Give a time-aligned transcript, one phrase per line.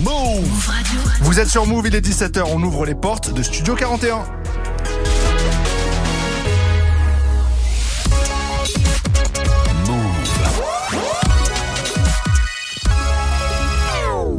[0.00, 1.00] Move Radio.
[1.20, 4.24] Vous êtes sur Move, il est 17h, on ouvre les portes de Studio 41.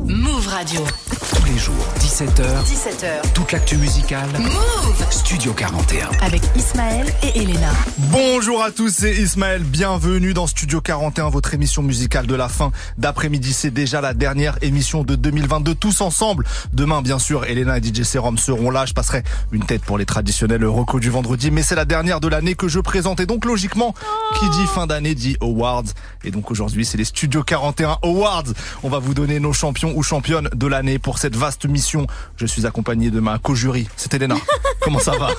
[0.08, 0.82] Move Radio.
[1.36, 1.76] Tous les jours,
[2.16, 3.34] 17h, 17h.
[3.34, 4.30] toute l'actu musicale.
[4.40, 6.08] Move Studio 41.
[6.22, 7.74] avec Ismaël et Elena.
[7.98, 9.64] Bonjour à tous, c'est Ismaël.
[9.64, 13.52] Bienvenue dans Studio 41, votre émission musicale de la fin d'après-midi.
[13.52, 16.46] C'est déjà la dernière émission de 2022, tous ensemble.
[16.72, 18.86] Demain, bien sûr, Elena et DJ Serum seront là.
[18.86, 22.30] Je passerai une tête pour les traditionnels recos du vendredi, mais c'est la dernière de
[22.30, 23.20] l'année que je présente.
[23.20, 23.94] Et donc, logiquement,
[24.40, 25.84] qui dit fin d'année dit Awards.
[26.24, 28.46] Et donc, aujourd'hui, c'est les Studio 41 Awards.
[28.84, 32.05] On va vous donner nos champions ou championnes de l'année pour cette vaste mission.
[32.38, 33.88] Je suis accompagné de ma co-jury.
[33.96, 34.36] C'est Elena.
[34.82, 35.30] Comment ça va?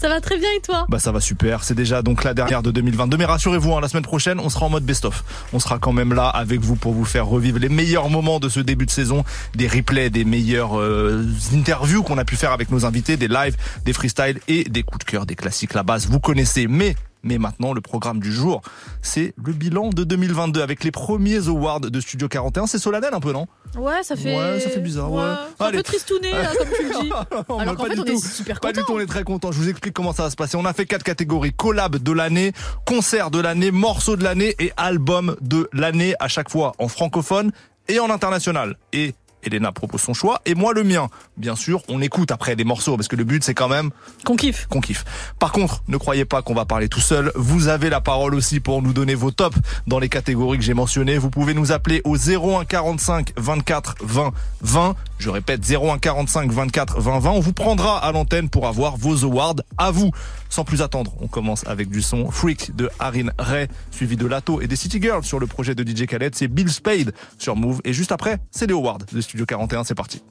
[0.00, 0.86] Ça va très bien et toi?
[0.88, 3.16] Bah ça va super, c'est déjà donc la dernière de 2022.
[3.16, 5.24] Mais rassurez-vous, hein, la semaine prochaine, on sera en mode best-of.
[5.52, 8.48] On sera quand même là avec vous pour vous faire revivre les meilleurs moments de
[8.48, 12.70] ce début de saison, des replays, des meilleures euh, interviews qu'on a pu faire avec
[12.70, 15.74] nos invités, des lives, des freestyles et des coups de cœur, des classiques.
[15.74, 16.66] La base, vous connaissez.
[16.66, 18.62] Mais mais maintenant, le programme du jour,
[19.02, 22.66] c'est le bilan de 2022 avec les premiers awards de Studio 41.
[22.66, 23.46] C'est solennel un peu, non?
[23.76, 24.36] Ouais, ça fait.
[24.36, 25.22] Ouais, ça fait bizarre, ouais.
[25.58, 27.12] C'est un peu tristouné, là, comme tu le dis.
[27.48, 29.24] Non, Alors qu'en pas fait, du on est super Pas du tout, on est très
[29.24, 29.52] content.
[29.52, 30.56] Je vous explique comment ça va se passer.
[30.56, 31.52] On a fait quatre catégories.
[31.52, 32.52] Collab de l'année,
[32.86, 37.52] concert de l'année, morceau de l'année et album de l'année à chaque fois en francophone
[37.88, 38.76] et en international.
[38.92, 41.08] Et Elena propose son choix et moi le mien.
[41.36, 43.90] Bien sûr, on écoute après des morceaux parce que le but c'est quand même
[44.24, 44.66] Qu'on kiffe.
[44.68, 45.04] qu'on kiffe.
[45.38, 47.32] Par contre, ne croyez pas qu'on va parler tout seul.
[47.34, 50.74] Vous avez la parole aussi pour nous donner vos tops dans les catégories que j'ai
[50.74, 51.18] mentionnées.
[51.18, 54.94] Vous pouvez nous appeler au 01 45 24 20 20.
[55.18, 57.30] Je répète 01 45 24 20 20.
[57.30, 60.10] On vous prendra à l'antenne pour avoir vos awards à vous.
[60.52, 64.60] Sans plus attendre, on commence avec du son Freak de Arin Ray, suivi de Lato
[64.60, 66.34] et des City Girls sur le projet de DJ Khaled.
[66.34, 67.80] C'est Bill Spade sur Move.
[67.84, 69.84] Et juste après, c'est les awards de Studio 41.
[69.84, 70.22] C'est parti.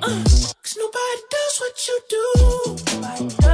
[0.00, 3.47] Cause nobody does what you do.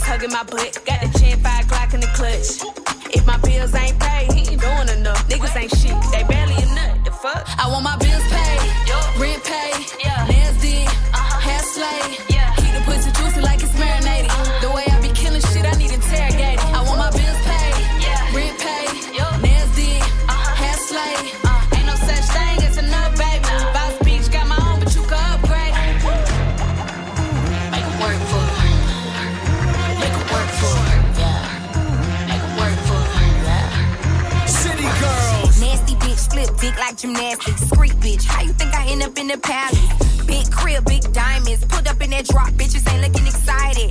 [0.00, 0.78] Glare hugging my butt.
[0.86, 2.62] Got the chin, five o'clock in the clutch.
[3.14, 5.26] If my bills ain't paid, he ain't doing enough.
[5.28, 7.04] Niggas ain't shit, they barely a nut.
[7.04, 7.46] The fuck?
[7.58, 9.86] I want my bills paid, rent paid,
[10.28, 12.29] nails did, hair slayed.
[37.20, 40.26] Like bitch, how you think I end up in the palace?
[40.26, 41.64] Big crib, big diamonds.
[41.66, 43.90] Put up in that drop, bitches ain't looking excited.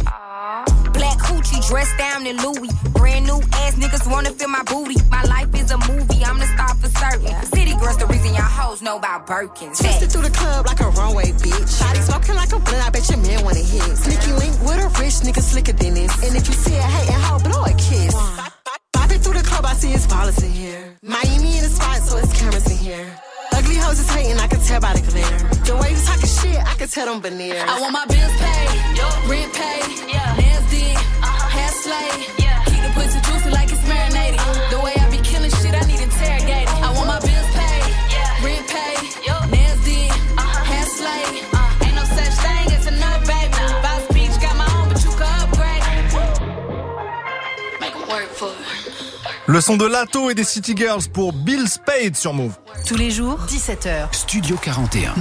[0.94, 2.72] Black hoochie dressed down in Louis.
[2.94, 4.96] Brand new ass niggas wanna feel my booty.
[5.10, 7.34] My life is a movie, I'm the star for certain.
[7.54, 9.78] City girls, the reason y'all hoes know about Birkins.
[9.78, 11.80] Twisted through the club like a runway, bitch.
[11.80, 13.98] Body smoking like a blunt, I bet your man wanna hit.
[13.98, 16.14] Sneaky link with a rich nigga slicker than this.
[16.24, 18.16] And if you see a hating hoe, blow a kiss.
[18.94, 20.98] Bopping through the club, I see ballers in here.
[21.04, 22.50] Miami in the spot, so it's cameras in here.
[22.50, 22.59] Ugly
[23.90, 25.38] hoes is hating, I can tell by the glare.
[25.66, 27.64] The way you talking shit, I can tell them veneers.
[27.66, 28.70] I want my bills paid,
[29.30, 29.86] rent paid,
[30.38, 31.56] nails did, uh-huh.
[31.58, 32.20] hair slayed.
[32.70, 34.40] Keep the pussy juicy like it's marinated.
[34.40, 34.74] Uh-huh.
[34.74, 36.69] The way I be killing shit, I need interrogated.
[49.50, 52.54] Le son de Lato et des City Girls pour Bill Spade sur Move.
[52.86, 54.10] Tous les jours, 17h.
[54.12, 55.16] Studio 41.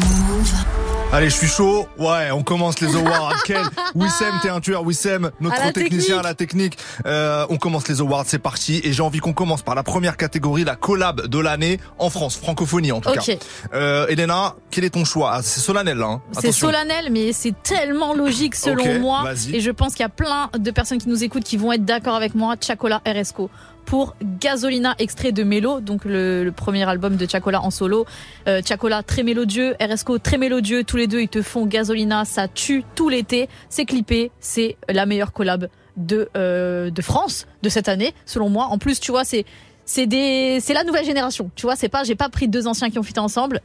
[1.14, 1.88] Allez, je suis chaud.
[1.98, 3.42] Ouais, on commence les awards.
[3.46, 3.62] Quel
[3.94, 4.82] Wissem, t'es un tueur.
[4.84, 6.76] Wissem, notre À technicien à la technique.
[7.06, 8.82] Euh, on commence les awards, c'est parti.
[8.84, 12.36] Et j'ai envie qu'on commence par la première catégorie, la collab de l'année en France,
[12.36, 13.24] francophonie en tout Ok.
[13.24, 13.32] cas.
[13.72, 15.30] Euh, Elena, quel est ton choix?
[15.36, 16.06] Ah, C'est solennel, là.
[16.06, 16.20] Hein.
[16.38, 19.22] C'est solennel, mais c'est tellement logique selon moi.
[19.22, 19.56] vas-y.
[19.56, 21.86] Et je pense qu'il y a plein de personnes qui nous écoutent qui vont être
[21.86, 22.56] d'accord avec moi.
[22.60, 23.48] Chacola RSCO
[23.88, 28.04] pour Gasolina, extrait de Mélo, donc le, le premier album de Chacola en solo.
[28.46, 30.84] Euh, Chacola très mélodieux, RSCO très mélodieux.
[30.84, 33.48] Tous les deux, ils te font Gasolina, ça tue tout l'été.
[33.70, 38.66] C'est clippé, c'est la meilleure collab de euh, de France de cette année, selon moi.
[38.66, 39.46] En plus, tu vois, c'est
[39.86, 41.50] c'est des c'est la nouvelle génération.
[41.54, 43.62] Tu vois, c'est pas j'ai pas pris deux anciens qui ont fait ensemble.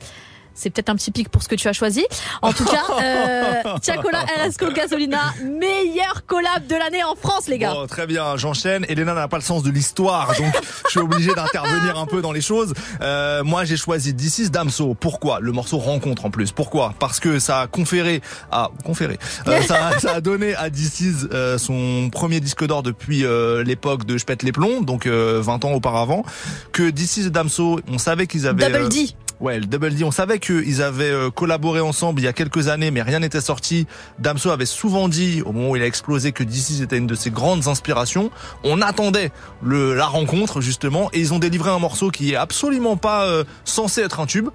[0.56, 2.06] C'est peut-être un petit pic pour ce que tu as choisi.
[2.42, 7.74] En tout cas, euh, Chacola RSCO Gasolina, meilleure collab de l'année en France, les gars.
[7.74, 8.86] Bon, très bien, j'enchaîne.
[8.88, 10.54] Elena n'a pas le sens de l'histoire, donc
[10.86, 12.74] je suis obligé d'intervenir un peu dans les choses.
[13.02, 14.94] Euh, moi, j'ai choisi This is Damso.
[14.94, 15.40] Pourquoi?
[15.40, 16.52] Le morceau rencontre en plus.
[16.52, 16.94] Pourquoi?
[17.00, 19.18] Parce que ça a conféré à conféré.
[19.48, 23.64] Euh, ça, ça a donné à This is euh, son premier disque d'or depuis euh,
[23.64, 26.24] l'époque de Je pète les plombs, donc euh, 20 ans auparavant.
[26.72, 29.10] Que This is Damso, on savait qu'ils avaient Double euh, D.
[29.44, 32.70] Ouais, le Double D, on savait qu'ils avaient euh, collaboré ensemble il y a quelques
[32.70, 33.88] années, mais rien n'était sorti.
[34.18, 37.14] Damso avait souvent dit, au moment où il a explosé, que DC était une de
[37.14, 38.32] ses grandes inspirations.
[38.64, 42.96] On attendait le, la rencontre, justement, et ils ont délivré un morceau qui est absolument
[42.96, 44.48] pas euh, censé être un tube,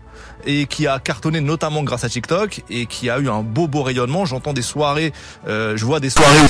[0.46, 3.82] et qui a cartonné notamment grâce à TikTok, et qui a eu un beau beau
[3.82, 4.24] rayonnement.
[4.24, 5.12] J'entends des soirées,
[5.46, 6.46] euh, je vois des soirées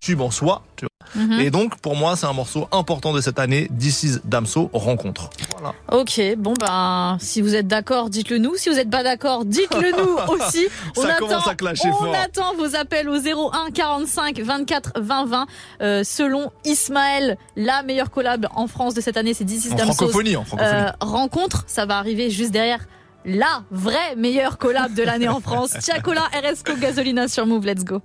[0.00, 1.40] tube en soi, tu Mhm.
[1.40, 5.30] Et donc, pour moi, c'est un morceau important de cette année, This is Damso, rencontre.
[5.56, 5.74] Voilà.
[5.92, 8.56] Ok, bon ben, si vous êtes d'accord, dites-le nous.
[8.56, 10.66] Si vous n'êtes pas d'accord, dites-le nous aussi.
[10.94, 12.14] Ça commence à clasher on fort.
[12.14, 15.46] attend vos appels au 01 45 24 20 20.
[15.82, 19.76] Euh, selon Ismaël, la meilleure collab en France de cette année, c'est This is En
[19.76, 19.92] Damso.
[19.94, 20.76] francophonie, en francophonie.
[20.80, 22.80] Euh, rencontre, ça va arriver juste derrière
[23.24, 25.70] la vraie meilleure collab de l'année en France.
[25.82, 28.00] Tiakola RSCO Gasolina sur Move, let's go.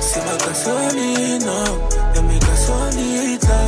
[0.00, 1.58] C'est ma gasolina,
[2.14, 3.58] elle mes gasolina.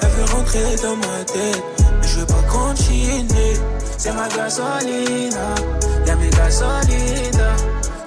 [0.00, 1.62] Elle veut rentrer dans ma tête,
[2.00, 3.54] mais je veux pas continuer.
[3.98, 5.54] C'est ma gasolina,
[6.06, 7.56] elle mes gasolina.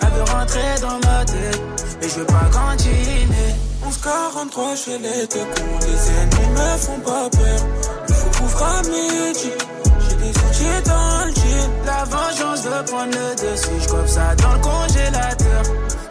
[0.01, 1.61] Elle veut rentrer dans ma tête,
[2.01, 3.55] mais je veux pas continuer.
[3.85, 7.59] 1143 chez les deux cons, les ennemis me font pas peur.
[8.09, 9.51] Il faut couvrir à midi.
[10.85, 11.35] Dans le.
[11.85, 13.69] La vengeance veut prendre le dessus.
[13.79, 15.63] Je ça dans le congélateur.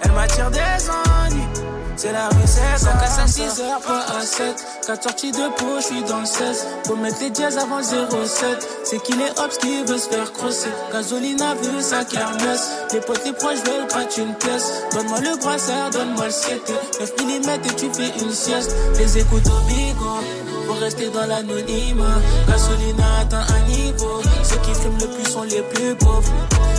[0.03, 1.49] Elle m'attire des ennuis.
[1.97, 2.79] C'est la recette.
[2.79, 4.67] 5 à 6 heures, pas à 7.
[4.87, 6.67] 4 sorties de peau, je suis dans le 16.
[6.87, 8.69] Faut mettre les dièses avant le 07.
[8.85, 10.71] C'est qu'il est hops qui veut se faire crosser.
[10.93, 12.71] Gasolina veut sa kermesse.
[12.93, 14.73] Les potes, les proches veulent gratter une pièce.
[14.93, 16.73] Donne-moi le brassard, donne-moi le 7.
[17.01, 18.75] 9 mm et tu fais une sieste.
[18.99, 20.21] Les écoutes au bigot.
[20.67, 22.21] Faut rester dans l'anonymat.
[22.49, 24.21] Gasolina atteint un niveau.
[24.45, 26.33] Ceux qui fument le plus sont les plus pauvres.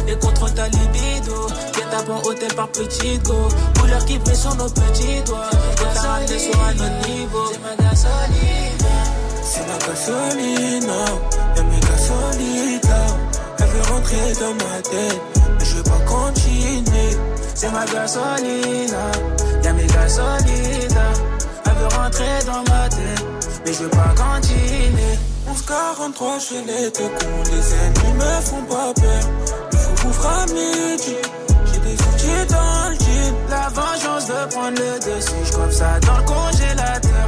[0.08, 1.48] Et contrôle ta libido.
[1.76, 3.48] Viens tapant hôtel par petit go.
[3.80, 5.50] Couleur qui brille sur nos petits doigts.
[5.52, 7.46] Et t'arrêter sur un autre niveau.
[7.52, 8.96] C'est ma gasolina.
[9.42, 11.06] C'est ma gasolina.
[11.56, 13.06] Y'a mes gasolides là.
[13.60, 15.22] Elle veut rentrer dans ma tête.
[15.58, 17.18] Mais je veux pas continuer.
[17.56, 19.12] C'est ma gasolina.
[19.64, 21.10] Y'a mes gasolides là.
[21.66, 23.26] Elle veut rentrer dans ma tête.
[23.66, 25.18] Mais je veux pas continuer.
[25.48, 27.52] 1143, je les deux coups.
[27.52, 29.24] Les ennemis me font pas peur.
[29.72, 31.16] Il faut couvrir à midi.
[31.66, 33.36] J'ai des outils dans le jean.
[33.50, 35.46] La vengeance veut prendre le dessus.
[35.46, 37.28] Je ça dans le congélateur.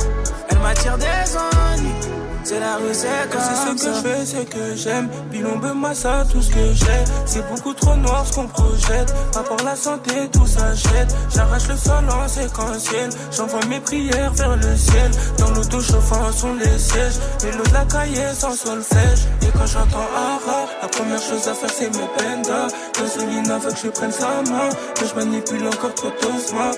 [0.50, 2.26] Elle m'attire des ennuis.
[2.48, 5.10] C'est la rue, c'est comme C'est ce que je fais, c'est que j'aime.
[5.30, 7.04] Bilombe, massa, tout ce que j'ai.
[7.25, 9.13] C'est beaucoup trop noir ce qu'on projette.
[9.34, 11.13] Pas pour la santé, tout s'achète.
[11.36, 13.10] J'arrache le sol en séquentiel.
[13.36, 15.12] J'envoie mes prières vers le ciel.
[15.39, 17.20] Dans l'auto chauffant sont les sièges.
[17.44, 19.27] Et l'eau de la cahier sans solfège.
[19.42, 22.70] Et quand j'entends Ara, la première chose à faire c'est mes pendas.
[22.98, 24.70] Gasolina veut que je prenne sa main.
[24.96, 26.72] Que je manipule encore trop doucement.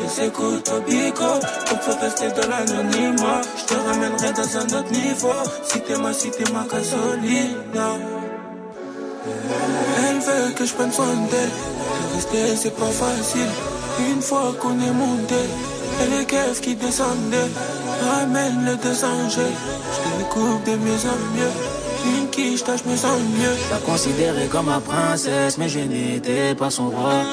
[0.00, 1.38] Les écoutes au bico.
[1.84, 3.42] Peut rester dans l'anonymat.
[3.58, 5.03] Je te ramènerai dans un autre niveau.
[5.64, 7.88] Si t'es ma, si t'es ma gasolina.
[10.06, 11.50] Elle veut que je prenne soin d'elle.
[11.50, 13.52] De rester, c'est pas facile.
[14.10, 15.42] Une fois qu'on est monté,
[16.02, 17.52] et les keufs qui descendaient.
[18.10, 19.58] Ramène les deux angels.
[19.94, 21.52] Je découpe de mieux en mieux.
[22.06, 23.56] Une quiche, je me sens mieux.
[23.70, 27.24] La considérée comme ma princesse, mais je n'étais pas son roi.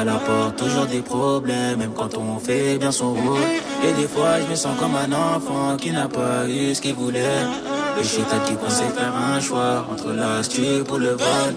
[0.00, 3.38] Elle apporte toujours des problèmes, même quand on fait bien son rôle.
[3.84, 6.94] Et des fois, je me sens comme un enfant qui n'a pas eu ce qu'il
[6.94, 7.44] voulait.
[7.96, 11.54] Le chitat qui pensait faire un choix entre l'astuce pour le vol.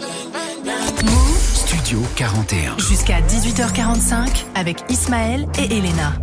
[1.54, 2.78] Studio 41.
[2.78, 6.14] Jusqu'à 18h45 avec Ismaël et Elena.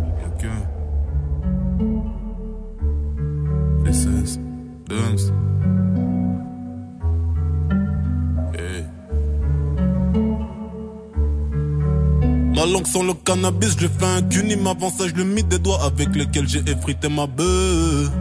[12.85, 16.47] Sans le cannabis, je fais un cuni, m'avance, je le mis des doigts avec lesquels
[16.47, 18.11] j'ai effrité ma bœuf.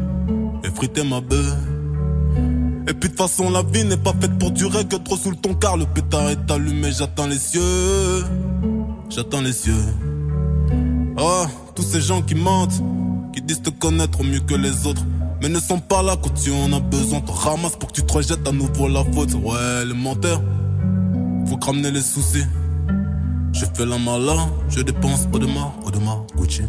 [0.65, 1.55] Effrité ma bœuf.
[2.89, 5.37] Et puis de façon, la vie n'est pas faite pour durer que trop sous le
[5.37, 8.25] ton car le pétard est allumé, j'attends les cieux.
[9.11, 9.85] J'attends les cieux.
[11.19, 11.45] Oh,
[11.75, 12.83] tous ces gens qui mentent,
[13.33, 15.03] qui disent te connaître mieux que les autres.
[15.41, 17.21] Mais ne sont pas là quand tu en as besoin.
[17.21, 19.35] Te ramasse pour que tu te rejettes à nouveau la faute.
[19.35, 20.43] Ouais, les menteurs,
[21.47, 22.45] faut ramener les soucis.
[23.55, 26.63] Je fais la malin, je dépense au demain, au demain, Gucci.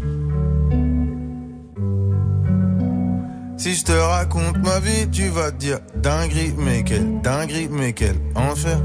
[3.57, 8.15] Si je te raconte ma vie, tu vas dire dinguerie, mais quelle dinguerie, mais quel
[8.35, 8.77] enfer.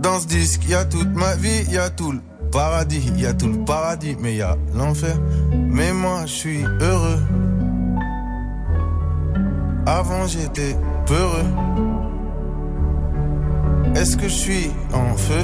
[0.00, 3.34] Dans ce disque, y a toute ma vie, y a tout le paradis, y a
[3.34, 5.18] tout le paradis, mais y a l'enfer.
[5.52, 7.20] Mais moi, je suis heureux.
[9.84, 10.74] Avant, j'étais
[11.04, 11.95] peureux.
[13.96, 15.42] Est-ce que je suis en feu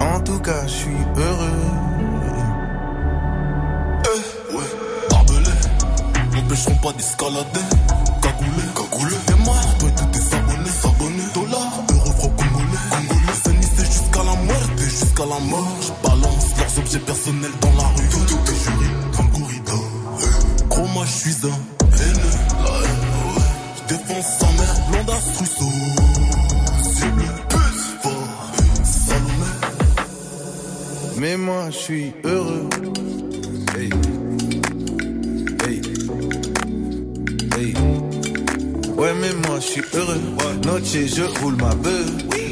[0.00, 1.60] En tout cas, je suis heureux.
[4.06, 4.64] Eh, ouais,
[5.10, 5.50] barbelé,
[6.32, 7.66] m'empêcheront pas d'escalader.
[8.22, 11.28] Cagoulé, cagoulé, t'es mal, toi et tous tes abonnés, s'abonner.
[11.34, 13.38] Dollars, euros, francs congolais, congolais.
[13.44, 15.76] Finissez jusqu'à la muerte, jusqu'à la mort.
[15.82, 18.08] Je balance leurs objets personnels dans la rue.
[18.08, 19.84] Tout, tout est juré le corridor.
[20.94, 21.83] Moi, je suis un
[23.88, 24.74] défonce sa mère.
[26.82, 28.52] Cible, pute, fort,
[28.84, 29.50] Salomé.
[31.18, 32.68] Mais moi, je suis heureux.
[33.76, 33.90] Hey.
[35.66, 35.80] Hey.
[37.58, 37.74] Hey.
[38.96, 40.20] Ouais, mais moi, je suis heureux.
[40.64, 42.06] Noche, je roule ma beuh.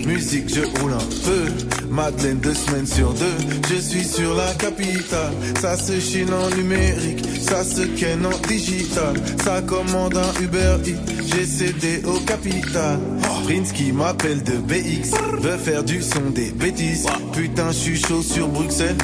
[0.06, 1.44] Musique, je roule un peu.
[1.88, 3.36] Madeleine, deux semaines sur deux.
[3.70, 5.32] Je suis sur la capitale.
[5.60, 7.24] Ça se chine en numérique.
[7.40, 9.14] Ça se ken en digital.
[9.44, 11.21] Ça commande un Uber Eats.
[11.34, 12.98] J'ai cédé au capital.
[13.44, 15.16] Prince qui m'appelle de BX.
[15.40, 17.06] Veut faire du son des bêtises.
[17.32, 18.96] Putain, je suis chaud sur Bruxelles.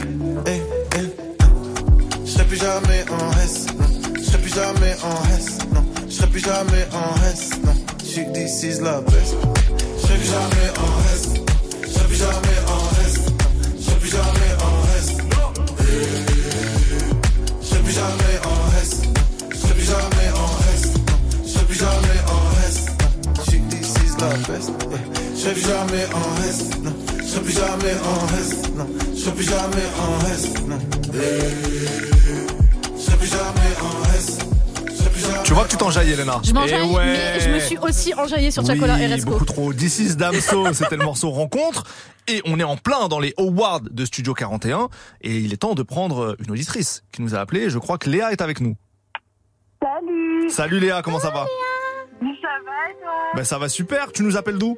[0.46, 0.50] Eh,
[0.96, 2.24] eh.
[2.24, 3.66] Je serai plus jamais en S.
[3.78, 3.86] Non.
[4.14, 5.58] Je plus jamais en S.
[5.72, 5.84] Non.
[6.08, 7.50] Je plus jamais en S.
[7.64, 7.72] Non.
[8.04, 9.36] J'suis this is la best.
[10.02, 11.37] Je plus jamais en S.
[24.48, 24.72] best.
[25.34, 26.70] Je serai plus jamais en S.
[26.82, 26.94] Non.
[27.18, 28.72] Je serai plus jamais en S.
[28.74, 28.86] Non.
[29.14, 30.54] Je serai plus jamais en S.
[30.66, 30.78] Non.
[32.96, 36.40] Je serai plus jamais en jamais Tu vois que tu t'enjailles, Elena.
[36.44, 37.04] Je m'enjaille, Eh ouais.
[37.06, 39.30] mais je me suis aussi enjaillée sur Chacola oui, et Resco.
[39.30, 39.72] beaucoup trop.
[39.72, 41.84] This is Damso, c'était le morceau Rencontre.
[42.26, 44.88] Et on est en plein dans les awards de Studio 41.
[45.22, 47.70] Et il est temps de prendre une auditrice qui nous a appelé.
[47.70, 48.76] Je crois que Léa est avec nous.
[49.82, 51.46] Salut Salut Léa, comment ça va?
[52.20, 53.07] Ça va et toi?
[53.36, 54.12] Ben ça va super.
[54.12, 54.76] Tu nous appelles d'où?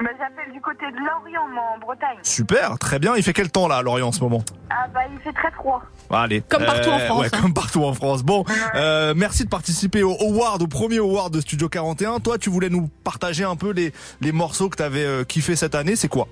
[0.00, 2.16] Bah, J'appelle du côté de Lorient, moi, en Bretagne.
[2.22, 3.14] Super, très bien.
[3.16, 4.42] Il fait quel temps là à Lorient en ce moment?
[4.70, 5.82] Ah bah il fait très froid.
[6.10, 6.40] Allez.
[6.48, 7.38] Comme partout en Euh, France, Ouais, hein.
[7.42, 8.22] comme partout en France.
[8.22, 12.20] Bon, euh, merci de participer au award, au premier award de Studio 41.
[12.20, 15.74] Toi, tu voulais nous partager un peu les, les morceaux que t'avais euh, kiffé cette
[15.74, 15.94] année.
[15.94, 16.26] C'est quoi?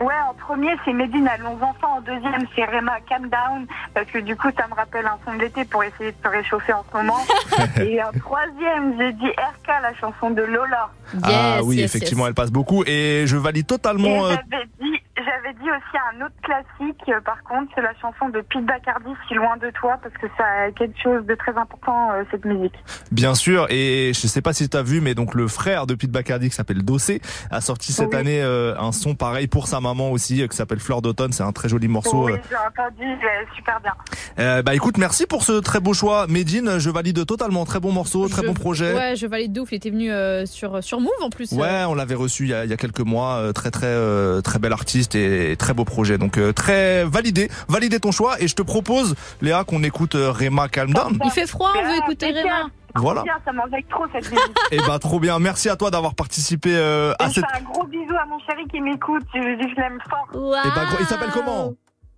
[0.00, 1.96] Ouais, en premier, c'est Medine à 11 enfants.
[1.96, 3.66] En deuxième, c'est Rema Calm Down.
[3.94, 6.28] Parce que du coup, ça me rappelle un son de l'été pour essayer de se
[6.28, 7.18] réchauffer en ce moment.
[7.80, 10.90] Et en troisième, j'ai dit RK, la chanson de Lola.
[11.22, 12.84] Ah oui, effectivement, elle passe beaucoup.
[12.86, 14.26] Et je valide Et totalement.
[14.26, 18.28] euh, j'avais dit, j'avais dit aussi un autre classique, euh, par contre, c'est la chanson
[18.28, 21.56] de Pete Bacardi, Si loin de toi, parce que ça a quelque chose de très
[21.56, 22.74] important, euh, cette musique.
[23.12, 25.94] Bien sûr, et je sais pas si tu as vu, mais donc le frère de
[25.94, 27.20] Pete Bacardi qui s'appelle Dossé
[27.50, 28.16] a sorti cette Oui.
[28.16, 31.32] année euh, un son pareil pour sa maman aussi, euh, qui s'appelle Fleur d'automne.
[31.32, 32.26] C'est un très joli morceau.
[32.26, 32.36] oui, euh.
[32.48, 33.18] j'ai entendu,
[33.56, 33.92] super bien.
[34.38, 36.78] Euh, bah écoute, merci pour ce très beau choix, Medine.
[36.78, 37.64] Je valide totalement.
[37.64, 38.94] Très bon morceau, très Je- bon projet.
[38.94, 39.72] Ouais, je valide de ouf.
[39.72, 41.52] Il était venu euh, sur, sur Move en plus.
[41.52, 43.52] Ouais, on l'avait reçu il y, a, il y a quelques mois.
[43.54, 46.18] Très très euh, très bel artiste et très beau projet.
[46.18, 48.40] Donc euh, très validé, validé ton choix.
[48.40, 51.18] Et je te propose, Léa, qu'on écoute euh, Rema Calm Down.
[51.24, 52.68] Il fait froid, on veut écouter Réma.
[52.94, 53.22] Voilà.
[53.22, 54.56] Bien, ça m'enjaille trop cette musique.
[54.72, 55.38] Et bah trop bien.
[55.38, 57.44] Merci à toi d'avoir participé euh, à je cette.
[57.52, 59.22] fais un gros bisou à mon chéri qui m'écoute.
[59.34, 60.26] Je lui dis que je l'aime fort.
[60.64, 61.74] Et bah, gros- il s'appelle comment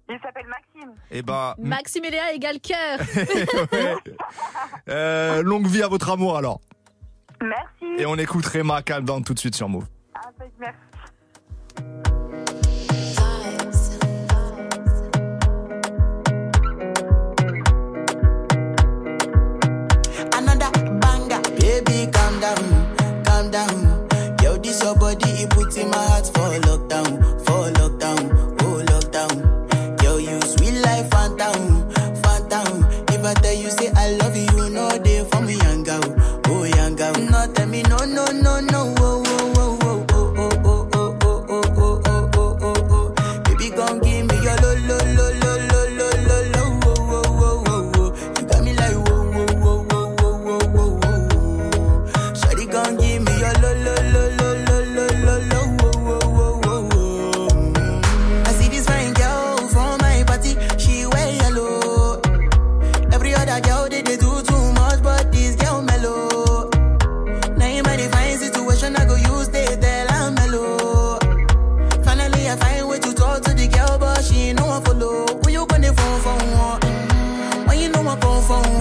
[0.08, 0.92] Il s'appelle Maxime.
[1.10, 2.98] Et bah Maxime et Léa égale cœur.
[3.72, 3.94] ouais.
[4.88, 6.60] Euh, longue vie à votre amour alors.
[7.42, 8.00] Merci.
[8.02, 9.86] Et on écoute Rema Calm Down tout de suite sur Move.
[10.14, 12.09] Ah, bah, merci.
[21.84, 24.08] Baby, calm down, calm down.
[24.42, 30.02] Yo, this your body, it puts in my heart for lockdown, for lockdown, oh lockdown.
[30.02, 31.90] Yo, you sweet life, phantom,
[32.22, 32.84] phantom.
[33.08, 33.69] If I tell you
[78.50, 78.79] phone.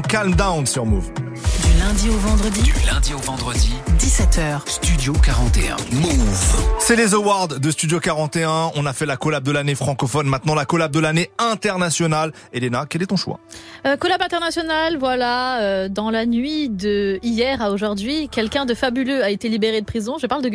[0.00, 1.10] Son Calm Down sur Move.
[1.12, 2.62] Du lundi au vendredi.
[2.62, 3.72] Du lundi au vendredi.
[3.98, 4.68] 17h.
[4.68, 5.76] Studio 41.
[5.92, 6.78] Move.
[6.78, 8.72] C'est les awards de Studio 41.
[8.76, 10.26] On a fait la collab de l'année francophone.
[10.26, 12.32] Maintenant, la collab de l'année internationale.
[12.52, 13.40] Elena, quel est ton choix?
[13.86, 19.24] Euh, collab international, voilà, euh, dans la nuit de hier à aujourd'hui, quelqu'un de fabuleux
[19.24, 20.18] a été libéré de prison.
[20.20, 20.48] Je parle de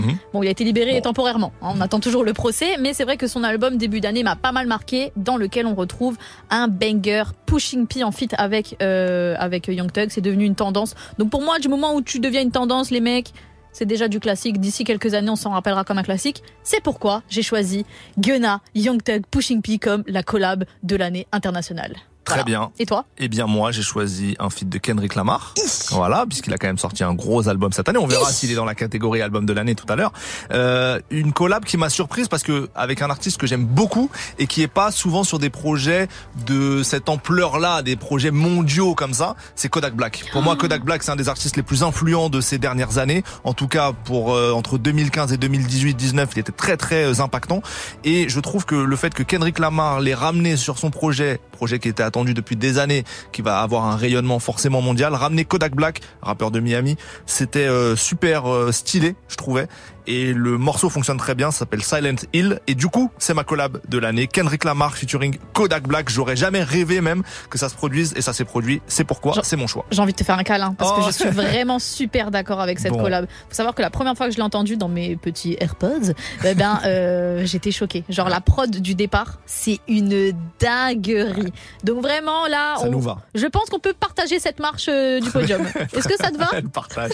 [0.00, 0.16] Gunna.
[0.32, 1.52] Bon, il a été libéré temporairement.
[1.62, 4.36] hein, On attend toujours le procès, mais c'est vrai que son album début d'année m'a
[4.36, 6.16] pas mal marqué, dans lequel on retrouve
[6.50, 10.08] un banger Pushing P en feat avec euh, avec Young Thug.
[10.10, 10.94] C'est devenu une tendance.
[11.18, 13.32] Donc pour moi, du moment où tu deviens une tendance, les mecs.
[13.70, 14.58] C'est déjà du classique.
[14.60, 16.42] D'ici quelques années, on s'en rappellera comme un classique.
[16.64, 17.84] C'est pourquoi j'ai choisi
[18.18, 21.94] Gunna, Young Thug, Pushing P comme la collab de l'année internationale.
[22.28, 22.70] Très bien.
[22.78, 23.04] Et toi?
[23.18, 25.54] Eh bien, moi, j'ai choisi un feat de Kendrick Lamar.
[25.90, 27.98] Voilà, puisqu'il a quand même sorti un gros album cette année.
[27.98, 30.12] On verra s'il est dans la catégorie album de l'année tout à l'heure.
[30.52, 34.46] Euh, une collab qui m'a surprise parce que avec un artiste que j'aime beaucoup et
[34.46, 36.08] qui est pas souvent sur des projets
[36.46, 40.24] de cette ampleur-là, des projets mondiaux comme ça, c'est Kodak Black.
[40.32, 43.24] Pour moi, Kodak Black, c'est un des artistes les plus influents de ces dernières années.
[43.44, 47.62] En tout cas, pour euh, entre 2015 et 2018-19, il était très très euh, impactant.
[48.04, 51.78] Et je trouve que le fait que Kendrick Lamar l'ait ramené sur son projet, projet
[51.78, 55.74] qui était attendu depuis des années, qui va avoir un rayonnement forcément mondial, ramener Kodak
[55.74, 59.68] Black, rappeur de Miami, c'était euh, super euh, stylé, je trouvais.
[60.10, 62.60] Et le morceau fonctionne très bien, ça s'appelle Silent Hill.
[62.66, 64.26] Et du coup, c'est ma collab de l'année.
[64.26, 66.08] Kendrick Lamar featuring Kodak Black.
[66.08, 68.80] J'aurais jamais rêvé même que ça se produise et ça s'est produit.
[68.86, 69.84] C'est pourquoi, c'est mon choix.
[69.90, 71.00] J'ai envie de te faire un câlin parce Oh.
[71.00, 73.02] que je suis vraiment super d'accord avec cette Bon.
[73.02, 73.26] collab.
[73.50, 76.54] Faut savoir que la première fois que je l'ai entendu dans mes petits AirPods, eh
[76.54, 78.04] ben euh, j'étais choquée.
[78.08, 81.52] Genre la prod du départ, c'est une dinguerie.
[81.84, 83.18] Donc vraiment là, Ça on- nous va.
[83.34, 85.60] je pense qu'on peut partager cette marche euh, du podium.
[85.94, 86.48] Est-ce que ça te va?
[86.54, 87.12] Elle partage.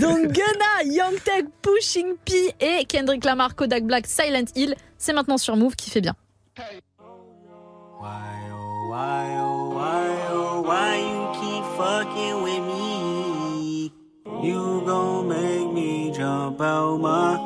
[0.00, 1.14] Donc Gunna, Young
[1.62, 6.00] Pushing P et Kendrick Lamar, Kodak Black, Silent Hill, c'est maintenant sur Move qui fait
[6.00, 6.14] bien.
[14.42, 17.36] You gon' make me jump out my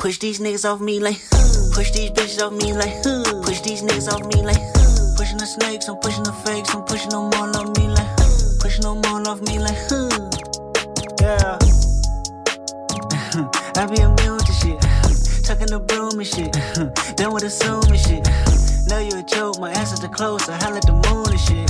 [0.00, 1.20] Push these niggas off me like,
[1.74, 3.02] push these bitches off me like,
[3.44, 4.56] push these niggas off me like,
[5.18, 8.08] pushing the snakes, I'm pushing the fakes, I'm pushing them all off me like,
[8.60, 9.76] pushing them all off me like,
[11.20, 11.58] yeah.
[13.76, 14.80] I be immune to shit,
[15.44, 16.56] tucking the broom and shit,
[17.18, 18.24] done with assuming shit.
[18.88, 21.68] Know you a joke, my answers are close, I holla at the moon and shit.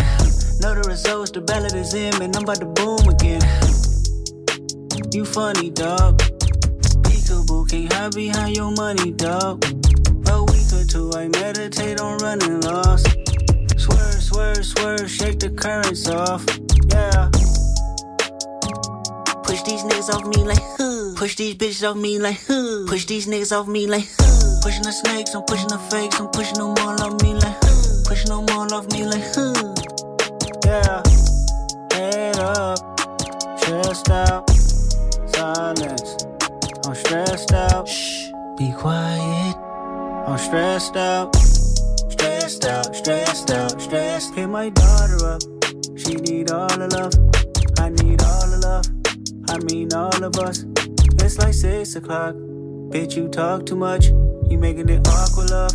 [0.63, 3.43] Know the results, the ballot is in, man, I'm about to boom again.
[5.11, 6.40] You funny, dog.
[7.71, 9.65] Can't hide behind your money, dog.
[10.27, 13.07] A week or two, I meditate on running lost.
[13.77, 16.45] Swerve, swerve, swerve, shake the currents off.
[16.91, 17.31] Yeah.
[19.45, 21.15] Push these niggas off me like, huh.
[21.15, 22.87] Push these bitches off me like, huh.
[22.89, 24.61] Push these niggas off me like, huh.
[24.63, 28.03] Pushing the snakes, I'm pushing the fakes, I'm pushing them all off me like, huh.
[28.05, 29.75] Pushing them all off me like, huh.
[30.67, 31.03] Yeah.
[31.93, 32.81] Head up,
[33.61, 34.51] stressed out,
[35.31, 36.20] silence.
[36.91, 37.89] I'm stressed out.
[37.89, 39.57] Shh, be quiet.
[40.27, 41.37] I'm stressed out.
[41.37, 44.35] Stressed out, stressed out, stressed.
[44.35, 45.41] Hit my daughter up.
[45.97, 47.15] She need all the love.
[47.79, 48.87] I need all the love.
[49.49, 50.65] I mean all of us.
[51.25, 52.35] It's like six o'clock.
[52.91, 54.07] Bitch, you talk too much.
[54.51, 55.71] You making it awkward, love.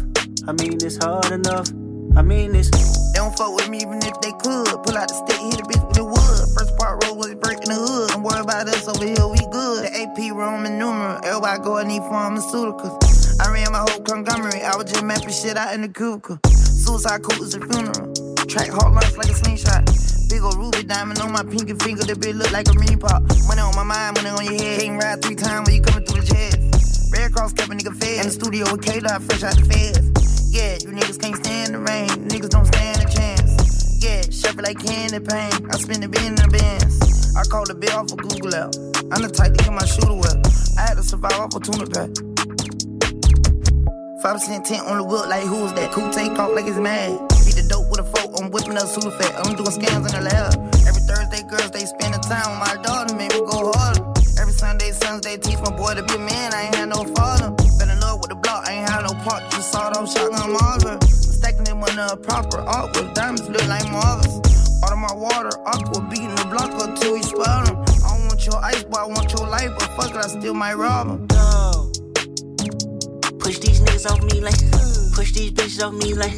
[0.50, 1.70] I mean it's hard enough.
[2.18, 2.70] I mean this.
[2.70, 4.68] They don't fuck with me even if they could.
[4.84, 6.25] Pull out the stick, hit a bitch with the wood.
[6.66, 8.10] First part roll was breaking the hood.
[8.10, 9.86] Don't worry about us over here, we good.
[9.86, 11.22] The AP Roman numeral.
[11.22, 12.98] Everybody go and need pharmaceuticals.
[13.38, 14.66] I ran my whole conglomerate.
[14.66, 16.40] I was just mapping shit out in the cubicle.
[16.50, 18.10] Suicide coat is a funeral.
[18.50, 19.86] Track hard lunch like a slingshot.
[20.26, 22.02] Big ol' ruby diamond on my pinky finger.
[22.02, 23.22] That bitch look like a mini pop.
[23.46, 24.82] Money on my mind, money on your head.
[24.82, 27.14] Ain't ride three times when you coming through the jets.
[27.14, 28.26] Red Cross kept a nigga fed.
[28.26, 30.02] In the studio with K-Dot, fresh out the feds.
[30.50, 32.10] Yeah, you niggas can't stand the rain.
[32.26, 33.05] Niggas don't stand
[34.06, 34.28] a chance.
[34.28, 35.66] Yeah, shuffle like candy paint.
[35.74, 37.36] I spend bin in the bins.
[37.36, 38.76] I call the bill off of Google out.
[39.12, 40.42] I'm the type to get my shooter well.
[40.78, 42.10] I had to survive off a pack.
[44.24, 45.92] 5% tent on the whip, like who's that?
[45.92, 47.14] Cool take off like it's mad.
[47.46, 49.38] Beat the dope with a fork, I'm whipping up super fat.
[49.46, 50.58] I'm doing scams in the lab.
[50.90, 54.02] Every Thursday, girls, they spending time with my daughter, make me go harder.
[54.42, 57.54] Every Sunday, Sunday, teach my boy to be a man, I ain't had no father.
[57.78, 60.58] Fell in love with the block, I ain't had no part, just saw off shotgun
[60.58, 60.85] Marvin.
[62.12, 64.30] A proper art with diamonds, look like Marvin.
[64.84, 67.68] Out of my water, aqua beating the block up till we spot.
[67.68, 70.54] I don't want your ice, but I want your life, but fuck it, I still
[70.54, 71.28] might rob 'em.
[73.40, 74.56] Push these niggas off me like.
[75.16, 76.36] Push these bitches off me like.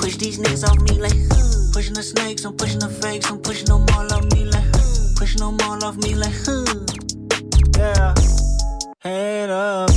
[0.00, 1.72] Push these niggas off me like huh.
[1.74, 4.72] Pushing the snakes, I'm pushing the fakes, I'm pushing them all off me like.
[5.16, 6.34] Pushing them all off me like.
[7.76, 8.14] Yeah.
[9.00, 9.90] Head up,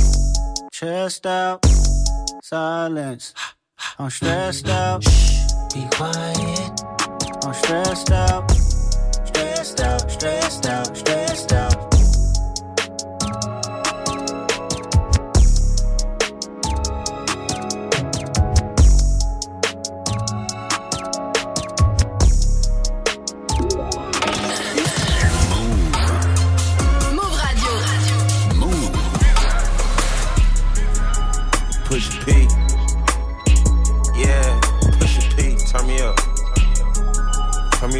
[0.70, 1.64] chest out,
[2.42, 3.32] silence.
[3.98, 5.04] I'm stressed out.
[5.72, 6.80] Be quiet.
[7.44, 11.23] I'm stressed out, stressed out, stressed out, stressed out.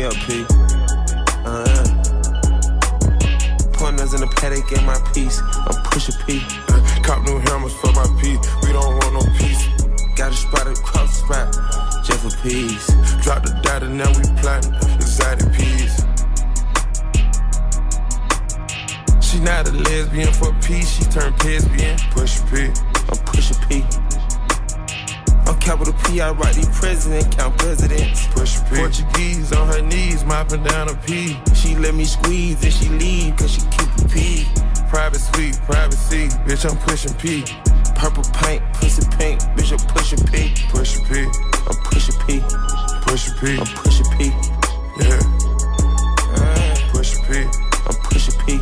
[0.04, 0.44] Me up, P.
[1.44, 1.84] Uh-huh.
[3.72, 5.40] Pointers in the paddock, get my piece.
[5.40, 6.42] I'm pushing P.
[6.68, 8.36] Uh, Cop new hammers for my P.
[8.62, 9.68] We don't want no peace.
[10.16, 12.86] Got a spot across the spot, just for peace.
[13.22, 16.04] Drop the data, now we plotting exotic peas.
[19.24, 21.98] She not a lesbian for peace, she turned lesbian.
[22.10, 22.70] Push P.
[23.10, 24.13] I'm pushing P.
[25.46, 28.26] I'm capital P, I write these president, count presidents.
[28.28, 28.76] Push P.
[28.76, 31.36] Portuguese on her knees, mopping down a P.
[31.54, 34.46] She let me squeeze and she leave, cause she keep a P.
[34.88, 37.44] Private suite, privacy, bitch, I'm pushing P.
[37.94, 40.54] Purple paint, pussy pink, bitch, I'm pushing P.
[40.70, 41.26] Pushing P.
[41.66, 42.40] I'm pushing P.
[43.02, 43.58] Pushing P.
[43.58, 44.32] I'm pushing P.
[45.00, 45.20] Yeah.
[46.36, 47.40] Uh, pushing P.
[47.86, 48.58] I'm pushing P.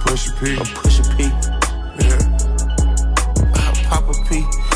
[0.00, 0.56] Pushing P.
[0.58, 1.63] I'm pushing P.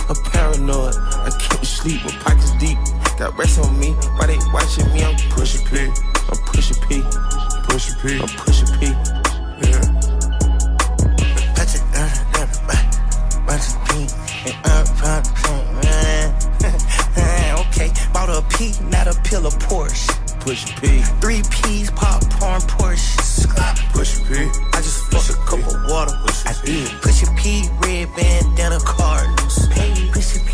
[0.09, 0.95] I'm paranoid.
[0.97, 2.03] I can't sleep.
[2.03, 2.79] My pockets deep.
[3.19, 3.93] Got rest on me.
[4.17, 5.05] Why they watching me?
[5.05, 5.81] I'm pushing P.
[5.85, 7.03] I'm pushing P.
[7.69, 8.19] Pushing P.
[8.19, 8.87] I'm pushing P.
[9.61, 9.85] Yeah.
[11.53, 12.83] Touch it, uh, uh, uh,
[13.47, 14.11] bunch of pink,
[14.47, 15.23] and uh,
[17.19, 20.09] uh, okay, bought a P, not a pill of Porsche.
[20.41, 21.03] Push P.
[21.21, 23.28] Three P's, popcorn, Porsche.
[23.93, 24.35] Push P.
[24.73, 26.15] I just fucked a cup of water.
[26.47, 26.91] I did.
[27.03, 29.69] Push a P, red bandana, Cardinals.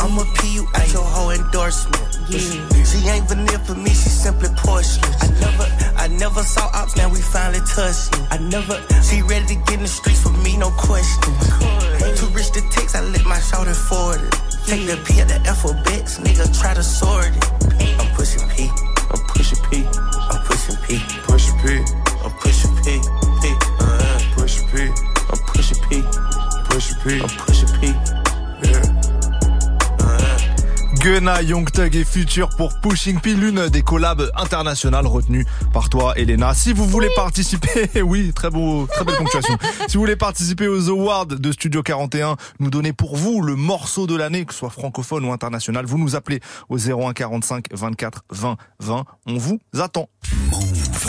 [0.00, 2.18] I'm a P, you at your whole endorsement.
[2.28, 2.38] Yeah.
[2.84, 5.14] She ain't vanilla for me, she simply porcelain.
[5.20, 8.12] I never, I never saw ops, now we finally touched.
[8.30, 11.32] I never, she ready to get in the streets for me, no question.
[12.16, 14.34] Too rich to text, I let my shoulder forward it.
[14.66, 18.00] Take the P at the alphabets, nigga try to sort it.
[18.00, 18.68] I'm pushing P.
[19.10, 19.86] I'm pushing P.
[19.88, 21.00] I'm pushing P.
[21.24, 22.03] Pushing P.
[27.04, 27.20] P.
[27.20, 27.94] I'm pushing P.
[31.00, 36.14] Gunna, Young Thug et Future pour Pushing P, l'une des collabs internationales retenues par toi,
[36.16, 36.54] Elena.
[36.54, 39.58] Si vous voulez participer, oui, très beau, très belle ponctuation.
[39.86, 44.06] si vous voulez participer aux awards de Studio 41, nous donner pour vous le morceau
[44.06, 46.40] de l'année, que ce soit francophone ou international, vous nous appelez
[46.70, 49.04] au 01 45 24 20 20.
[49.26, 50.08] On vous attend.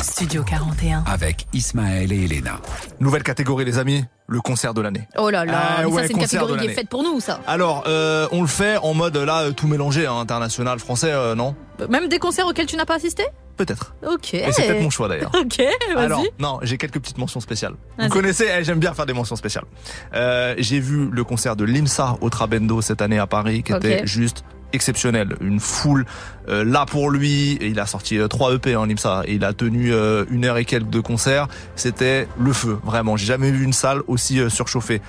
[0.02, 1.06] Studio 41.
[1.08, 2.60] Avec Ismaël et Elena.
[3.00, 5.08] Nouvelle catégorie, les amis, le concert de l'année.
[5.18, 7.40] Oh là là, ouais, ça c'est une catégorie qui est faite pour nous, ça.
[7.48, 11.36] Alors, euh, on le fait en mode là, euh, tout mélangé, hein, international, français, euh,
[11.36, 11.56] non?
[11.90, 13.24] Même des concerts auxquels tu n'as pas assisté?
[13.58, 13.94] Peut-être.
[14.06, 14.34] Ok.
[14.34, 15.32] Et c'est peut-être mon choix d'ailleurs.
[15.40, 15.62] Ok,
[15.96, 17.76] Alors, non, j'ai quelques petites mentions spéciales.
[18.00, 19.66] Vous connaissez, eh, j'aime bien faire des mentions spéciales.
[20.14, 24.06] Euh, j'ai vu le concert de Limsa au Trabendo cette année à Paris, qui était
[24.08, 24.44] juste
[24.76, 25.36] exceptionnel.
[25.42, 26.06] Une foule
[26.48, 27.58] euh, là pour lui.
[27.62, 29.24] Il a sorti euh, trois EP, hein, Limsa.
[29.26, 31.48] Et il a tenu euh, une heure et quelques de concert.
[31.76, 33.18] C'était le feu, vraiment.
[33.18, 35.02] J'ai jamais vu une salle aussi surchauffée.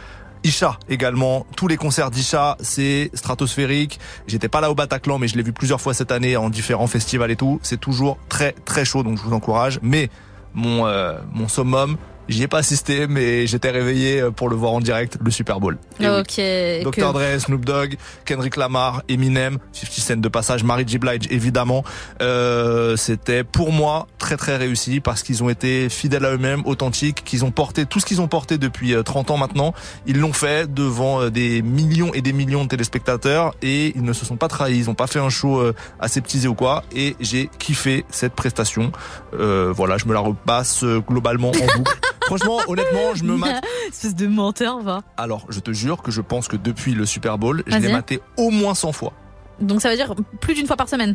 [0.44, 3.98] Isha également, tous les concerts d'Isha, c'est stratosphérique.
[4.28, 6.86] J'étais pas là au Bataclan, mais je l'ai vu plusieurs fois cette année en différents
[6.86, 7.58] festivals et tout.
[7.62, 9.80] C'est toujours très très chaud, donc je vous encourage.
[9.82, 10.08] Mais
[10.54, 10.86] mon
[11.32, 11.96] mon summum,
[12.28, 15.60] J'y ai pas assisté, mais j'étais réveillé euh, pour le voir en direct, le Super
[15.60, 15.78] Bowl.
[16.00, 16.18] Et oui.
[16.18, 16.26] Ok.
[16.36, 17.12] que- Dr.
[17.12, 20.98] Dre, Snoop Dogg, Kendrick Lamar, Eminem, 50 Cent de passage, Mary J.
[20.98, 21.84] Blige évidemment.
[22.22, 27.22] Euh, C'était pour moi très très réussi parce qu'ils ont été fidèles à eux-mêmes, authentiques,
[27.24, 29.72] qu'ils ont porté tout ce qu'ils ont porté depuis euh, 30 ans maintenant.
[30.06, 34.12] Ils l'ont fait devant euh, des millions et des millions de téléspectateurs et ils ne
[34.12, 34.76] se sont pas trahis.
[34.78, 36.82] Ils ont pas fait un show euh, aseptisé ou quoi.
[36.94, 38.90] Et j'ai kiffé cette prestation.
[39.38, 41.96] Euh, voilà, je me la repasse euh, globalement en boucle.
[42.26, 45.02] Franchement, honnêtement, je me mate Espèce de menteur, va.
[45.16, 48.20] alors, je te jure que je pense que depuis le Super Bowl, je l'ai maté
[48.36, 49.12] au moins 100 fois.
[49.60, 51.14] Donc ça veut dire plus d'une fois par semaine.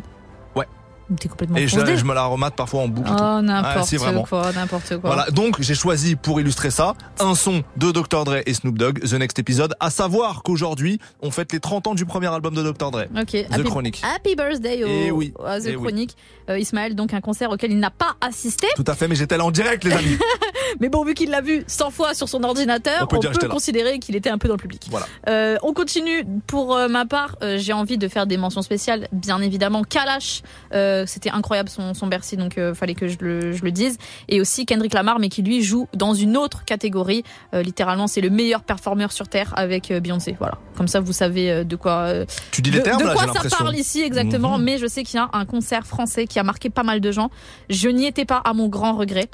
[1.18, 3.08] T'es complètement Et je, me la remate parfois en boucle.
[3.08, 3.12] et.
[3.12, 5.10] Oh, n'importe Ah, quoi, n'importe quoi.
[5.14, 8.24] Voilà, donc j'ai choisi pour illustrer ça un son de Dr.
[8.24, 11.94] Dre et Snoop Dogg, The Next Episode, à savoir qu'aujourd'hui, on fête les 30 ans
[11.94, 12.90] du premier album de Dr.
[12.90, 13.04] Dre.
[13.18, 13.30] Ok.
[13.30, 14.02] The happy, Chronic.
[14.02, 15.82] Happy birthday au, Eh oui, à The eh oui.
[15.82, 16.16] Chronic.
[16.50, 18.66] Euh, Ismaël, donc un concert auquel il n'a pas assisté.
[18.74, 20.18] Tout à fait, mais j'étais là en direct, les amis.
[20.80, 23.52] Mais bon, vu qu'il l'a vu 100 fois sur son ordinateur, On peut j'étais là.
[23.52, 24.86] considérer qu'il était un peu dans le public.
[24.90, 25.06] Voilà.
[25.28, 26.24] Euh, on continue.
[26.46, 29.08] Pour euh, ma part, euh, j'ai envie de faire des mentions spéciales.
[29.12, 33.52] Bien évidemment, Kalash, euh, c'était incroyable son, son Bercy, donc euh, fallait que je le,
[33.52, 33.98] je le dise.
[34.28, 37.24] Et aussi Kendrick Lamar, mais qui lui joue dans une autre catégorie.
[37.54, 40.36] Euh, littéralement, c'est le meilleur performeur sur terre avec euh, Beyoncé.
[40.38, 40.58] Voilà.
[40.76, 42.12] Comme ça, vous savez euh, de quoi.
[42.50, 44.58] Tu dis les de, termes, de quoi ça parle ici exactement.
[44.58, 44.64] Mhm.
[44.64, 47.12] Mais je sais qu'il y a un concert français qui a marqué pas mal de
[47.12, 47.30] gens.
[47.68, 49.28] Je n'y étais pas à mon grand regret.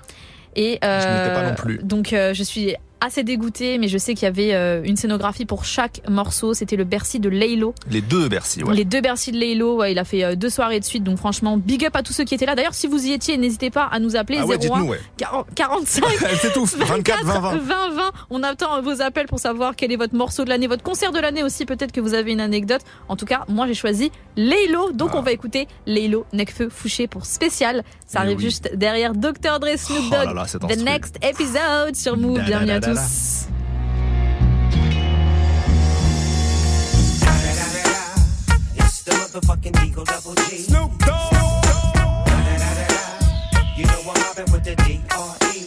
[0.56, 1.78] Et euh, Je n'y étais pas non plus.
[1.82, 5.44] donc euh, je suis assez dégoûtée, mais je sais qu'il y avait euh, une scénographie
[5.44, 6.54] pour chaque morceau.
[6.54, 7.74] C'était le Bercy de Laylo.
[7.90, 8.74] Les deux Bercy, ouais.
[8.74, 11.18] Les deux Bercy de Laylo, ouais, il a fait euh, deux soirées de suite, donc
[11.18, 12.54] franchement, big up à tous ceux qui étaient là.
[12.54, 15.00] D'ailleurs, si vous y étiez, n'hésitez pas à nous appeler Ah ouais, 01 dites-nous, ouais.
[15.16, 16.04] 40 45
[16.42, 17.56] C'est tout, 24, 20, 20.
[17.58, 18.02] 20 20.
[18.30, 21.20] On attend vos appels pour savoir quel est votre morceau de l'année, votre concert de
[21.20, 21.66] l'année aussi.
[21.66, 22.80] Peut-être que vous avez une anecdote.
[23.08, 25.18] En tout cas, moi j'ai choisi Laylo, donc Ah.
[25.18, 27.82] on va écouter Laylo Necfeu Fouché pour spécial.
[28.06, 28.44] Ça Eh arrive oui.
[28.44, 30.34] juste derrière Dr Dre Snoop Oh là Dogg.
[30.34, 32.40] là, cet The next episode sur Move.
[32.44, 32.87] Bienvenue à tous.
[32.90, 33.46] It's
[39.04, 40.56] the motherfucking Eagle Double G.
[40.56, 41.34] Snoop Dogg.
[43.76, 45.66] You know I'm mobbing with the D.R.E.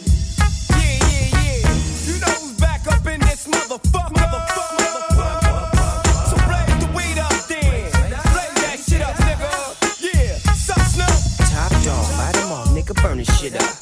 [0.70, 1.62] Yeah, yeah, yeah.
[2.08, 4.14] You know who's back up in this motherfucker.
[4.18, 6.26] Motherfucker, motherfucker.
[6.26, 7.86] So blaze the weed up then.
[8.34, 9.50] Blaze that shit up, nigga.
[10.02, 10.38] Yeah.
[10.54, 11.14] Sup, Snoop?
[11.52, 13.81] Top dog, bite 'em all, nigga, burn this shit up.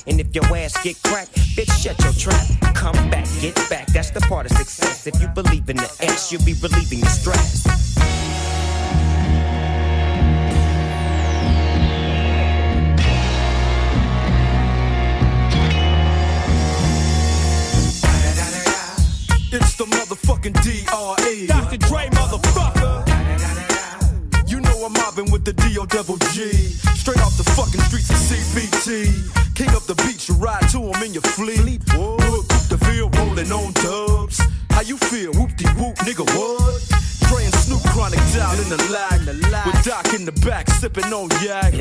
[0.07, 2.75] And if your ass get cracked, bitch, shut your trap.
[2.75, 5.05] Come back, get back, that's the part of success.
[5.05, 7.65] If you believe in the ass, you'll be relieving your stress.
[19.53, 21.47] It's the motherfucking D.R.E.
[21.47, 21.77] Dr.
[21.77, 23.03] Dre, motherfucker.
[24.49, 25.85] You know I'm mobbing with the D.O.
[25.87, 26.51] double G.
[26.95, 29.50] Straight off the fucking streets of CBT.
[29.91, 31.83] The beach, you ride to him in your fleet.
[31.91, 34.39] Whoop the Ville rolling on dubs.
[34.69, 35.33] How you feel?
[35.33, 36.79] Whoop de whoop, nigga, what?
[37.43, 39.19] And Snoop chronic down in the lag.
[39.65, 41.73] With Doc in the back, sipping on yak.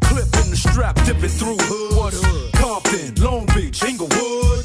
[0.00, 2.14] Clip in the strap, dipping through hood.
[2.54, 4.64] Compton, Long Beach, Inglewood.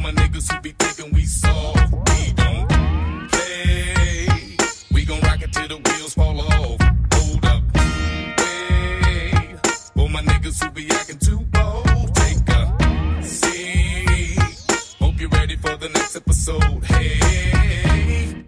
[0.00, 2.68] my niggas who be thinking we soft, we don't
[3.30, 4.28] play.
[4.92, 6.80] We gon' rock it till the wheels fall off.
[7.14, 7.62] Hold up.
[7.76, 9.56] Hey,
[9.94, 14.38] for my niggas who be acting too bold, take a seat.
[15.00, 16.84] Hope you're ready for the next episode.
[16.84, 18.44] Hey.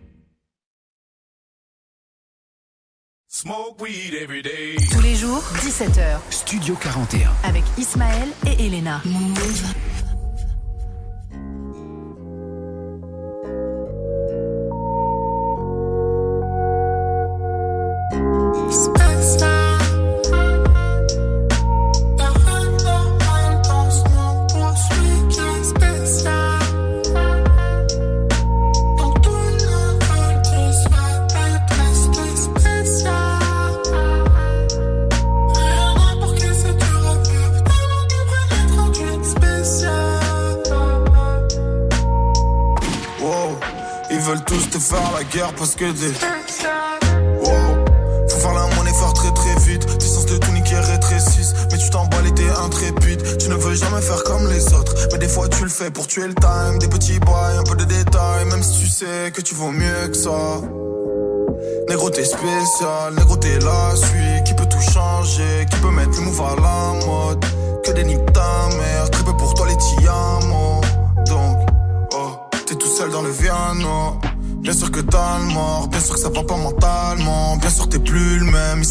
[3.28, 4.76] Smoke weed every day.
[4.92, 7.30] Tous les jours, 17h, Studio 41.
[7.42, 9.02] avec Ismaël et Elena.
[45.72, 46.02] Parce que.
[48.28, 49.86] Faut faire la monnaie, faire très très vite.
[49.98, 51.54] Tes sens de tout niquer rétrécissent.
[51.70, 53.38] Mais tu t'emballes et t'es intrépide.
[53.38, 54.94] Tu ne veux jamais faire comme les autres.
[55.12, 56.78] Mais des fois tu le fais pour tuer le time.
[56.78, 58.44] Des petits bails, un peu de détails.
[58.50, 60.60] Même si tu sais que tu vaux mieux que ça.
[61.88, 64.21] Négro t'es spécial, négro t'es la suite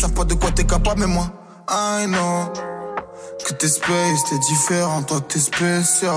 [0.01, 1.31] savent pas de quoi t'es capable mais moi
[1.69, 2.51] I know.
[3.45, 6.11] Que t'es space, t'es différent, toi t'es spécial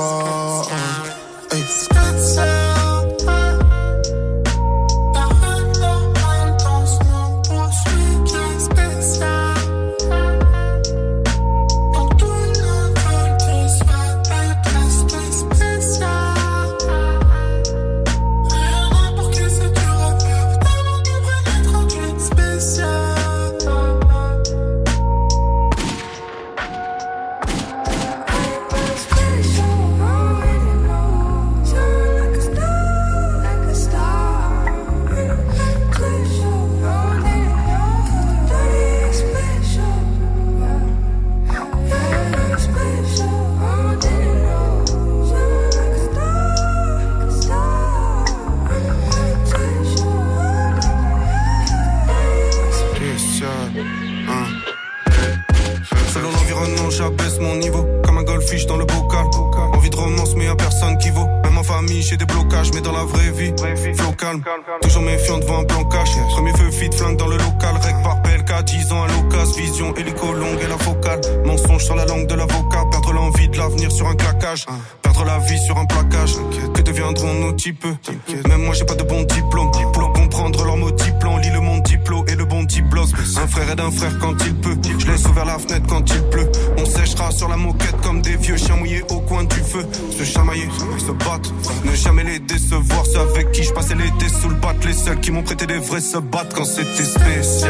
[96.15, 97.64] se battent quand c'était spécial.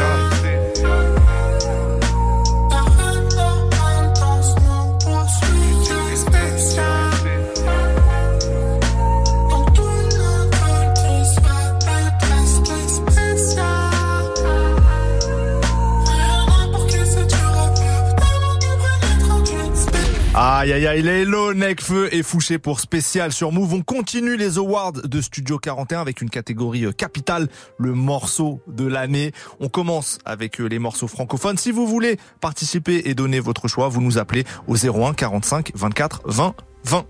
[21.27, 23.73] Hello, Necfeu et Fouché pour spécial sur Move.
[23.73, 27.47] On continue les awards de Studio 41 avec une catégorie euh, capitale,
[27.79, 29.31] le morceau de l'année.
[29.59, 31.57] On commence avec euh, les morceaux francophones.
[31.57, 36.21] Si vous voulez participer et donner votre choix, vous nous appelez au 01 45 24
[36.25, 36.53] 20
[36.83, 37.05] 20.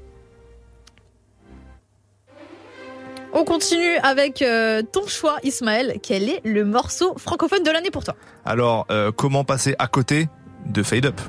[3.33, 5.97] On continue avec euh, ton choix, Ismaël.
[6.01, 8.15] Quel est le morceau francophone de l'année pour toi?
[8.45, 10.29] Alors, euh, comment passer à côté
[10.67, 11.19] de Fade Up?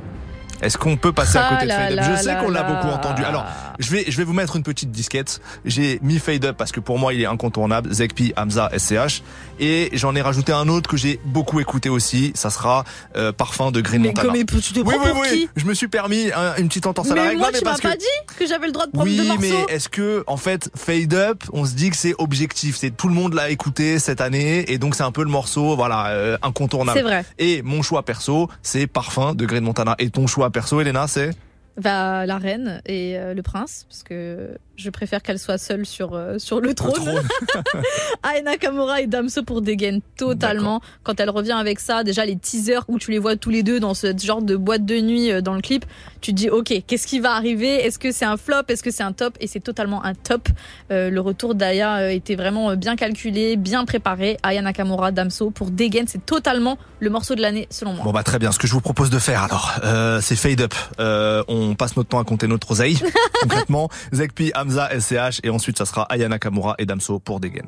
[0.63, 2.63] Est-ce qu'on peut passer à Ah côté de là Fade Up Je sais qu'on l'a
[2.63, 3.23] beaucoup entendu.
[3.25, 3.45] Alors,
[3.79, 5.41] je vais, je vais vous mettre une petite disquette.
[5.65, 7.93] J'ai mis Fade Up parce que pour moi, il est incontournable.
[7.93, 9.23] Zekpi, Hamza, SCH.
[9.61, 12.33] Et j'en ai rajouté un autre que j'ai beaucoup écouté aussi.
[12.35, 12.85] Ça sera
[13.17, 14.29] euh, Parfum de Green Mais Montana.
[14.33, 15.29] comme tu te oui, prends oui, pour oui.
[15.31, 17.39] qui Je me suis permis un- une petite entorse à la Mais règle.
[17.41, 19.27] moi, Non, mais tu m'as pas dit que j'avais le droit de prendre deux oui,
[19.29, 19.43] morceaux.
[19.69, 23.09] mais est-ce que en fait Fade Up, on se dit que c'est objectif, c'est tout
[23.09, 26.37] le monde l'a écouté cette année et donc c'est un peu le morceau voilà euh,
[26.43, 26.99] incontournable.
[26.99, 27.25] C'est vrai.
[27.39, 31.31] Et mon choix perso, c'est Parfum de Green Montana et ton choix perso Elena, c'est?
[31.81, 36.15] Bah, la reine et euh, le prince, parce que je préfère qu'elle soit seule sur,
[36.15, 37.23] euh, sur le trône.
[38.37, 40.81] Aina Kamura et Damso pour dégaine totalement.
[41.03, 43.81] Quand elle revient avec ça, déjà les teasers où tu les vois tous les deux
[43.81, 45.85] dans ce genre de boîte de nuit euh, dans le clip,
[46.21, 47.75] tu te dis ok, qu'est-ce qui va arriver?
[47.75, 48.65] Est-ce que c'est un flop?
[48.69, 49.37] Est-ce que c'est un top?
[49.41, 50.49] Et c'est totalement un top.
[50.91, 54.37] Euh, le retour d'Aya était vraiment bien calculé, bien préparé.
[54.43, 58.05] Aya Nakamura, Damso pour dégaine, c'est totalement le morceau de l'année selon moi.
[58.05, 59.81] Bon bah très bien, ce que je vous propose de faire alors,
[60.21, 60.75] c'est Fade Up.
[61.49, 62.99] On passe notre temps à compter notre oseille,
[63.41, 63.89] concrètement.
[64.13, 67.67] Zekpi, Hamza, SCH et ensuite ça sera Ayana Kamura et Damso pour Degen.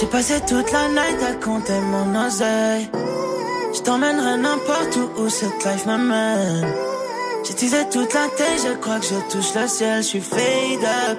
[0.00, 2.90] J'ai passé toute la night à compter mon oseille.
[3.74, 6.66] Je t'emmènerai n'importe où où cette life m'amène.
[7.46, 10.02] J'ai teasé toute la tête, je crois que je touche le ciel.
[10.02, 11.18] Je suis fade up,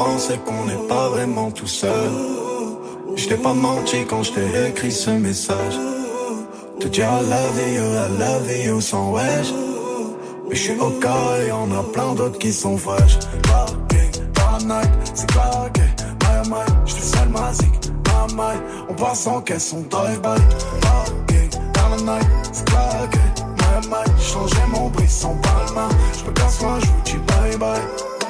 [0.00, 0.32] sens
[1.54, 2.10] tout seul.
[3.16, 5.76] Je t'ai pas menti quand je t'ai écrit ce message.
[6.78, 9.52] Te dire I love you, I love you sans wesh.
[10.48, 13.18] Mais je suis au cas y'en a plein d'autres qui sont fraîches.
[13.42, 15.86] Parking, night, c'est claqué.
[16.22, 17.74] My, my, je te sale ma zik,
[18.34, 18.56] my.
[18.88, 20.40] On passe en caisse, on drive-by.
[20.80, 23.24] Parking, dans la night, c'est claqué.
[23.58, 25.88] My, my, changer mon brisson palma.
[26.18, 28.09] Je me casse moi, je vous dis bye bye.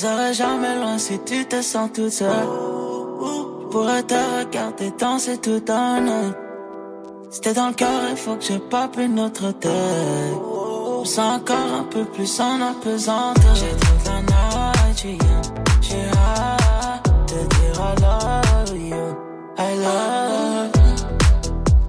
[0.00, 2.30] Je ne serai jamais loin si tu te sens toute seule.
[2.30, 6.32] Je pourrais te regarder danser tout un.
[7.30, 9.70] Si t'es dans le cœur, il faut que je pape une autre tête.
[11.04, 13.54] Je sens encore un peu plus en apesanteur.
[13.54, 15.18] J'ai toute la night,
[15.82, 19.04] j'ai hâte de dire I love you,
[19.58, 20.96] I love you.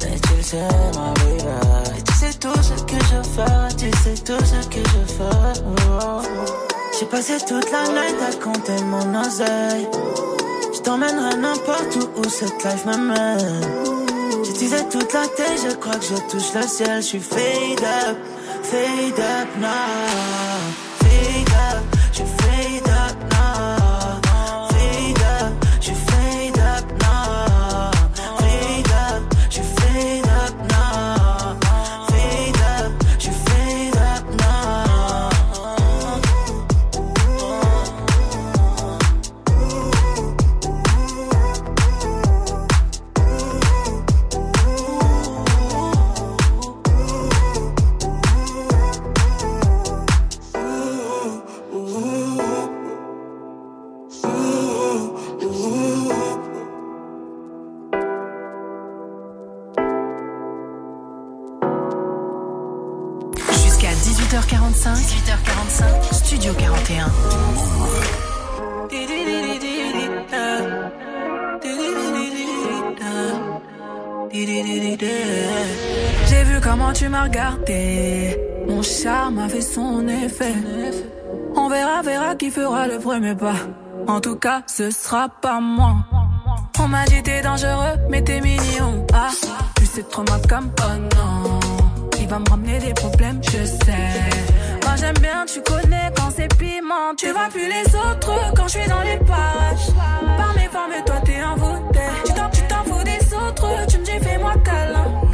[0.03, 1.97] Mais tu le sais, ma baby.
[1.97, 6.80] Et tu sais tout ce que je fais, tu sais tout ce que je fais.
[7.02, 9.88] J'ai passé toute la night à compter mon oseille.
[10.72, 13.64] Je t'emmènerai n'importe où où cette life m'amène.
[14.43, 17.02] J'utilisais toute la tête, je crois que je touche le ciel.
[17.02, 18.18] Je suis fade up,
[18.62, 20.91] fade up now.
[79.74, 80.53] Son effet.
[81.55, 83.55] On verra, verra qui fera le premier pas.
[84.07, 85.95] En tout cas, ce sera pas moi.
[86.80, 89.05] On m'a dit t'es dangereux, mais t'es mignon.
[89.13, 89.30] Ah,
[89.78, 91.59] tu sais trop ma comme oh non.
[92.19, 94.09] Il va me ramener des problèmes, je sais.
[94.84, 97.15] Moi j'aime bien, tu connais quand c'est piment.
[97.17, 99.88] Tu vois plus les autres quand je suis dans les parages.
[100.38, 101.99] Par mes formes, toi t'es envoûté.
[102.26, 105.30] Tu t'en, tu t'en fous des autres, tu me dis fais-moi câlin.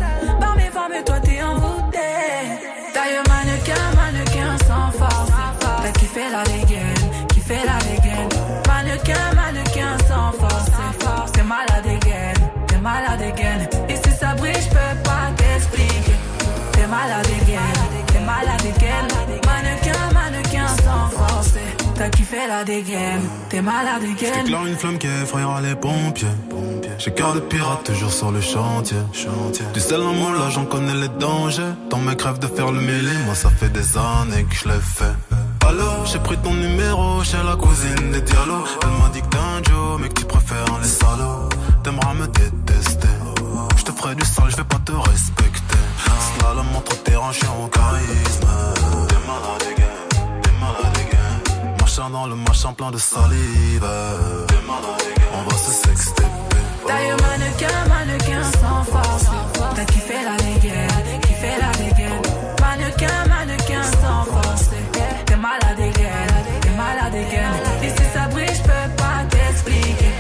[22.38, 24.34] Kiffé la dégaine, t'es malade again.
[24.36, 26.28] J'éclaire une flamme qui effrayera les pompiers.
[27.00, 28.98] J'ai cœur de pirate toujours sur le chantier.
[29.74, 31.74] Du sel en moi là j'en connais les dangers.
[31.90, 34.80] Dans mes crèves de faire le mêlé, moi ça fait des années que je l'ai
[34.80, 35.16] fait.
[35.68, 38.68] Alors j'ai pris ton numéro chez la cousine des dialogues.
[38.84, 41.50] Elle m'a dit que t'es un Joe, mais que tu préfères les salauds.
[41.84, 43.08] T'aimeras me détester.
[43.78, 45.84] Je te ferai du sale, je vais pas te respecter.
[46.40, 48.48] Slalom entre terrain, je suis en charisme.
[49.08, 49.77] T'es malade
[51.98, 53.84] Dans le machin plein de salive.
[55.34, 56.24] On va se sexter.
[56.88, 59.26] D'ailleurs, mannequin, mannequin sans force.
[59.76, 62.22] T'as kiffé la dégaine, kiffé la dégaine.
[62.62, 64.70] Mannequin, mannequin sans force.
[65.26, 67.54] T'es malade again, t'es malade again.
[67.82, 70.12] Et si ça brille, je peux pas t'expliquer.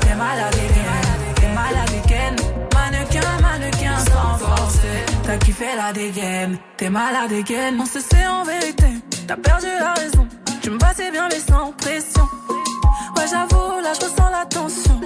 [0.00, 2.36] T'es malade again, t'es malade again.
[2.74, 4.78] Mannequin, mannequin sans force.
[5.24, 7.74] T'as kiffé la dégaine, t'es malade again.
[7.80, 8.88] On se sait en vérité,
[9.26, 10.28] t'as perdu la raison.
[10.62, 12.22] Tu me passais bien, mais sans pression.
[13.16, 15.00] Ouais, j'avoue, là, je ressens la tension.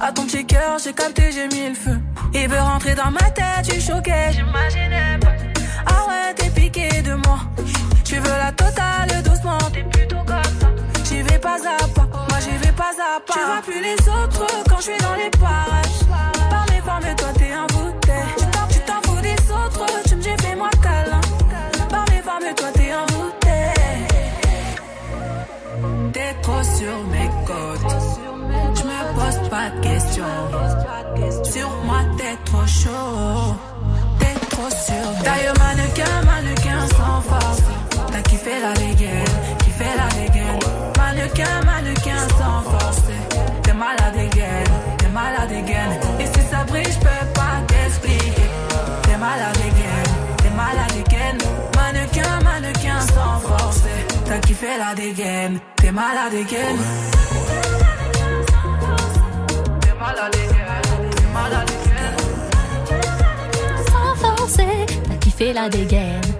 [0.00, 1.98] À ton petit cœur, j'ai capté, j'ai mis le feu.
[2.34, 5.32] Il veut rentrer dans ma tête, tu choquais, j'imaginais pas.
[5.86, 7.38] Ah ouais, t'es piqué de moi.
[8.04, 10.68] Tu veux la totale doucement, t'es plutôt comme ça.
[11.04, 13.32] J'y vais pas à pas, moi j'y vais pas à pas.
[13.32, 16.02] Tu vois plus les autres quand je suis dans les parages.
[16.50, 17.98] Par mes formes, toi t'es envoûté.
[18.01, 18.01] Tu
[26.82, 27.94] sur mes côtes.
[28.74, 30.38] Je me pas de questions.
[31.44, 33.54] Sur moi, t'es trop chaud.
[34.18, 35.06] T'es trop sûr.
[35.24, 37.62] D'ailleurs, mannequin, mannequin sans force.
[38.10, 40.58] T'as kiffé la dégaine, kiffé la dégaine.
[40.98, 43.02] Mannequin, mannequin sans force.
[43.62, 44.64] T'es malade again,
[44.98, 46.11] t'es malade again.
[54.32, 56.78] T'as kiffé la dégaine, t'es malade again.
[59.82, 62.16] T'es malade again, t'es malade again.
[63.90, 66.31] Sans forcer, t'as kiffé la dégaine.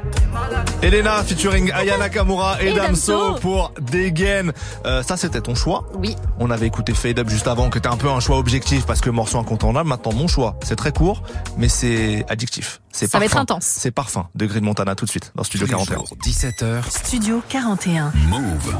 [0.82, 3.34] Elena featuring Aya Nakamura et, Et Damso Damso.
[3.40, 4.52] pour Degen.
[4.84, 5.86] Euh, ça, c'était ton choix?
[5.94, 6.16] Oui.
[6.38, 9.00] On avait écouté Fade Up juste avant, que était un peu un choix objectif parce
[9.00, 9.88] que morceau incontournable.
[9.88, 11.22] Maintenant, mon choix, c'est très court,
[11.56, 12.80] mais c'est addictif.
[12.92, 13.36] C'est Ça va parfum.
[13.38, 13.64] être intense.
[13.64, 15.96] C'est parfum de Green Montana tout de suite dans Studio Tous les 41.
[15.98, 18.12] jours, 17h, Studio 41.
[18.28, 18.76] Move.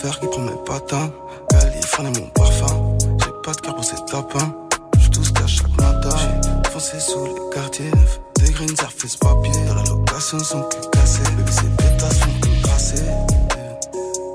[0.00, 1.10] Qu'il prend mes patins.
[1.50, 2.96] Californie, mon parfum.
[3.00, 4.54] J'ai pas de cœur pour ces tapins.
[4.98, 6.16] J'suis tout ce qu'à chaque matin.
[6.64, 7.90] J'ai foncé sous les quartiers.
[8.36, 9.52] Des greens, surface papier.
[9.68, 11.20] Dans la location, son cul cassé.
[11.36, 13.02] Bébé, ces pétasses font que tracé.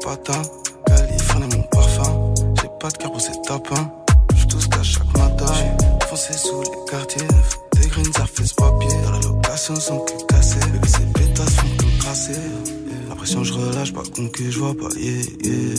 [0.03, 0.41] Patin,
[0.85, 2.33] Californie, mon parfum.
[2.61, 3.91] J'ai pas de cœur pour ces tapins.
[4.35, 5.51] J'suis tout ce qu'à chaque matin.
[5.55, 7.27] J'ai foncé sous les quartiers.
[7.73, 9.01] Des greens, surface papier.
[9.03, 10.59] Dans la location, son cul cassé.
[10.71, 12.33] Bébé, ces pétasses font que tracé.
[13.25, 15.73] Pression, je relâche, pas con que je vois pas, yeah, yeah.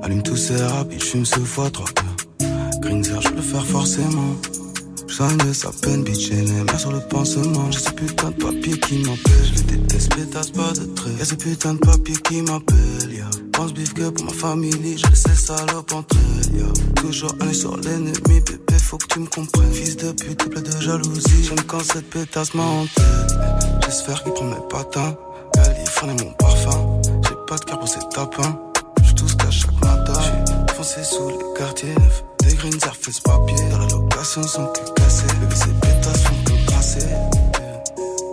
[0.00, 2.80] Allume tous ces rapides, j'fume ce fois trois cœurs.
[2.80, 4.36] Green Zero, je peux le faire forcément.
[5.08, 7.68] J'soigne sa peine, bitch, et les mains sur le pansement.
[7.72, 9.48] J'ai ce putain de papier qui m'empêche.
[9.48, 11.10] Je les déteste, pétasse pas de trait.
[11.18, 13.28] Y'a ce putain de papier qui m'appelle, ya.
[13.54, 16.66] Pense bif que pour ma famille, j'ai laissé salope entre elles, ya.
[16.94, 19.72] Toujours aller sur l'ennemi, bébé, faut que tu me comprennes.
[19.72, 21.42] Fils de pute, plein de jalousie.
[21.42, 22.86] J'aime quand cette pétasse m'a en.
[23.84, 25.16] J'espère qu'il prend mes patins.
[25.62, 27.00] Californie, mon parfum.
[27.04, 28.58] J'ai pas de cœur pour ces tapins.
[29.02, 30.12] J'suis tout ce qu'à chaque matin.
[30.20, 32.24] J'suis foncé sous les quartiers neufs.
[32.40, 33.56] Des greens, surface papier.
[33.70, 35.26] Dans la location, son cul cassé.
[35.40, 37.06] Bébé, ces pétasses font que tracé.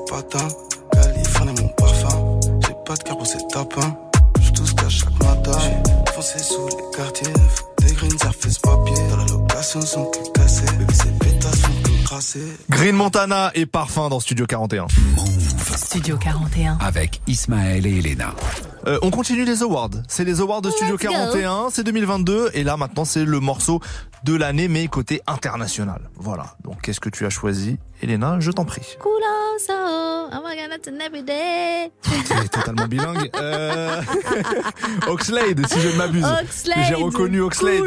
[0.08, 0.48] Patin,
[0.92, 2.40] Californie, mon parfum.
[2.62, 3.98] J'ai pas de cœur pour ces tapins.
[4.40, 5.58] J'suis tout ce qu'à chaque matin.
[5.60, 7.64] J'suis foncé sous les quartiers neufs.
[7.82, 8.96] Des greens, surface papier.
[9.10, 11.62] Dans la location, Bébé, ces pétasses.
[12.70, 14.88] Green Montana et parfum dans Studio 41.
[15.78, 16.78] Studio 41.
[16.82, 18.36] Avec Ismaël et Elena.
[18.88, 19.90] Euh, on continue les awards.
[20.08, 21.12] C'est les awards de Studio Let's go.
[21.12, 23.82] 41, c'est 2022 et là maintenant c'est le morceau
[24.24, 26.10] de l'année mais côté international.
[26.16, 26.56] Voilà.
[26.64, 28.98] Donc qu'est-ce que tu as choisi Elena, je t'en prie.
[30.88, 31.92] An everyday.
[32.04, 33.30] Tu es totalement bilingue.
[33.40, 34.02] Euh...
[35.08, 36.26] Oxlade, si je ne m'abuse.
[36.26, 36.86] Oxlade.
[36.88, 37.84] J'ai reconnu Oxlade.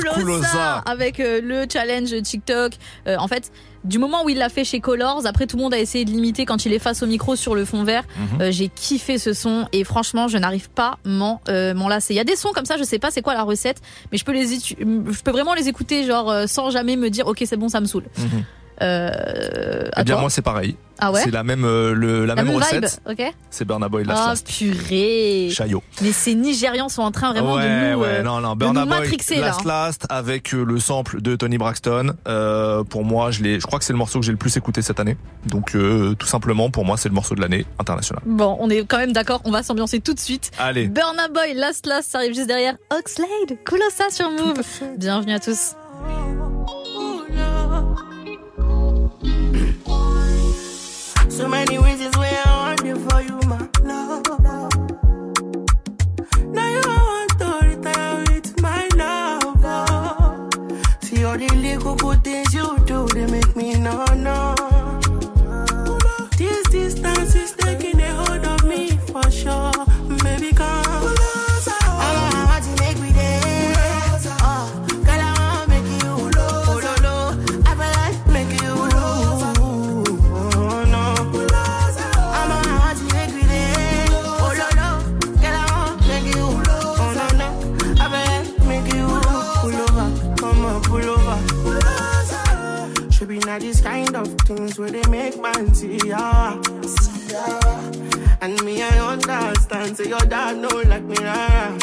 [0.84, 2.72] Avec euh, le challenge TikTok.
[3.07, 3.51] Euh, en fait,
[3.84, 6.10] du moment où il l'a fait chez Colors, après tout le monde a essayé de
[6.10, 8.04] l'imiter quand il est face au micro sur le fond vert.
[8.16, 8.40] Mhm.
[8.42, 12.14] Euh, J'ai kiffé ce son et franchement, je n'arrive pas m'en euh, m'en lasser.
[12.14, 13.80] Il y a des sons comme ça, je sais pas c'est quoi la recette,
[14.12, 17.26] mais je peux les je peux vraiment les écouter genre euh, sans jamais me dire
[17.26, 18.04] OK, c'est bon, ça me saoule.
[18.18, 18.44] Mhm.
[18.80, 20.76] Euh, Eh bien toi moi c'est pareil.
[21.00, 23.00] Ah ouais C'est la même euh, le, la, La même, même vibe, recette.
[23.08, 24.46] OK C'est Burna Boy Ah Last Last.
[24.58, 25.48] purée.
[25.52, 25.80] Chaillot.
[26.02, 28.58] Mais ces Nigérians sont en train vraiment ouais, de nous ouais, euh, non, non, de
[28.58, 29.46] Burna Boy, matrixer là.
[29.48, 32.14] Last Last, avec euh, le sample de Tony Braxton.
[32.26, 34.56] Euh, pour moi, je l'ai, je crois que c'est le morceau que j'ai le plus
[34.56, 35.16] écouté cette année.
[35.46, 38.22] Donc, euh, tout simplement, pour moi, c'est le morceau de l'année international.
[38.26, 40.50] Bon, on est quand même d'accord, on va s'ambiancer tout de suite.
[40.58, 40.88] Allez.
[40.88, 42.74] Burna Boy, Last Last, ça arrive juste derrière.
[42.90, 44.62] Oxlade, Kulosa sur Move.
[44.96, 45.74] Bienvenue à tous.
[51.39, 54.26] So many reasons why I want you for you, my love.
[56.53, 59.61] Now you want to retire with my love.
[59.62, 60.49] oh.
[61.01, 64.77] See all the little good things you do, they make me no no.
[94.78, 96.60] Where they make man see ya.
[96.82, 97.60] See ya.
[98.40, 99.96] And me, I understand.
[99.96, 101.76] Say your dad know like me, rara.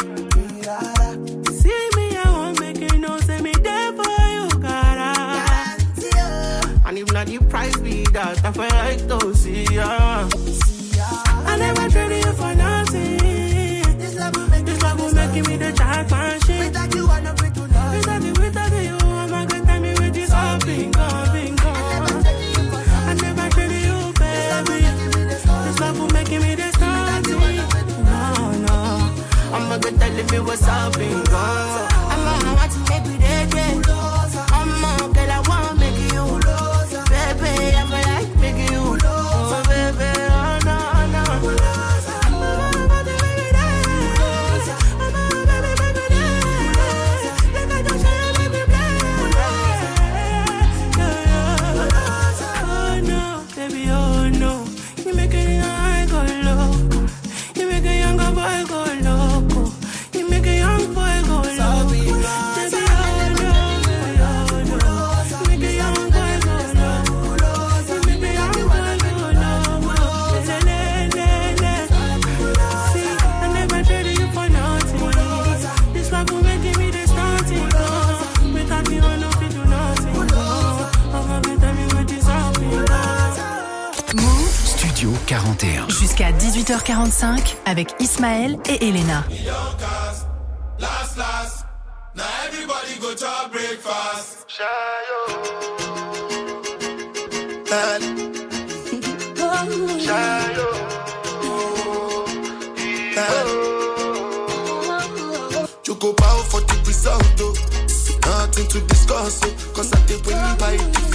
[1.60, 3.18] See me, I won't make you know.
[3.20, 5.12] Say me there for you, gotta.
[5.18, 5.76] Ah.
[6.86, 10.28] And if not the price be that, I feel like to see ya.
[11.50, 13.98] I never traded you for nothing.
[13.98, 16.66] This love will make, this love will make me the jackpot shit.
[16.66, 17.55] Without you, I never
[30.18, 31.95] If it was all been gone
[86.56, 89.24] 18h45 avec Ismaël et Elena.
[92.18, 92.94] Everybody
[106.00, 107.54] go bow for the result, oh.
[108.26, 109.72] Nothing to discuss, oh.
[109.74, 111.05] Cause I did win by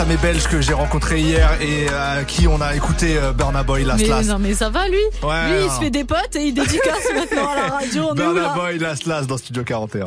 [0.00, 3.62] À mes Belges que j'ai rencontrés hier et à qui on a écouté euh, Burna
[3.62, 4.30] Boy Last Mais Last.
[4.30, 7.04] non, mais ça va lui Ouais, Lui, il se fait des potes et il dédicace
[7.14, 8.06] maintenant à la radio.
[8.10, 10.06] On Burna Boy Last Last dans Studio 41.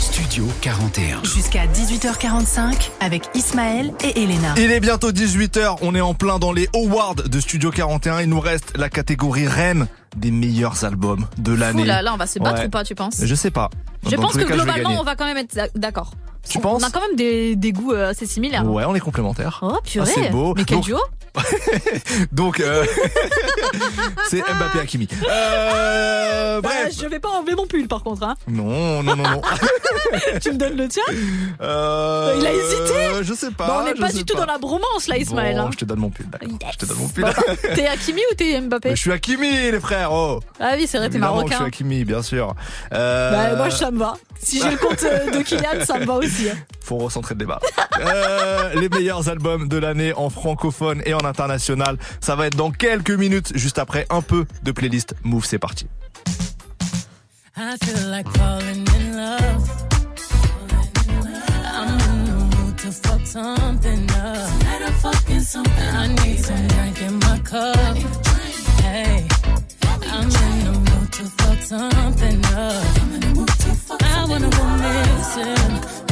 [0.00, 1.22] Studio 41.
[1.22, 4.54] Jusqu'à 18h45 avec Ismaël et Elena.
[4.56, 8.22] Il est bientôt 18h, on est en plein dans les awards de Studio 41.
[8.22, 11.82] Il nous reste la catégorie reine des meilleurs albums de l'année.
[11.82, 12.66] Ouh là là, on va se battre Ouais.
[12.66, 13.70] ou pas, tu penses Je sais pas.
[14.04, 16.10] Je Dans pense que globalement, on va quand même être d'accord.
[16.48, 18.64] Tu on, penses On a quand même des, des goûts euh, assez similaires.
[18.68, 19.60] Ouais, on est complémentaires.
[19.62, 20.54] Oh purée Ah, c'est beau.
[20.56, 20.98] Mais quel Donc- duo
[22.32, 22.84] Donc, euh,
[24.28, 25.08] c'est Mbappé Hakimi.
[25.26, 26.68] Euh, Bah.
[26.94, 28.22] Je vais pas enlever mon pull par contre.
[28.24, 28.34] Hein.
[28.48, 29.40] Non, non, non, non.
[30.42, 31.02] tu me donnes le tien
[31.62, 33.78] Euh, Il a hésité Je sais pas.
[33.80, 34.40] On n'est pas du tout pas.
[34.40, 35.56] dans la bromance là, Ismaël.
[35.56, 35.70] Bon, hein.
[35.72, 36.48] je te donne mon pull, d'accord.
[36.72, 37.24] Je te donne mon pull.
[37.74, 40.12] T'es Hakimi ou t'es Mbappé Mais je suis Hakimi, les frères.
[40.12, 40.40] Oh.
[40.60, 41.48] Ah oui, c'est vrai, t'es marocain.
[41.52, 42.54] Je suis Hakimi, bien sûr.
[42.90, 44.14] Bah, moi, ça me va.
[44.38, 46.31] Si j'ai le compte de Kylian, ça me va aussi.
[46.50, 46.56] Hein.
[46.80, 47.60] Faut recentrer le débat.
[48.00, 51.98] Euh, les meilleurs albums de l'année en francophone et en international.
[52.20, 55.44] Ça va être dans quelques minutes, juste après un peu de playlist Move.
[55.44, 55.86] C'est parti.
[57.56, 59.70] I feel like falling in love.
[61.64, 64.48] I'm in the mood to fuck something up.
[64.58, 65.94] Tonight I'm fucking something.
[65.94, 67.96] I need some drink in my cup.
[68.80, 69.28] Hey,
[70.10, 73.02] I'm in the mood to fuck something up.
[74.00, 76.11] I wanna go missing.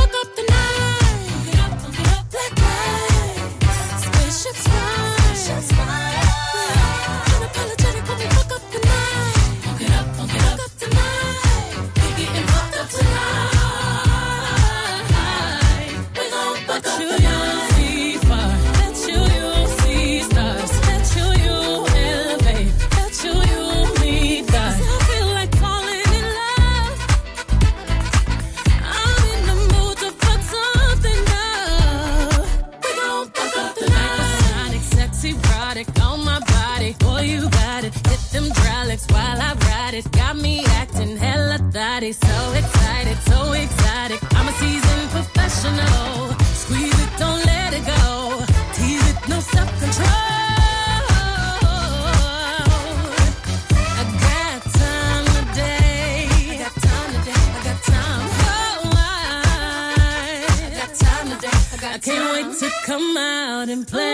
[63.71, 64.10] and play.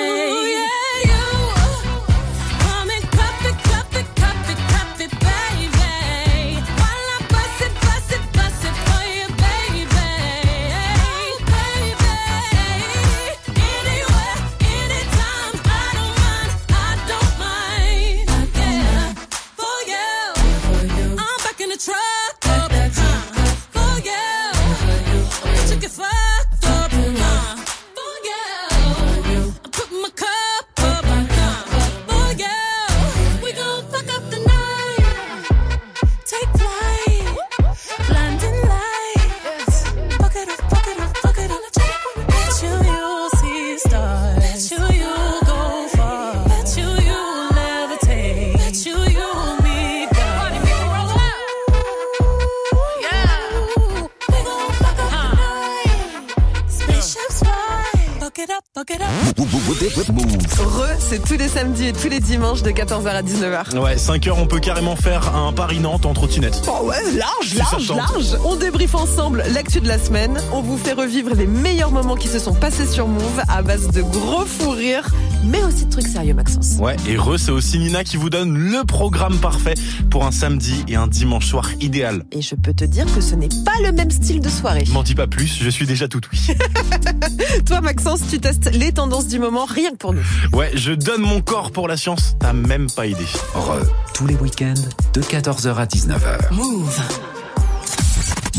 [63.07, 63.77] 19h.
[63.79, 66.61] Ouais, 5h, on peut carrément faire un Paris-Nantes en trottinette.
[66.67, 68.37] Oh ouais, large, large, large.
[68.45, 70.37] On débriefe ensemble l'actu de la semaine.
[70.51, 73.87] On vous fait revivre les meilleurs moments qui se sont passés sur Move à base
[73.91, 75.09] de gros fous rires,
[75.45, 76.77] mais aussi de trucs sérieux, Maxence.
[76.79, 79.75] Ouais, et re, c'est aussi Nina qui vous donne le programme parfait
[80.09, 82.23] pour un samedi et un dimanche soir idéal.
[82.31, 84.83] Et je peux te dire que ce n'est pas le même style de soirée.
[84.91, 86.39] M'en dis pas plus, je suis déjà tout oui.
[87.65, 90.23] Toi, Maxence, tu testes les tendances du moment rien que pour nous.
[90.53, 93.25] Ouais, je donne mon corps pour la science, t'as même pas idée.
[93.53, 93.79] Re,
[94.13, 94.73] tous les week-ends
[95.13, 96.53] de 14h à 19h.
[96.53, 97.01] Move.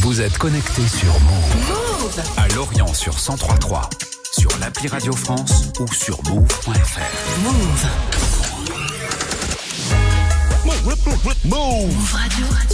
[0.01, 2.21] Vous êtes connectés sur Move.
[2.37, 3.91] À Lorient sur 1033,
[4.39, 7.43] sur l'appli Radio France ou sur move.fr.
[7.45, 8.18] Move.
[11.45, 12.17] Move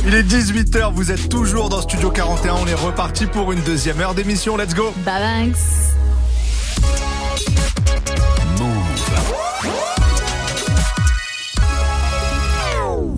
[0.07, 4.01] Il est 18h, vous êtes toujours dans Studio 41, on est reparti pour une deuxième
[4.01, 5.57] heure d'émission, let's go Babanks.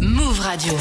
[0.00, 0.72] Move Radio.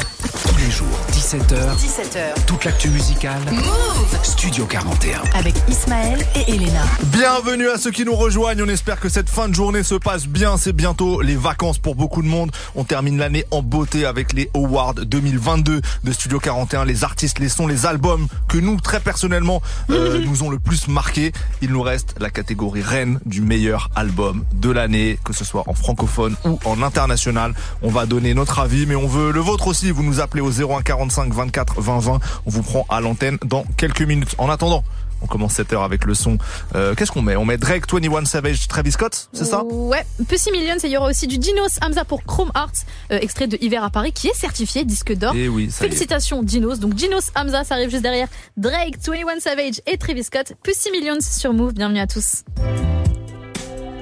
[0.48, 0.86] Tous les jours,
[1.26, 2.44] 17h, 17h.
[2.46, 3.40] toute l'actu musicale.
[3.50, 4.18] Move.
[4.22, 5.22] Studio 41.
[5.34, 6.84] Avec Ismaël et Elena.
[7.06, 10.28] Bienvenue à ceux qui nous rejoignent, on espère que cette fin de journée se passe
[10.28, 12.52] bien, c'est bientôt les vacances pour beaucoup de monde.
[12.76, 17.48] On termine l'année en beauté avec les Awards 2022 de Studio 41, les artistes, les
[17.48, 21.32] sons, les albums que nous, très personnellement, euh, nous ont le plus marqué.
[21.60, 25.74] Il nous reste la catégorie reine du meilleur album de l'année, que ce soit en
[25.74, 27.52] francophone ou en international.
[27.82, 29.90] On va donner notre avis, mais on veut le vôtre aussi.
[29.90, 30.82] Vous nous appelez au 01
[31.16, 32.20] 45 24 20 20.
[32.46, 34.34] On vous prend à l'antenne dans quelques minutes.
[34.38, 34.84] En attendant,
[35.22, 36.36] on commence cette heure avec le son.
[36.74, 37.36] Euh, Qu'est-ce qu'on met?
[37.36, 39.64] On met Drake, 21 Savage, Travis Scott, c'est ça?
[39.64, 42.70] Ouais, Pussy Millions, et il y aura aussi du Dinos Hamza pour Chrome Arts,
[43.10, 45.32] euh, extrait de Hiver à Paris, qui est certifié disque d'or.
[45.34, 45.90] Eh oui, ça y est.
[45.90, 46.80] Félicitations Dinos.
[46.80, 48.28] Donc Dinos Hamza, ça arrive juste derrière.
[48.58, 50.52] Drake, 21 Savage et Travis Scott.
[50.62, 51.72] Pussy Millions sur Move.
[51.72, 52.42] Bienvenue à tous.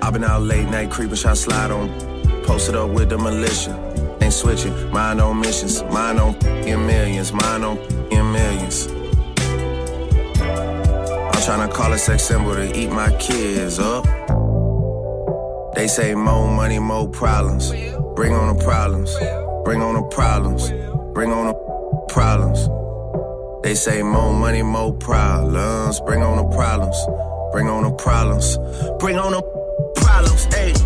[0.02, 1.88] I've been out late night creeping, shot slide on.
[2.44, 3.93] Posted up with the militia.
[4.20, 5.82] Ain't switching, mind on missions.
[5.84, 6.34] Mine on
[6.66, 7.78] in millions, mine on
[8.10, 8.88] in millions.
[10.40, 14.04] I'm tryna call a sex symbol to eat my kids up.
[15.74, 17.70] They say more money, more problems.
[18.14, 19.14] Bring on the problems.
[19.64, 20.70] Bring on the problems.
[21.14, 21.54] Bring on the
[22.08, 22.68] problems.
[23.64, 26.00] They say more money, more problems.
[26.00, 26.96] Bring on the problems.
[27.52, 28.56] Bring on the problems.
[28.98, 29.42] Bring on the
[29.96, 30.44] problems.
[30.54, 30.83] Hey.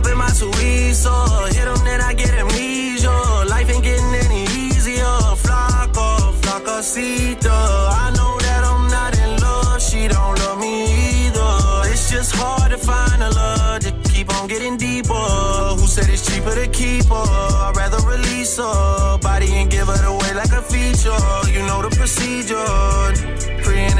[0.00, 1.12] Up in my Suizo.
[1.52, 3.10] Hit them, then I get amnesia.
[3.50, 5.12] Life ain't getting any easier.
[5.44, 7.58] Flaco, flacosita.
[8.04, 9.82] I know that I'm not in love.
[9.82, 10.84] She don't love me
[11.26, 11.90] either.
[11.92, 15.12] It's just hard to find a love to keep on getting deeper.
[15.12, 17.28] Who said it's cheaper to keep her?
[17.66, 21.20] I'd rather release her body and give it away like a feature.
[21.52, 23.39] You know the procedure.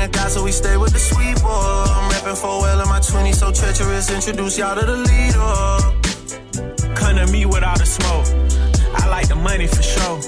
[0.01, 1.49] Pre in so we stay with the sweet boy.
[1.51, 4.11] I'm rapping for well in my 20s, so treacherous.
[4.11, 6.95] Introduce y'all to the leader.
[6.95, 8.27] Come to me without a smoke.
[8.95, 10.21] I like the money for sure,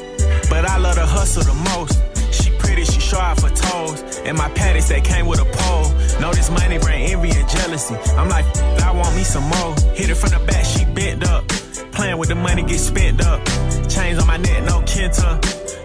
[0.51, 1.97] but I love the hustle the most.
[2.35, 5.89] She pretty, she show off her toes, and my panties they came with a pole.
[6.21, 7.95] Know this money bring envy and jealousy.
[8.19, 8.45] I'm like,
[8.83, 9.75] I want me some more.
[9.95, 11.49] Hit it from the back, she bent up.
[11.93, 13.41] Playing with the money, get spent up.
[13.89, 15.41] Chains on my neck, no Kenta.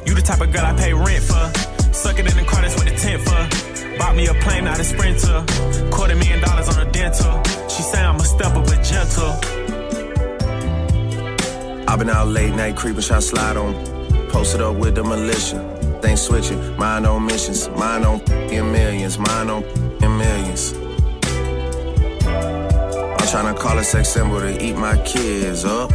[0.05, 1.51] You the type of girl I pay rent for.
[1.93, 3.76] Suck it in the car, that's what the tent for.
[3.97, 5.45] Bought me a plane, not a sprinter.
[5.91, 7.43] Quarter million dollars on a dental.
[7.67, 9.31] She say I'm a stepper, but gentle.
[11.87, 13.73] I've been out late night creeping, shot slide on.
[14.29, 15.99] Posted up with the militia.
[16.01, 18.21] Things switching, mind on missions, mind on
[18.51, 20.73] in millions, mind on in millions.
[22.23, 25.89] I'm trying to call a sex symbol to eat my kids up.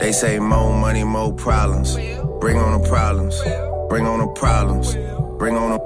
[0.00, 1.94] They say more money, more problems.
[2.40, 3.40] Bring on the problems.
[3.88, 4.94] Bring on the problems.
[5.38, 5.78] Bring on the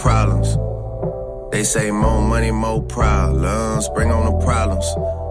[0.00, 0.56] problems.
[1.52, 3.88] They say more money, more problems.
[3.90, 4.86] Bring on the problems.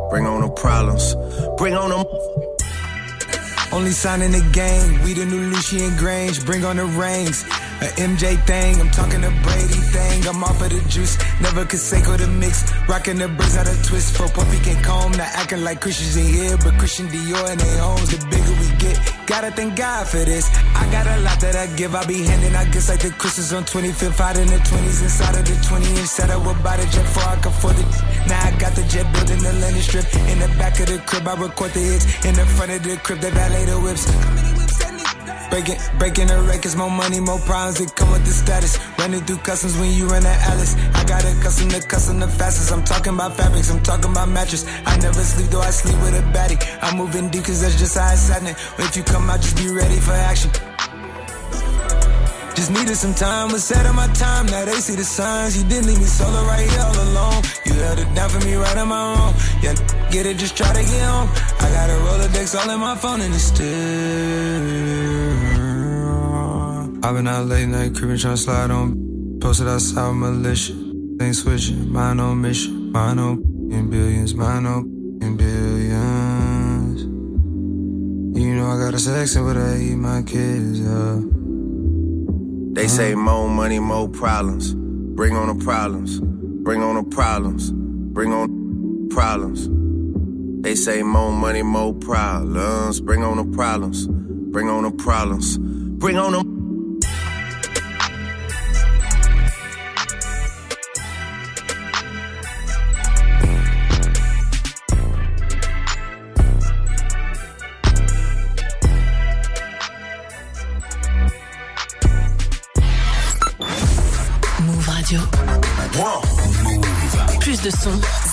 [0.09, 1.15] Bring on the problems.
[1.57, 2.05] Bring on them.
[3.71, 7.45] Only sign in the game, we the new Lucian Grange, bring on the rings.
[7.79, 10.27] A MJ thing, I'm talking a Brady thing.
[10.27, 12.67] I'm off of the juice, never Conseco the mix.
[12.89, 15.13] Rocking the braids out of twist for Puffy can comb.
[15.13, 18.11] Not acting like Christians in here, but Christian Dior and they homes.
[18.11, 20.51] The bigger we get, gotta thank God for this.
[20.75, 23.53] I got a lot that I give, I be handing out gifts like the Christmas
[23.53, 26.11] on 25th, out in the 20s, inside of the 20 inch.
[26.43, 27.87] We'll buy the jet for I can afford it.
[28.27, 30.03] Now I got the jet building the landing strip.
[30.27, 32.03] In the back of the crib, I record the hits.
[32.27, 34.03] In the front of the crib, they valet the whips.
[35.49, 38.77] Breaking, breaking the records, more money, more problems that come with the status.
[38.99, 40.75] Running through customs when you run at Alice.
[40.93, 42.71] I got a custom to custom the fastest.
[42.71, 44.65] I'm talking about fabrics, I'm talking about mattress.
[44.85, 46.61] I never sleep, though I sleep with a baddie.
[46.83, 48.55] I'm moving deep, cause that's just how it's happening.
[48.77, 50.51] If you come out, just be ready for action.
[52.53, 54.45] Just needed some time, was set on my time.
[54.47, 55.57] Now they see the signs.
[55.57, 57.41] You didn't leave me solo right here all alone.
[57.65, 59.33] You held it down for me right on my own.
[59.63, 59.73] Yeah,
[60.11, 61.29] get it, just try to get home.
[61.57, 65.28] I got a Rolodex all in my phone and it's still.
[67.01, 69.39] I've been out late night, creeping, trying to slide on.
[69.39, 70.73] Posted outside militia.
[71.17, 72.91] Things switching, mine on mission.
[72.91, 73.37] Mine on
[73.71, 74.83] in billions, mine on
[75.21, 77.03] in billions.
[78.37, 81.23] You know I got a section, but I eat my kids up.
[82.75, 84.73] They say more money, more problems.
[84.73, 86.19] Bring on the problems.
[86.19, 87.71] Bring on the problems.
[87.71, 89.69] Bring on the problems.
[90.63, 92.99] They say more money, more problems.
[92.99, 94.05] Bring on the problems.
[94.07, 95.57] Bring on the problems.
[95.57, 96.58] Bring on them.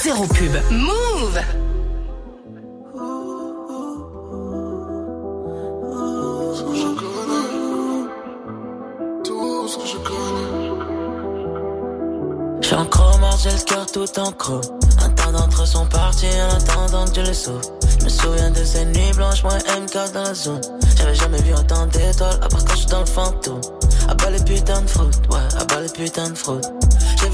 [0.02, 0.52] Zéro pub.
[0.70, 1.40] Move.
[12.60, 14.60] J'suis en chromard, j'ai le cœur tout en chrome.
[15.04, 17.60] Un temps d'entre sont partis en attendant que je les sauve.
[18.00, 20.60] Je me souviens de ces nuits blanches, moi MK dans la zone.
[20.96, 23.60] J'avais jamais vu autant d'étoiles, à part quand j'suis dans le fantôme.
[24.08, 26.66] À bas les putains de fraude, ouais, à bas les putains de fraude.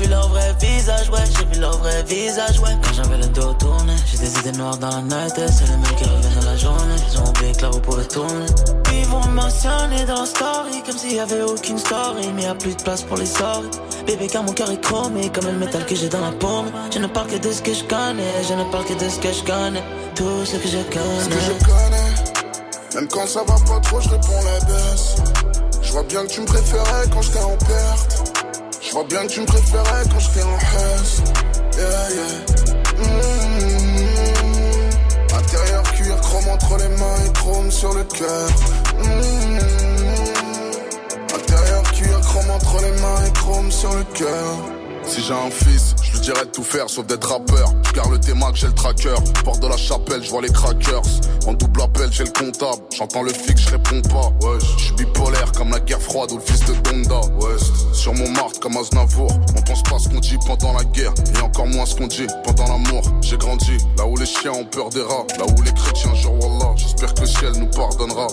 [0.03, 2.77] J'ai vu leur vrai visage, ouais, j'ai vu leur vrai visage, ouais.
[2.83, 5.95] Quand j'avais le dos tourné, j'ai des idées noires dans la night, c'est les mecs
[5.97, 6.97] qui reviennent dans la journée.
[7.13, 8.47] Ils ont oublié que là vous pouvez tourner.
[8.93, 12.75] Ils vont mentionner dans story, comme s'il y avait aucune story, mais y a plus
[12.75, 13.79] de place pour les sorties.
[14.05, 16.73] Bébé, car mon cœur est chromé, comme le métal que j'ai dans la paume.
[16.93, 19.21] Je ne parle que de ce que je connais, je ne parle que de ce
[19.21, 19.85] que je connais.
[20.17, 21.23] Tout ce que je connais.
[21.23, 22.95] Ce que je connais.
[22.97, 25.15] Même quand ça va pas trop, je réponds la baisse.
[25.81, 28.42] Je vois bien que tu me préférais quand j'étais en perte.
[28.93, 31.23] Je vois bien que tu me préférais quand j'étais en hausse.
[31.79, 32.45] Yeah, yeah.
[32.99, 34.03] Mmh.
[35.35, 38.51] Intérieur cuir, chrome entre les mains et chrome sur le cœur.
[38.99, 39.59] Mmh.
[41.35, 44.59] Intérieur cuir, chrome entre les mains et chrome sur le cœur.
[45.07, 47.73] Si j'ai un fils, je lui dirais de tout faire sauf d'être rappeur.
[47.87, 49.15] Je garde le T-Mac, j'ai le tracker.
[49.45, 51.03] Porte de la chapelle, je vois les crackers.
[51.47, 52.83] En double appel, j'ai le comptable.
[52.97, 54.47] J'entends le fixe, je réponds pas.
[54.47, 57.21] Ouais, je suis bipolaire comme la guerre froide ou le fils de Donda.
[57.41, 57.57] Ouais,
[57.93, 59.31] sur mon marque comme Aznavour.
[59.57, 61.13] On pense pas ce qu'on dit pendant la guerre.
[61.37, 63.03] Et encore moins ce qu'on dit pendant l'amour.
[63.23, 65.27] J'ai grandi là où les chiens ont peur des rats.
[65.39, 66.75] Là où les chrétiens jurent Wallah.
[66.77, 68.29] J'espère que le ciel nous pardonnera.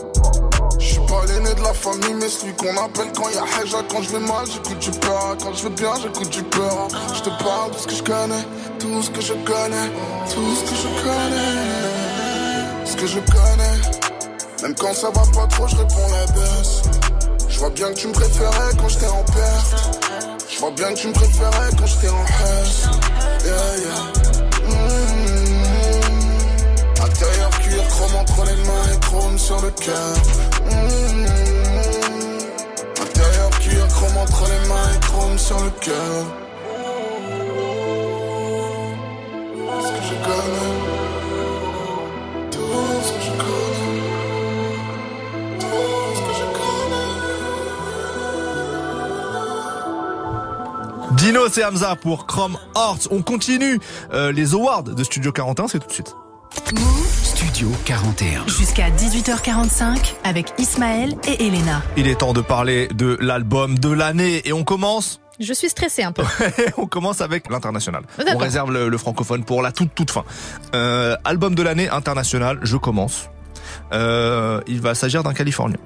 [0.80, 3.84] Je suis pas l'aîné de la famille, mais celui qu'on appelle quand y a Haja.
[3.90, 5.36] Quand je vais mal, j'écoute du peur.
[5.42, 6.88] Quand je vais bien, j'écoute du peur.
[7.14, 8.46] Je te parle de ce que je connais,
[8.80, 9.90] tout ce que je connais,
[10.34, 12.86] tout ce que je connais.
[12.86, 13.78] Ce que je connais,
[14.64, 16.82] même quand ça va pas trop, je réponds la baisse.
[17.48, 20.00] Je vois bien que tu me préférais quand j'étais en perte.
[20.50, 22.88] Je vois bien que tu me préférais quand j'étais en hausse.
[23.46, 24.04] Yeah, yeah.
[24.68, 25.09] Mmh.
[28.00, 30.16] Chrome entre les mains et chrome sur le cœur.
[30.64, 31.26] Mmh.
[33.02, 36.26] Intérieur cuir, chrome entre les mains et chrome sur le cœur.
[39.54, 40.76] Tout ce que je connais,
[42.52, 44.08] tout ce que je connais,
[45.60, 46.46] tout ce que je
[51.04, 51.18] connais.
[51.18, 53.10] Dino, c'est Hamza pour Chrome Hearts.
[53.12, 53.78] On continue
[54.14, 56.16] euh, les awards de Studio 41, c'est tout de suite.
[56.52, 58.48] Studio 41.
[58.48, 61.82] Jusqu'à 18h45 avec Ismaël et Elena.
[61.96, 66.04] Il est temps de parler de l'album de l'année et on commence Je suis stressée
[66.04, 66.24] un peu.
[66.78, 68.04] on commence avec l'international.
[68.18, 68.34] D'accord.
[68.36, 70.24] On réserve le, le francophone pour la toute toute fin.
[70.74, 73.30] Euh, album de l'année international, je commence.
[73.94, 75.78] Euh, il va s'agir d'un Californien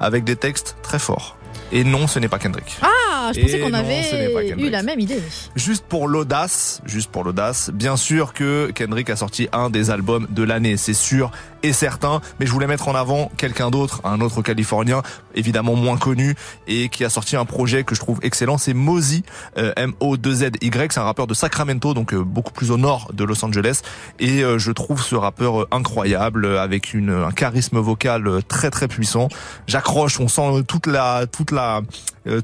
[0.00, 1.36] avec des textes très forts.
[1.72, 2.78] Et non, ce n'est pas Kendrick.
[2.82, 5.22] Ah, je pensais qu'on avait eu la même idée.
[5.54, 10.26] Juste pour l'audace, juste pour l'audace, bien sûr que Kendrick a sorti un des albums
[10.30, 11.30] de l'année, c'est sûr
[11.62, 15.02] et certain, mais je voulais mettre en avant quelqu'un d'autre, un autre Californien,
[15.34, 16.34] évidemment moins connu,
[16.66, 19.22] et qui a sorti un projet que je trouve excellent, c'est Mozy,
[19.58, 23.44] euh, M-O-2-Z-Y, c'est un rappeur de Sacramento, donc euh, beaucoup plus au nord de Los
[23.44, 23.82] Angeles,
[24.18, 29.28] et euh, je trouve ce rappeur euh, incroyable, avec un charisme vocal très très puissant.
[29.66, 31.82] J'accroche, on sent toute la, toute la,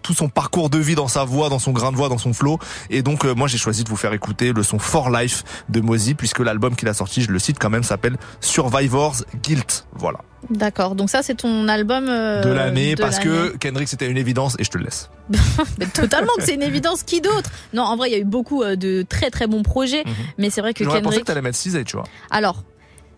[0.02, 2.32] tout son parcours de vie dans sa voix, dans son grain de voix, dans son
[2.32, 2.58] flow.
[2.90, 6.14] Et donc moi j'ai choisi de vous faire écouter le son For Life de Mozy
[6.14, 8.16] puisque l'album qu'il a sorti, je le cite quand même, s'appelle
[9.14, 9.86] Survivor's Guilt.
[9.92, 10.18] Voilà.
[10.48, 14.54] D'accord, donc ça c'est ton album euh, de l'année parce que Kendrick c'était une évidence
[14.60, 15.10] et je te le laisse.
[15.78, 17.02] Mais totalement que c'est une évidence.
[17.02, 17.50] Qui d'autre?
[17.72, 20.04] Non, en vrai, il y a eu beaucoup euh, de très très bons projets,
[20.38, 20.90] mais c'est vrai que Mhm.
[20.90, 21.24] J'aurais pensé Kendrick.
[21.24, 22.04] que t'allais mettre Cizé, tu vois.
[22.30, 22.62] Alors,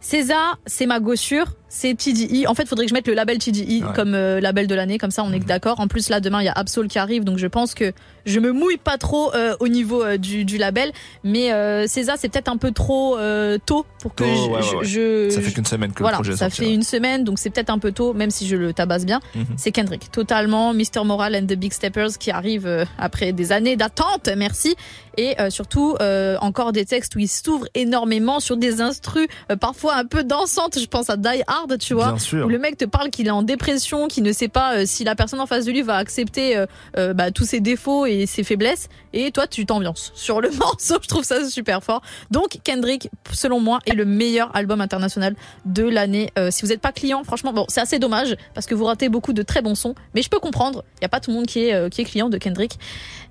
[0.01, 2.47] César, c'est ma gossure, c'est TDI.
[2.47, 3.93] En fait, faudrait que je mette le label TDI Ouais.
[3.95, 5.81] comme euh, label de l'année, comme ça on est d'accord.
[5.81, 7.93] En plus, là, demain, il y a Absol qui arrive, donc je pense que
[8.27, 10.93] je me mouille pas trop euh, au niveau euh, du, du label.
[11.24, 14.62] Mais euh, César, c'est peut-être un peu trop euh, tôt pour que Tôt, je, ouais,
[14.62, 14.85] je- ouais, ouais.
[14.85, 17.24] je- Ça fait qu'une semaine que le voilà, projet est ça sorti, fait une semaine,
[17.24, 19.20] donc c'est peut-être un peu tôt, même si je le tabasse bien.
[19.35, 19.45] Mhm.
[19.57, 20.73] C'est Kendrick, totalement.
[20.74, 21.05] Mr.
[21.05, 24.74] Moral and the Big Steppers qui arrive après des années d'attente, merci.
[25.16, 29.57] Et euh, surtout, euh, encore des textes où il s'ouvre énormément sur des instrus, euh,
[29.57, 30.78] parfois un peu dansantes.
[30.78, 32.09] Je pense à Die Hard, tu vois.
[32.09, 32.47] Bien sûr.
[32.47, 35.05] Où le mec te parle qu'il est en dépression, qu'il ne sait pas euh, si
[35.05, 36.66] la personne en face de lui va accepter euh,
[36.97, 38.89] euh, bah, tous ses défauts et ses faiblesses.
[39.12, 40.99] Et toi, tu t'ambiances sur le morceau.
[41.03, 42.03] Je trouve ça super fort.
[42.31, 45.35] Donc, Kendrick, selon moi, est le meilleur album international
[45.65, 46.31] de l'année.
[46.39, 49.09] Euh, si vous n'êtes pas client, franchement, bon, c'est assez dommage parce que vous ratez
[49.09, 49.95] beaucoup de très bons sons.
[50.15, 50.85] Mais je peux comprendre.
[50.97, 52.78] Il n'y a pas tout le monde qui est, euh, qui est client de Kendrick.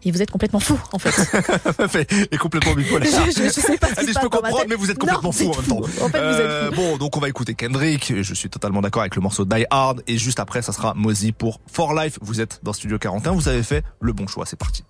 [0.04, 2.08] Et vous êtes complètement fou, en fait.
[2.32, 3.10] et complètement bipolaire.
[3.26, 5.56] Je- je- je sais pas je peux comprendre, mais vous êtes Non, complètement fou en
[5.56, 5.82] même temps.
[6.04, 6.82] En fait, vous êtes fou.
[6.82, 8.14] Bon, donc on va écouter Kendrick.
[8.22, 10.04] Je suis totalement d'accord avec le morceau Die Hard.
[10.08, 12.20] Et juste après, ça sera Mozy pour For Life.
[12.22, 13.32] Vous êtes dans Studio 41.
[13.34, 14.46] Vous avez fait le bon choix.
[14.46, 14.84] C'est parti.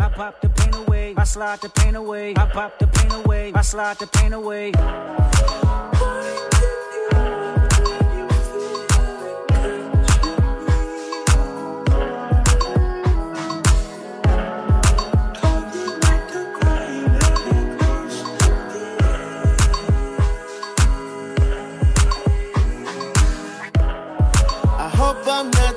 [0.00, 3.52] I pop the pain away, I slide the pain away, I pop the pain away,
[3.54, 4.70] I slide the pain away.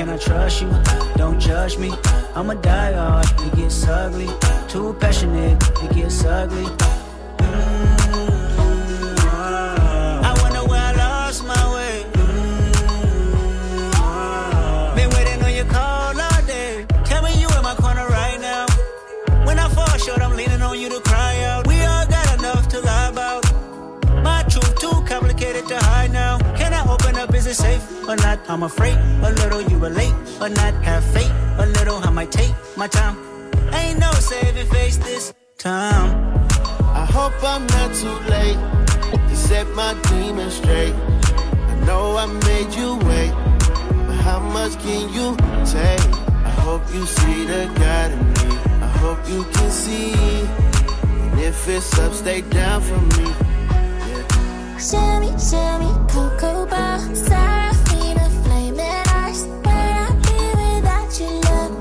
[0.00, 0.70] Can I trust you?
[1.16, 1.92] Don't judge me.
[2.34, 4.28] I'm a die hard, it gets ugly.
[4.66, 6.64] Too passionate, it gets ugly.
[27.50, 28.38] It safe or not?
[28.48, 30.72] I'm afraid a little you relate or not.
[30.84, 31.96] Have faith a little.
[31.96, 33.16] I might take my time.
[33.72, 36.08] Ain't no saving face this time.
[37.02, 38.60] I hope I'm not too late
[39.28, 40.94] to set my demons straight.
[40.94, 43.32] I know I made you wait,
[44.06, 45.36] but how much can you
[45.66, 46.06] take?
[46.50, 48.56] I hope you see the God in me.
[48.86, 50.14] I hope you can see.
[50.14, 53.39] And if it's up, stay down for me.
[54.80, 56.98] Sherry, Sherry, Cocoa Bar.
[59.62, 61.72] Where I be without you, love?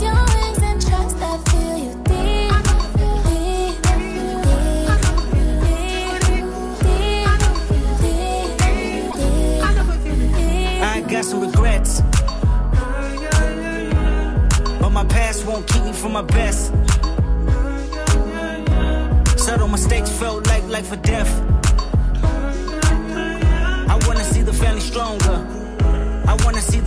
[0.00, 1.16] Your wings and trust.
[1.20, 2.52] I feel you deep.
[2.96, 3.74] Deep.
[9.66, 12.00] I feel I got some regrets.
[14.80, 16.72] But my past won't keep me from my best.
[19.36, 21.65] Subtle mistakes felt like life or death.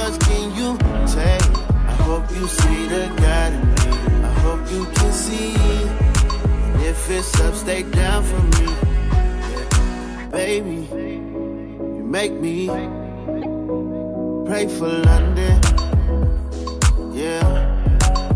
[0.00, 0.70] much can you
[1.16, 1.48] take?
[1.92, 3.86] I hope you see the God in me.
[4.30, 5.54] I hope you can see.
[6.64, 8.66] And if it's up, stay down for me.
[9.52, 10.28] Yeah.
[10.32, 10.78] Baby,
[11.96, 12.66] you make me
[14.48, 15.56] pray for London.
[17.12, 17.48] Yeah.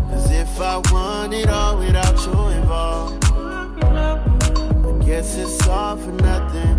[0.09, 6.74] Cause if I want it all without you involved, I guess it's all for nothing.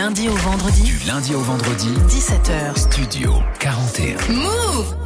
[0.00, 2.74] Lundi au vendredi, Du lundi au vendredi, 17h.
[2.74, 4.16] Studio 41.
[4.30, 4.96] Move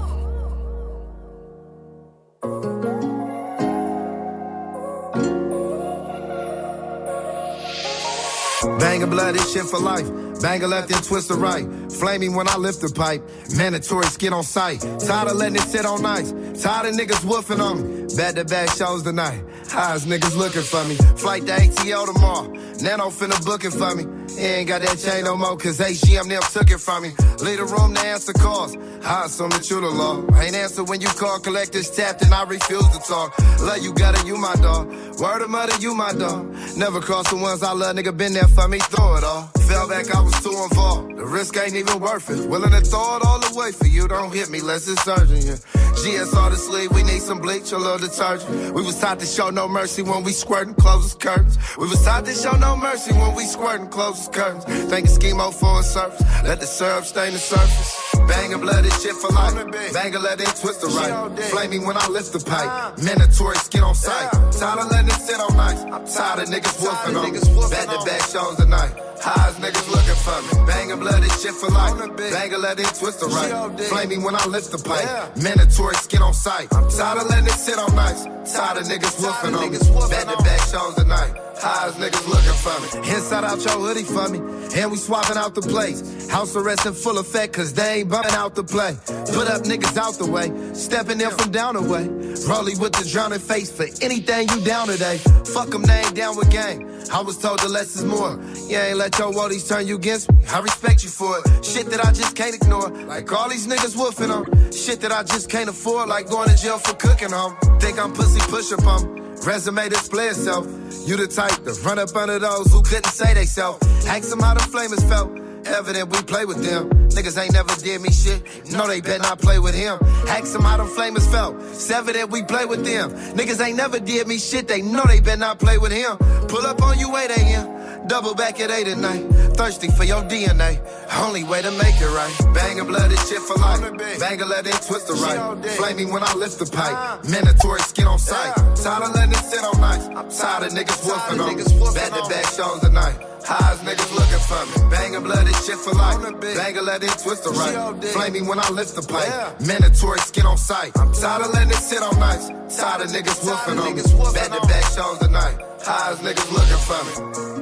[8.78, 10.08] Bang a blood, this shit for life.
[10.40, 11.66] Bang a left and twist the right.
[11.90, 13.22] Flaming when I lift the pipe.
[13.56, 14.80] Mandatory skin on sight.
[15.00, 16.32] Tired of letting it sit on nights.
[16.62, 18.14] Tired of niggas woofing on me.
[18.16, 19.42] Back to back shows tonight.
[19.68, 20.96] Highs niggas looking for me.
[21.16, 22.48] Flight to ATO tomorrow.
[22.80, 24.04] Nano finna book it for me.
[24.30, 27.10] He ain't got that chain no more, cause HGM them took it from me.
[27.42, 28.76] Leave the room to answer calls.
[29.04, 30.20] I assume that you the law.
[30.40, 33.38] Ain't answer when you call, collectors tapped, and I refuse to talk.
[33.60, 34.88] Love you, gotta, you my dog.
[35.20, 36.54] Word of mother, you my dog.
[36.76, 39.50] Never cross the ones I love, nigga, been there for me, throw it all.
[39.68, 41.16] Fell back, I was too involved.
[41.16, 42.48] The risk ain't even worth it.
[42.48, 45.56] Willing to throw it all away for you, don't hit me, less it's urgent, yeah.
[46.04, 48.74] GSR to sleep, we need some bleach, a little detergent.
[48.74, 51.56] We was taught to show no mercy when we squirtin', close curtains.
[51.78, 54.64] We was taught to show no mercy when we squirtin', close his curtains.
[54.90, 56.22] Thank you, schemo for a surface.
[56.44, 58.14] Let the syrup stain the surface.
[58.28, 59.54] Bangin' blood, this shit for life.
[59.92, 61.38] Bang a let it twist the right.
[61.50, 62.98] Flaming when I lift the pipe.
[62.98, 64.30] Mandatory skin on sight.
[64.52, 65.82] Tired of letting it sit on nights.
[65.84, 67.40] I'm tired of niggas whooping on me.
[67.70, 68.92] Back to back shows tonight.
[69.20, 70.66] Highs niggas looking for me.
[70.66, 71.96] Bangin' blood, this shit for life.
[72.16, 73.80] Bang a let it twist the right.
[73.88, 75.36] Flaming when I lift the pipe.
[75.36, 76.68] Mandatory skin on sight.
[76.72, 78.24] I'm tired of letting it sit on nights.
[78.52, 79.78] Tired of niggas whooping on me.
[80.10, 81.32] Back to back shows tonight.
[81.64, 83.08] Highs niggas looking for me.
[83.14, 84.38] Inside out your hoodie for me.
[84.76, 86.28] And we swapping out the plates.
[86.28, 88.98] House arrest in full effect, cause they ain't bumming out the play.
[89.32, 90.52] Put up niggas out the way.
[90.74, 92.04] Stepping in from down the way.
[92.46, 95.16] Rolly with the drowning face for anything you down today.
[95.54, 96.84] Fuck them, they ain't down with gang.
[97.10, 98.38] I was told the less is more.
[98.68, 100.44] You ain't let your woodies turn you against me.
[100.52, 101.64] I respect you for it.
[101.64, 102.90] Shit that I just can't ignore.
[103.06, 104.44] Like all these niggas woofing on.
[104.70, 106.10] Shit that I just can't afford.
[106.10, 107.56] Like going to jail for cooking on.
[107.80, 109.23] Think I'm pussy push up on.
[109.42, 110.66] Resume display itself.
[111.06, 113.82] You the type to run up under those who couldn't say they self.
[114.06, 115.30] Ask them how the flamers felt.
[115.66, 116.90] Evident we play with them.
[117.10, 118.42] Niggas ain't never did me shit.
[118.72, 119.98] No, they better not play with him.
[120.28, 121.56] Ask them how them flamers felt.
[121.60, 123.10] It's evident we play with them.
[123.36, 124.68] Niggas ain't never did me shit.
[124.68, 126.16] They know they better not play with him.
[126.48, 127.73] Pull up on you wait, 8 a.m.
[128.06, 129.22] Double back at 8 at night.
[129.56, 130.78] Thirsty for your DNA.
[131.24, 132.54] Only way to make it right.
[132.54, 133.80] Bang a blood, this shit for life.
[134.20, 135.40] Bang a let it twist the right.
[135.76, 136.92] Flame me when I lift the pipe.
[136.92, 137.30] Uh-huh.
[137.30, 138.54] Mandatory skin on sight.
[138.76, 140.06] Tired of letting it sit on nights.
[140.08, 141.94] I'm tired of niggas whooping on.
[141.94, 143.16] Back to back shows tonight.
[143.44, 144.90] Highs niggas looking for me.
[144.90, 146.40] Bang a blood, this shit for life.
[146.40, 148.04] Bang a let it twist the right.
[148.12, 149.60] Flaming when I lift the pipe.
[149.60, 150.92] Mandatory skin on sight.
[150.96, 152.48] I'm tired of letting it sit on nights.
[152.76, 154.02] Tired of niggas whooping on me.
[154.34, 155.56] Back to back shows tonight.
[155.80, 157.53] Highs niggas looking for me.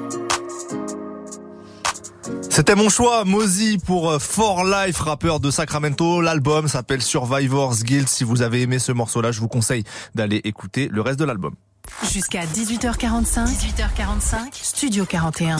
[2.52, 6.20] C'était mon choix, Mozy pour euh, For Life, rappeur de Sacramento.
[6.20, 8.06] L'album s'appelle Survivor's Guild.
[8.10, 9.84] Si vous avez aimé ce morceau-là, je vous conseille
[10.14, 11.54] d'aller écouter le reste de l'album.
[12.12, 13.46] Jusqu'à 18h45.
[13.46, 14.50] 18h45.
[14.52, 15.56] Studio 41.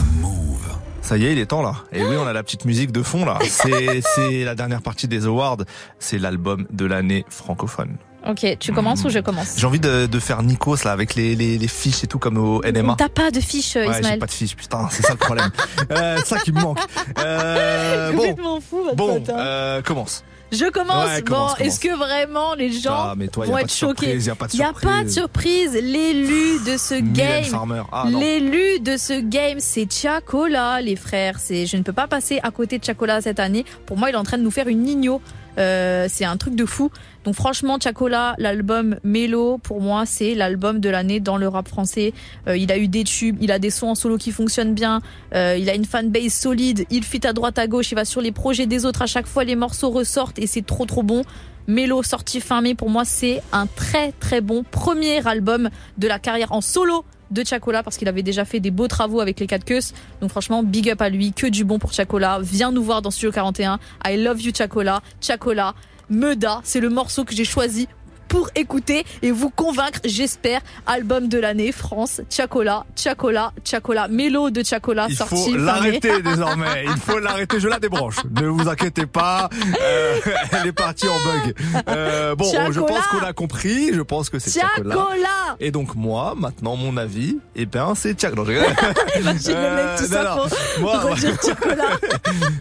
[1.00, 1.76] Ça y est, il est temps là.
[1.92, 3.38] Et oui, on a la petite musique de fond là.
[3.48, 5.64] C'est c'est la dernière partie des awards.
[5.98, 7.96] C'est l'album de l'année francophone.
[8.28, 11.34] Ok, tu commences ou je commence J'ai envie de, de faire Nikos là avec les,
[11.34, 12.94] les, les fiches et tout comme au NMA.
[12.96, 14.18] T'as pas de fiche, Ouais, j'ai Ismaël.
[14.18, 15.50] pas de fiches, putain, c'est ça le problème.
[15.90, 16.78] euh, ça qui me manque.
[17.18, 19.38] Euh, bon, fou, bon, pote, hein.
[19.38, 20.24] euh, commence.
[20.52, 21.06] Je commence.
[21.08, 24.30] Ouais, bon, est-ce que vraiment les gens Ah, mais toi, vont être choqués surprise, y
[24.30, 25.72] a pas de Y a pas de surprise.
[25.72, 27.44] L'élu de ce game.
[27.90, 31.38] Ah, l'élu de ce game, c'est Chacola, les frères.
[31.40, 33.64] C'est, je ne peux pas passer à côté de Chacola cette année.
[33.86, 35.22] Pour moi, il est en train de nous faire une Nino.
[35.58, 36.90] Euh, c'est un truc de fou.
[37.24, 42.12] Donc franchement, Chacola, l'album Mélo, pour moi, c'est l'album de l'année dans le rap français.
[42.48, 45.00] Euh, il a eu des tubes, il a des sons en solo qui fonctionnent bien,
[45.34, 48.20] euh, il a une fanbase solide, il fit à droite à gauche, il va sur
[48.20, 49.02] les projets des autres.
[49.02, 51.22] À chaque fois, les morceaux ressortent et c'est trop trop bon.
[51.68, 56.18] Mélo sorti fin mai, pour moi, c'est un très très bon premier album de la
[56.18, 59.46] carrière en solo de Chacola parce qu'il avait déjà fait des beaux travaux avec les
[59.46, 59.80] 4 queues.
[60.20, 62.38] Donc franchement, big up à lui, que du bon pour Chacola.
[62.42, 63.78] Viens nous voir dans Studio 41.
[64.06, 65.02] I love you Chacola.
[65.20, 65.74] Chacola,
[66.10, 67.88] Meda, c'est le morceau que j'ai choisi
[68.32, 74.64] pour écouter et vous convaincre, j'espère, album de l'année, France, Chacola, Chacola, Chacola, Mélo de
[74.64, 75.34] Chacola Il sorti.
[75.36, 75.58] faut fin mai.
[75.58, 76.84] l'arrêter désormais.
[76.86, 77.60] Il faut l'arrêter.
[77.60, 78.16] Je la débranche.
[78.40, 79.50] Ne vous inquiétez pas.
[79.82, 80.18] Euh,
[80.52, 81.54] elle est partie en bug.
[81.90, 82.70] Euh, bon, Chacola.
[82.72, 83.92] je pense qu'on a compris.
[83.92, 84.94] Je pense que c'est Chacola.
[84.94, 88.44] Chacola Et donc moi, maintenant, mon avis, eh ben, c'est Chacola.
[89.14, 90.48] Le mec tout Euh, ça pour
[90.80, 91.02] Moi,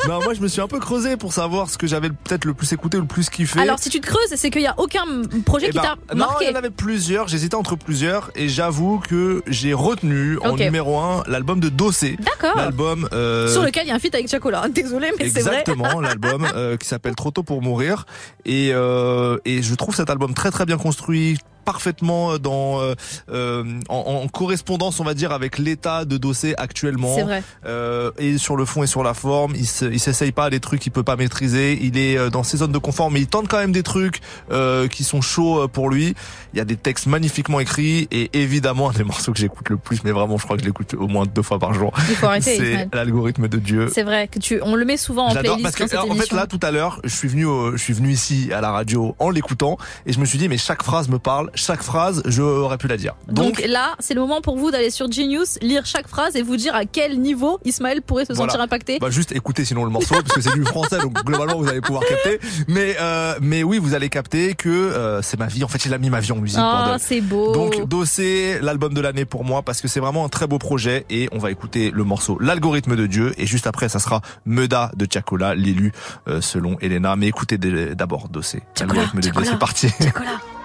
[0.10, 2.72] non, je me suis un peu creusé pour savoir ce que j'avais peut-être le plus
[2.74, 3.60] écouté ou le plus kiffé.
[3.60, 5.06] Alors si tu te creuses, c'est qu'il y a aucun
[5.46, 7.28] projet Eh qui ben, non, il y en avait plusieurs.
[7.28, 12.18] J'hésitais entre plusieurs et j'avoue que j'ai retenu en numéro un l'album de Dossé.
[12.20, 12.56] D'accord.
[12.56, 14.68] L'album euh, Sur lequel il y a un feat avec Chacola.
[14.74, 15.60] Désolé, mais c'est vrai.
[15.60, 18.06] Exactement, l'album euh, qui s'appelle Trop tôt pour mourir
[18.46, 21.38] et euh, et je trouve cet album très très bien construit
[21.72, 22.96] parfaitement dans euh,
[23.32, 27.16] euh, en, en correspondance on va dire avec l'état de Dossé actuellement.
[27.16, 27.44] C'est vrai.
[27.66, 30.50] Euh, et sur le fond et sur la forme il se, il s'essaye pas à
[30.50, 31.80] des trucs qu'il peut pas maîtriser.
[31.82, 34.20] Il est euh, dans ses zones de confort mais il tente quand même des trucs
[34.52, 36.14] euh, qui sont chauds euh, pour lui.
[36.54, 39.78] Il y a des textes magnifiquement écrits et évidemment un des morceaux que j'écoute le
[39.78, 42.16] plus mais vraiment je crois que je l'écoute au moins deux fois par jour Il
[42.16, 42.90] faut arrêter, c'est Ismaël.
[42.94, 43.90] l'algorithme de Dieu.
[43.94, 45.98] C'est vrai que tu, on le met souvent en J'adore playlist parce que dans cette
[46.00, 48.50] alors, en fait là tout à l'heure je suis venu au- je suis venu ici
[48.54, 51.50] à la radio en l'écoutant et je me suis dit mais chaque phrase me parle
[51.62, 54.90] chaque phrase j'aurais pu la dire Donc, donc, là, c'est le moment pour vous d'aller
[54.90, 58.52] sur Genius, lire chaque phrase et vous dire à quel niveau Ismaël pourrait se voilà.
[58.52, 58.98] sentir impacté.
[59.00, 61.82] bah juste écoutez sinon le morceau parce que c'est du français donc globalement vous allez
[61.82, 65.68] pouvoir capter mais euh, mais oui vous allez capter que euh, c'est ma vie en
[65.68, 67.00] fait il a mis ma vie en musique Ah, bordel.
[67.00, 67.52] c'est beau.
[67.54, 71.06] Donc Dossé, l'album de l'année pour moi parce que c'est vraiment un très beau projet
[71.10, 74.92] et on va écouter le morceau L'algorithme de Dieu et juste après ça sera Meda
[74.96, 75.92] de Chacola, l'élu
[76.28, 77.16] euh, selon Elena.
[77.16, 79.88] Mais écoutez d'abord Dossé, L'algorithme de Dieu, c'est parti.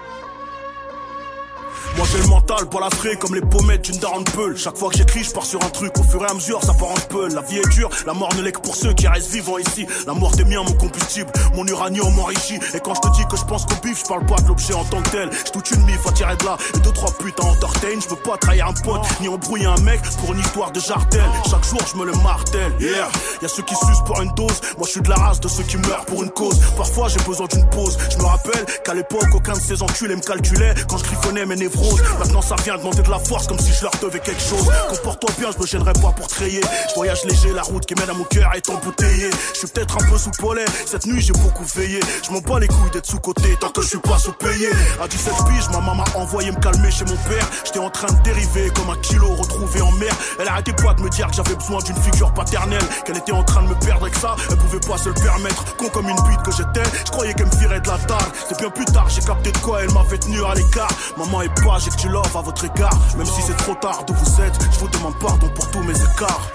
[1.97, 4.55] Moi j'ai le mental pour la frais comme les pommettes d'une daronne peule.
[4.55, 5.97] Chaque fois que j'écris, je pars sur un truc.
[5.97, 7.33] Au fur et à mesure, ça part en peule.
[7.33, 9.87] La vie est dure, la mort ne l'est que pour ceux qui restent vivants ici.
[10.05, 12.59] La mort des miens, mon combustible, mon uranium m'enrichit.
[12.75, 14.75] Et quand je te dis que je pense qu'au bif, je parle pas de l'objet
[14.75, 15.29] en tant que tel.
[15.31, 17.99] J'ai toute une mif à tirer de là et deux trois à entertain.
[17.99, 21.25] Je veux pas trahir un pote ni embrouiller un mec pour une histoire de jartel.
[21.49, 22.73] Chaque jour, je me le martèle.
[22.79, 23.09] Yeah,
[23.41, 24.61] y a ceux qui sucent pour une dose.
[24.77, 26.59] Moi, je suis de la race de ceux qui meurent pour une cause.
[26.77, 27.97] Parfois, j'ai besoin d'une pause.
[28.11, 31.55] Je me rappelle qu'à l'époque, aucun de ces enculés me calculait quand je griffonnais mes
[31.55, 31.86] névroses.
[32.19, 34.67] Maintenant, ça vient demander de la force comme si je leur devais quelque chose.
[34.89, 36.61] Comporte-toi bien, je me gênerai pas pour te rayer.
[36.89, 39.29] Je voyage léger, la route qui mène à mon cœur est embouteillée.
[39.53, 40.65] Je suis peut-être un peu sous polais.
[40.85, 41.99] Cette nuit, j'ai beaucoup veillé.
[42.25, 44.69] Je m'en bats les couilles d'être sous-côté tant que je suis pas sous-payé.
[45.01, 47.47] À 17 piges, ma maman m'a envoyé me calmer chez mon père.
[47.65, 50.13] J'étais en train de dériver comme un kilo retrouvé en mer.
[50.39, 52.83] Elle arrêtait pas de me dire que j'avais besoin d'une figure paternelle?
[53.05, 55.75] Qu'elle était en train de me perdre que ça, elle pouvait pas se le permettre.
[55.77, 58.17] Con comme une bite que j'étais, je croyais qu'elle me virait de la dalle.
[58.47, 60.91] C'est bien plus tard, j'ai capté de quoi elle m'avait tenu à l'écart.
[61.17, 62.97] Maman est pas, j'ai que tu love à votre égard.
[63.17, 65.95] Même si c'est trop tard d'où vous êtes, je vous demande pardon pour tous mes
[65.95, 66.51] écarts.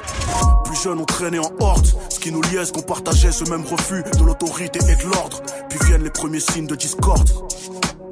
[0.65, 1.86] Plus jeunes, on traînait en horde.
[2.09, 5.40] Ce qui nous liait, qu'on partageait ce même refus de l'autorité et de l'ordre.
[5.69, 7.28] Puis viennent les premiers signes de discorde.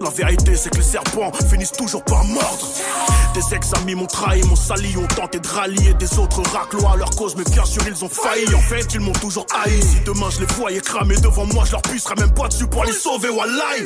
[0.01, 2.66] La vérité, c'est que les serpents finissent toujours par mordre.
[3.35, 7.11] Des ex-amis m'ont trahi, m'ont sali, ont tenté de rallier des autres raclos à leur
[7.11, 8.53] cause, mais bien sûr ils ont failli.
[8.55, 9.81] En fait, ils m'ont toujours haï.
[9.82, 12.85] Si demain je les voyais cramer devant moi, je leur pisserais même pas dessus pour
[12.85, 13.85] les sauver, wallahi.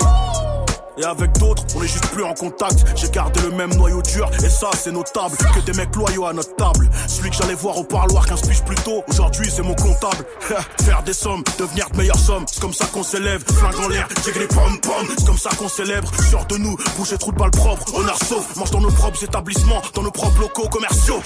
[0.96, 2.84] Et avec d'autres, on est juste plus en contact.
[2.94, 5.36] J'ai gardé le même noyau dur, et ça c'est notable.
[5.36, 6.88] Que des mecs loyaux à notre table.
[7.08, 10.24] Celui que j'allais voir au parloir 15 piges plus tôt, aujourd'hui c'est mon comptable.
[10.84, 13.42] Faire des sommes, devenir de meilleures sommes, c'est comme ça qu'on s'élève.
[13.44, 16.08] Flingue en l'air, j'ai les pom pom, c'est comme ça qu'on célèbre.
[16.28, 18.54] Sûr de nous, boucher trou de balle propre, honneur sauf.
[18.56, 21.20] Mange dans nos propres établissements, dans nos propres locaux commerciaux.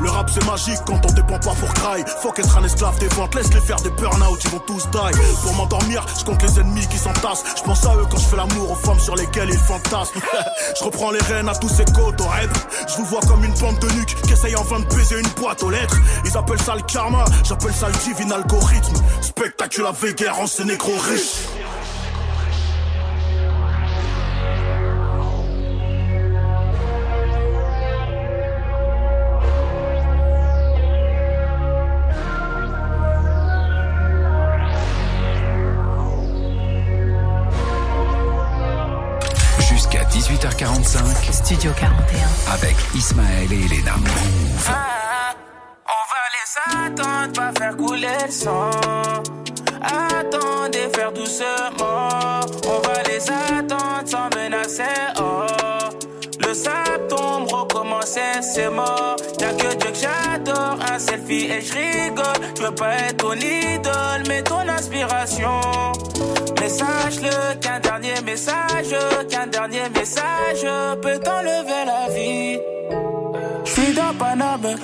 [0.00, 2.04] Le rap c'est magique quand on dépend pas pour cry.
[2.22, 5.18] Faut qu'être un esclave des ventes, laisse-les faire des burn-out, ils vont tous die.
[5.42, 7.42] Pour m'endormir, je compte les ennemis qui s'entassent.
[7.56, 10.20] Je pense à eux quand je fais l'amour aux femmes sur lesquelles ils fantasment.
[10.78, 12.50] je reprends les rênes à tous ces côtes au rap.
[12.88, 15.28] Je vous vois comme une bande de nuques qui essaye en vain de baiser une
[15.40, 15.98] boîte aux lettres.
[16.24, 18.96] Ils appellent ça le karma, j'appelle ça le divin algorithme.
[19.20, 21.48] Spectacule avec guerre en ces négros riches.
[42.94, 43.94] Ismaël et Elena.
[45.86, 46.48] On va les
[46.88, 48.70] attendre, pas faire couler le sang.
[49.82, 51.79] Attendez, faire doucement.
[58.06, 59.16] C'est mort.
[59.40, 62.26] Y'a que Dieu que j'adore, un selfie et je rigole.
[62.56, 65.60] Je veux pas être ton idole, mais ton inspiration.
[66.60, 68.94] Mais sache-le qu'un dernier message,
[69.28, 70.66] qu'un dernier message
[71.02, 72.58] peut t'enlever la vie.
[73.64, 74.76] Je suis dans Paname,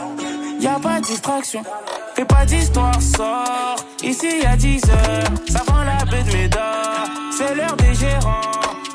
[0.60, 1.62] y a pas de distraction.
[2.14, 3.76] Fais pas d'histoire, sort.
[4.02, 7.08] Ici a 10 heures, ça vend la baie de Médard.
[7.36, 8.40] C'est l'heure des gérants.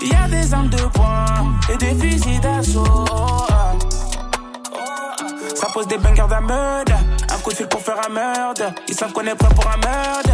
[0.02, 3.06] Y a des armes de poing et des fusils d'assaut.
[5.62, 6.42] Ça pose des bangers d'un.
[7.30, 8.64] Un coup de fil pour faire un meurtre.
[8.88, 10.32] Ils savent qu'on est prêt pour un meurtre.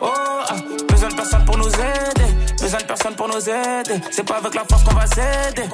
[0.00, 0.54] Oh, ah.
[0.88, 2.54] besoin de personne pour nous aider.
[2.62, 4.00] Besoin de personne pour nous aider.
[4.12, 5.68] C'est pas avec la force qu'on va s'aider.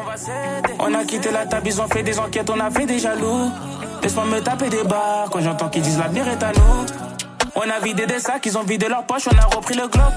[0.78, 3.50] On a quitté la table, ils ont fait des enquêtes, on a fait des jaloux.
[4.02, 6.86] Laisse-moi me taper des barres quand j'entends qu'ils disent l'avenir est à nous.
[7.56, 10.14] On a vidé des sacs, ils ont vidé leur poche, on a repris le Glock.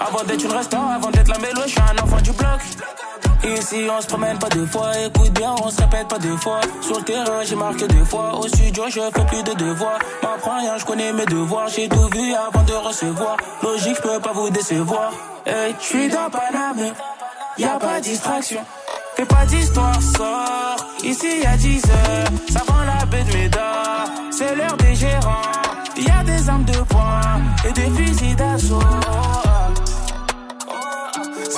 [0.00, 2.60] Avant d'être une restant, avant d'être la mélo, je suis un enfant du bloc.
[3.44, 6.60] Ici on se promène pas deux fois, écoute bien, on se répète pas deux fois.
[6.80, 9.98] Sur le terrain j'ai marqué deux fois, au studio je fais plus de devoirs.
[10.22, 13.36] M'apprends rien, je connais mes devoirs, j'ai tout vu avant de recevoir.
[13.62, 15.12] Logique, je peux pas vous décevoir.
[15.46, 16.92] Hey, je suis dans Paname,
[17.56, 18.60] y a pas de distraction.
[19.16, 20.76] Fais pas d'histoire, sort.
[21.02, 23.58] Ici y a 10 heures, ça vend la baie de.
[24.30, 25.42] C'est l'heure des gérants,
[25.96, 27.20] y a des armes de poing
[27.66, 28.78] et des fusils d'assaut.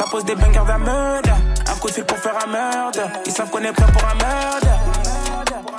[0.00, 1.72] Ça pose des bangers d'un.
[1.72, 3.00] Un coup de fil pour faire un meurtre.
[3.26, 4.66] Ils savent qu'on est prêt pour un meurtre.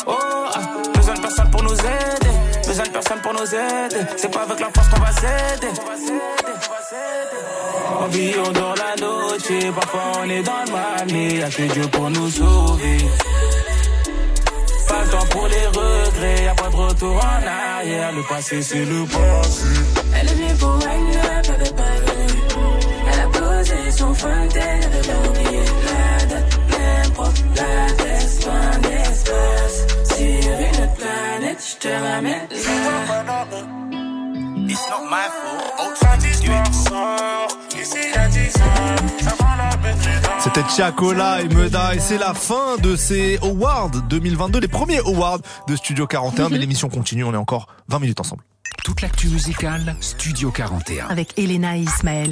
[0.06, 0.60] Oh, ah,
[0.94, 2.68] besoin de personne pour nous aider.
[2.68, 4.06] Besoin de personne pour nous aider.
[4.18, 5.74] C'est pas avec la force qu'on va s'aider.
[8.00, 9.74] On vit, on dort la noche.
[9.74, 12.98] Parfois on est dans le mal, y'a que Dieu pour nous sauver.
[14.88, 18.12] Pas le temps pour les regrets, y'a pas de retour en arrière.
[18.12, 19.66] Le passé, c'est le passé.
[20.14, 21.31] Elle est venue pour wine
[24.02, 27.24] posé son frontal, elle avait pas oublié la date, l'impro,
[27.56, 29.88] l'adresse, loin d'espace.
[30.04, 33.46] Sur une autre planète, je te ramène là.
[34.68, 35.62] It's not my fault.
[40.40, 45.40] C'était Chiacola et Meda et c'est la fin de ces awards 2022, les premiers awards
[45.68, 46.50] de Studio 41.
[46.50, 48.44] Mais l'émission continue, on est encore 20 minutes ensemble.
[48.84, 51.08] Toute l'actu musicale, Studio 41.
[51.10, 52.30] Avec Elena et Ismaël.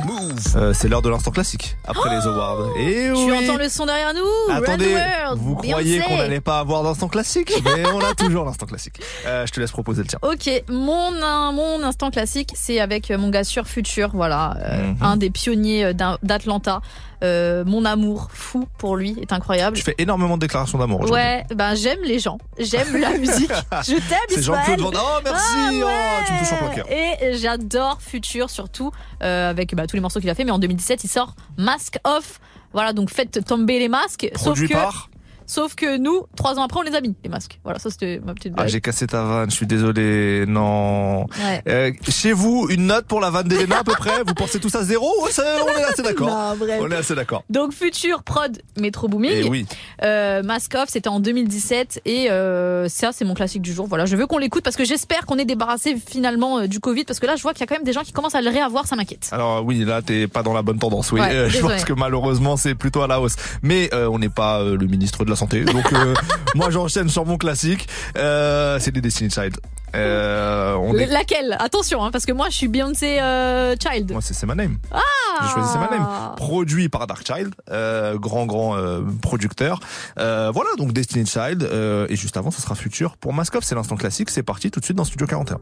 [0.56, 2.70] Euh, c'est l'heure de l'instant classique après les awards.
[2.76, 3.48] Et Tu oui.
[3.48, 7.08] entends le son derrière nous Attendez, Red World, vous croyez qu'on n'allait pas avoir d'instant
[7.08, 9.00] classique Mais on a toujours l'instant classique.
[9.28, 10.18] Euh, je te laisse proposer le tien.
[10.24, 11.12] Ok, mon,
[11.54, 14.98] mon instant classique, c'est avec mon gars sur Future, voilà, euh, Mhm.
[15.02, 16.82] un des pionniers euh, d'A- d'Atlanta.
[17.24, 19.76] Euh, mon amour fou pour lui est incroyable.
[19.76, 21.22] Tu fais énormément de déclarations d'amour aujourd'hui.
[21.22, 23.52] Ouais, ben j'aime les gens, j'aime la musique,
[23.84, 24.42] je t'aime C'est.
[24.42, 24.92] Jean-Claude Van.
[24.94, 25.46] Oh, merci.
[25.54, 25.84] Ah ouais.
[25.84, 26.84] Oh, tu me touches en plein.
[26.90, 28.92] Et j'adore Future surtout
[29.22, 30.46] euh, avec bah, tous les morceaux qu'il a fait.
[30.46, 32.40] Mais en 2017, il sort Mask Off.
[32.72, 34.30] Voilà, donc faites tomber les masques.
[34.34, 35.10] Produit sauf que, par
[35.50, 37.60] Sauf que nous, trois ans après, on les a mis les masques.
[37.64, 38.68] Voilà, ça c'était ma petite Ah, blague.
[38.70, 40.46] j'ai cassé ta vanne, je suis désolé.
[40.48, 41.22] Non.
[41.26, 41.64] Ouais.
[41.68, 44.22] Euh, chez vous, une note pour la vanne d'Elena à peu près?
[44.28, 45.10] Vous pensez tous à zéro?
[45.22, 46.56] On est assez d'accord.
[46.80, 47.44] On est assez d'accord.
[47.50, 49.32] Donc Future Prod Metro Booming.
[49.32, 49.66] Et oui.
[50.04, 53.88] Euh, Mask Off, c'était en 2017 et euh, ça c'est mon classique du jour.
[53.88, 57.20] Voilà, je veux qu'on l'écoute parce que j'espère qu'on est débarrassé finalement du Covid parce
[57.20, 58.52] que là je vois qu'il y a quand même des gens qui commencent à le
[58.52, 59.30] réavoir, ça m'inquiète.
[59.32, 61.12] Alors oui, là t'es pas dans la bonne tendance.
[61.12, 63.36] Oui, Ouais, je pense que malheureusement c'est plutôt à la hausse.
[63.64, 66.14] Mais on n'est pas le ministre de la santé, donc euh,
[66.56, 67.88] moi j'enchaîne sur mon classique.
[68.18, 69.58] Euh, c'est des Destiny Child.
[69.96, 71.08] Euh, on est...
[71.08, 71.56] Laquelle?
[71.60, 74.12] Attention, hein, parce que moi je suis Beyoncé euh, Child.
[74.12, 74.78] Moi c'est C'est My Name.
[74.92, 75.00] Ah
[75.42, 76.08] J'ai choisi C'est My Name.
[76.36, 79.80] Produit par Dark Child, euh, grand grand euh, producteur.
[80.20, 83.64] Euh, voilà donc Destiny Child euh, et juste avant ça sera Future pour Maskov.
[83.64, 84.30] C'est l'instant classique.
[84.30, 85.58] C'est parti tout de suite dans Studio 41.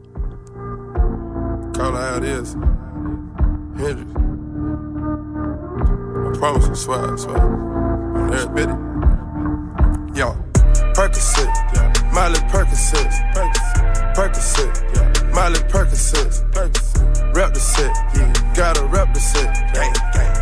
[1.74, 2.54] Call her how it is.
[3.78, 4.04] Hendrix.
[6.26, 8.97] I promise, I swear, I swear.
[10.18, 10.32] Yo,
[10.94, 12.10] Percocet, yeah.
[12.12, 13.06] Miley Percocet,
[14.16, 15.32] Percocet, yeah.
[15.32, 16.42] Miley Percocet,
[17.36, 18.52] Rep the set, yeah.
[18.52, 19.94] Gotta rep the set, gang.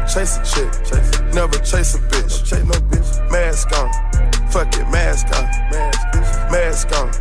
[0.09, 1.21] Chase a chick, chase.
[1.35, 3.31] never chase a bitch, chase no bitch.
[3.31, 3.93] Mask on,
[4.49, 6.09] fuck it, mask on, mask,
[6.51, 7.13] mask on,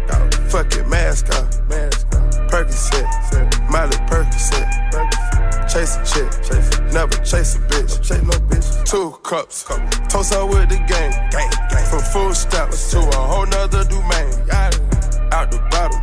[0.47, 2.29] fuck it, mask on, mask on.
[2.47, 4.84] Percocet, Miley Percocet,
[5.75, 8.67] chase a chick, never chase a bitch, chase no bitch.
[8.89, 9.65] Two cups,
[10.07, 11.85] toast her with the gang, gang, gang.
[11.91, 14.31] From food stamps to a whole nother domain.
[15.35, 15.99] Out the bottle.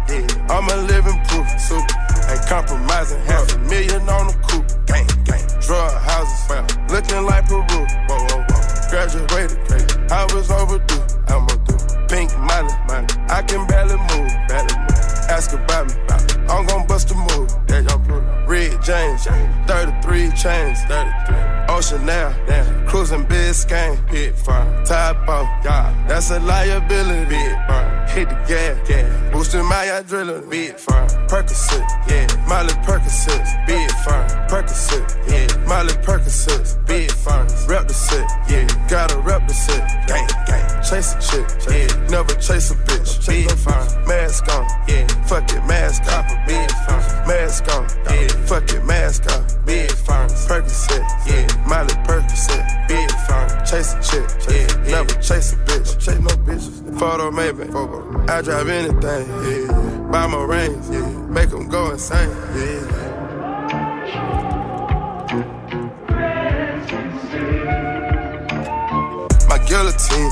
[0.53, 1.89] I'm a living proof, super.
[2.29, 5.41] Ain't compromising, half a million on the coupe, gang, gang.
[5.65, 8.91] Drug houses, looking like Peru, whoa, whoa, whoa.
[8.91, 9.57] Graduated,
[10.13, 11.81] I was overdue, I'm overdue.
[12.09, 14.92] Pink money, money, I can barely move, barely move.
[15.33, 15.95] Ask about me,
[16.47, 17.51] I'm gon' bust a move.
[18.47, 21.37] Red James, 33 chains, 33.
[21.71, 22.35] Ocean now,
[22.87, 23.97] cruising Biscayne,
[24.37, 24.85] fire.
[24.85, 25.49] Top off,
[26.07, 28.07] that's a liability, big fire.
[28.11, 31.07] Hit the gas, boosting my adrenaline, big fire.
[31.29, 31.81] Percocet,
[32.11, 34.29] yeah, Miley Percocet, big fire.
[34.51, 37.47] Percocet, yeah, Miley Percocet, big fire.
[37.67, 40.83] Rep the set, yeah, gotta rep the set, gang, gang.
[40.83, 44.07] Chase a chick, yeah, never chase a bitch, big fire.
[44.07, 47.27] Mask on, yeah, fuck it, mask off, big fire.
[47.27, 50.29] Mask on, yeah, fuck it, mask off, big fire.
[50.29, 53.65] Percocet, yeah, Miley Percocet, big fire.
[53.65, 56.99] Chase a chick, yeah, never chase a bitch, chase no bitches.
[56.99, 57.63] Photo maybe,
[58.31, 60.09] I drive anything, yeah.
[60.11, 62.99] Buy my rings, yeah, make them go insane, yeah.
[69.49, 70.31] My guillotine,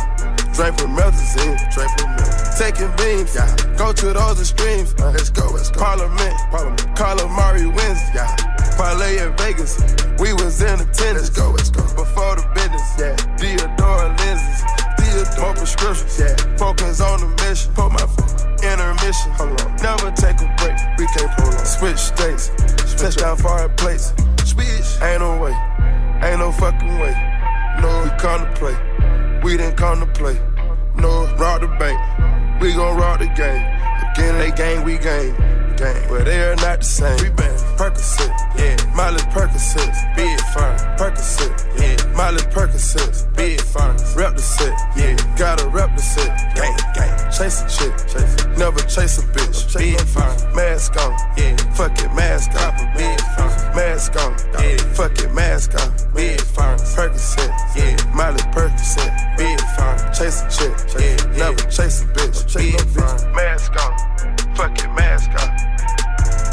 [0.52, 2.39] drink from Melazine, drink from Melazine.
[2.60, 3.48] Taking beams, yeah.
[3.78, 5.80] Go to those extremes, let's go, let's go.
[5.80, 6.78] Parliament, Parliament.
[6.94, 8.36] Calamari wins, yeah.
[8.76, 9.80] Parlay in Vegas,
[10.20, 11.00] we was in attendance.
[11.00, 11.80] Let's go, let's go.
[11.96, 13.16] Before the business, yeah.
[13.40, 14.60] Theodore lenses,
[15.00, 16.36] Theodore more prescriptions, yeah.
[16.58, 18.04] Focus on the mission, put my.
[18.60, 19.76] Intermission, hold on.
[19.76, 21.64] Never take a break, we can't pull on.
[21.64, 22.50] Switch states,
[23.00, 24.12] touchdown foreign plates.
[24.44, 25.56] Switch, ain't no way,
[26.22, 27.16] ain't no fucking way.
[27.80, 28.76] No, we come to play.
[29.42, 30.38] We didn't come to play.
[30.94, 32.39] No, rob the bank.
[32.60, 33.64] We gon' rock the game.
[34.12, 35.34] Again, they gang, we gang.
[35.76, 36.08] Gang.
[36.08, 37.59] But they are not the same.
[37.80, 38.28] Percocet,
[38.58, 38.76] yeah.
[38.94, 40.76] Miley Percocet, big fine.
[40.98, 42.12] Percocet, yeah.
[42.12, 43.96] Miley Percocet, big fine.
[44.14, 45.16] Rep the set, yeah.
[45.38, 46.28] Gotta rep the set.
[46.54, 47.16] Gang, gang.
[47.32, 48.58] Chase a chick, chase it.
[48.58, 49.74] Never chase a bitch.
[49.78, 50.54] Big fine.
[50.54, 51.56] Mask on, yeah.
[51.72, 52.76] Fuck it, mask off.
[52.98, 53.74] Big fine.
[53.74, 54.76] Mask on, yeah.
[54.92, 56.14] Fuck it, mask off.
[56.14, 56.76] Big fine.
[56.76, 57.96] Percocet, yeah.
[58.14, 60.12] Miley Percocet, big fine.
[60.12, 61.38] Chase a chick, yeah.
[61.38, 62.54] Never chase a bitch.
[62.54, 63.32] Big fine.
[63.32, 65.48] Mask on, fuck it, mask off.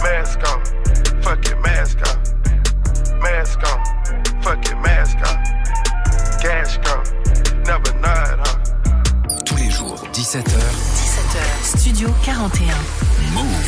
[0.02, 0.77] Mask on,
[1.28, 2.20] fuck it, mask off.
[3.22, 3.80] Mask on,
[4.42, 5.40] fuck it, mask off.
[6.42, 6.96] Cash go,
[7.70, 8.60] never nod off.
[9.46, 10.58] Tous les jours, 17h,
[11.04, 12.72] 17h, Studio 41.
[13.34, 13.68] Move.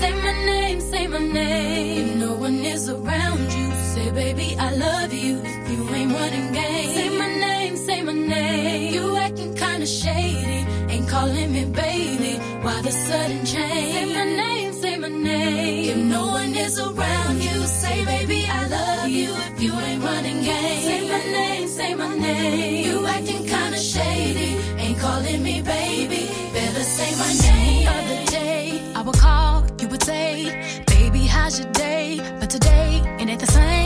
[0.00, 2.08] Say my name, say my name.
[2.08, 5.40] If no one is around you, say baby I love you.
[5.42, 8.94] If you ain't running game, say my name, say my name.
[8.94, 10.66] You acting kinda shady,
[11.08, 12.32] calling me baby.
[12.62, 13.92] Why the sudden change?
[13.94, 15.90] Say my name, say my name.
[15.90, 19.30] If no one is around you, say baby I love you.
[19.52, 22.84] If you ain't running game, say my name, say my name.
[22.86, 24.50] You acting kinda shady,
[24.82, 26.22] ain't calling me baby.
[26.52, 27.88] Better say my name.
[27.88, 32.20] Other day I would call, you would say, baby how's your day?
[32.40, 33.85] But today it ain't the same.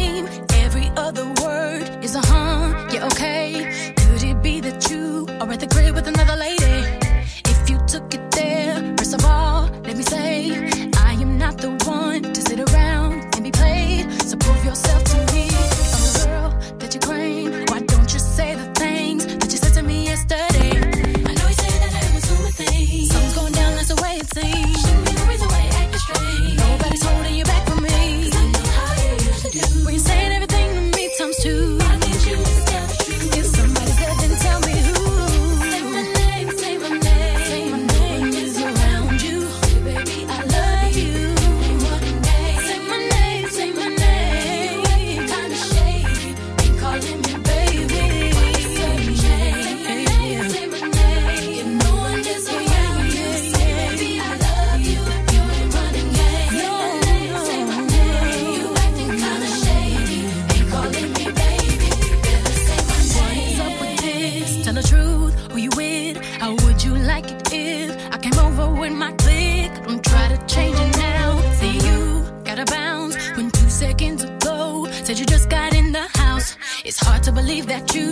[77.70, 78.09] That you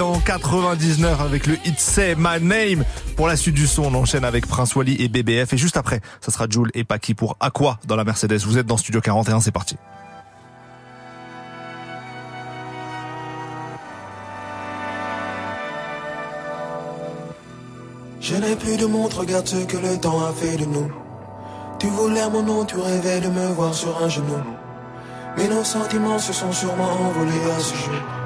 [0.00, 2.84] En 99 avec le hit Say My Name.
[3.16, 5.52] Pour la suite du son, on enchaîne avec Prince Wally et BBF.
[5.52, 8.38] Et juste après, ça sera Jules et Paki pour Aqua dans la Mercedes.
[8.46, 9.76] Vous êtes dans Studio 41, c'est parti.
[18.20, 20.90] Je n'ai plus de montre, regarde ce que le temps a fait de nous.
[21.78, 24.38] Tu voulais mon nom, tu rêvais de me voir sur un genou.
[25.36, 28.21] Mais nos sentiments se sont sûrement envolés à ce jour.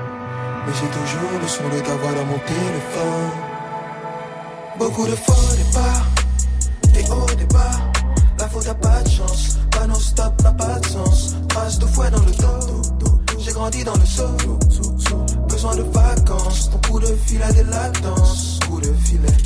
[0.67, 3.31] Mais j'ai toujours le son de ta voix dans mon téléphone.
[4.79, 6.07] Beaucoup de faux départs,
[6.93, 7.71] des hauts, des bas.
[8.39, 11.37] La faute a pas de chance, pas non stop n'a pas de sens.
[11.49, 14.29] Trace de fouet dans le dos, j'ai grandi dans le seau.
[15.49, 18.59] Besoin de vacances, ton coup de fil a des latences.
[18.69, 19.37] Coup de filet.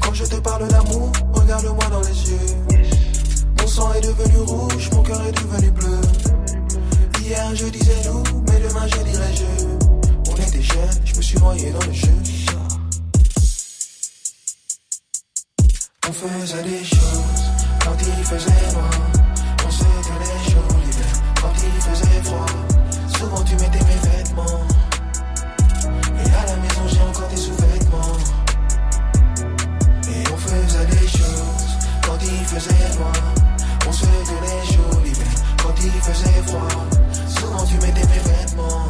[0.00, 2.38] Quand je te parle d'amour, regarde-moi dans les yeux.
[3.60, 6.00] Mon sang est devenu rouge, mon cœur est devenu bleu.
[7.20, 8.22] Hier je disais nous,
[10.62, 11.16] je.
[11.16, 12.08] Me suis noyé dans le jeu.
[16.08, 17.42] On faisait des choses
[17.84, 18.90] quand il faisait noir.
[19.66, 22.46] On se tenait chaud l'hiver quand il faisait froid.
[23.18, 24.66] Souvent tu mettais mes vêtements.
[26.24, 28.16] Et à la maison j'ai encore des sous-vêtements.
[30.08, 33.12] Et on faisait des choses quand il faisait noir.
[33.86, 35.32] On se tenait chaud l'hiver
[35.62, 36.68] quand il faisait froid.
[37.28, 38.88] Souvent tu mettais mes vêtements.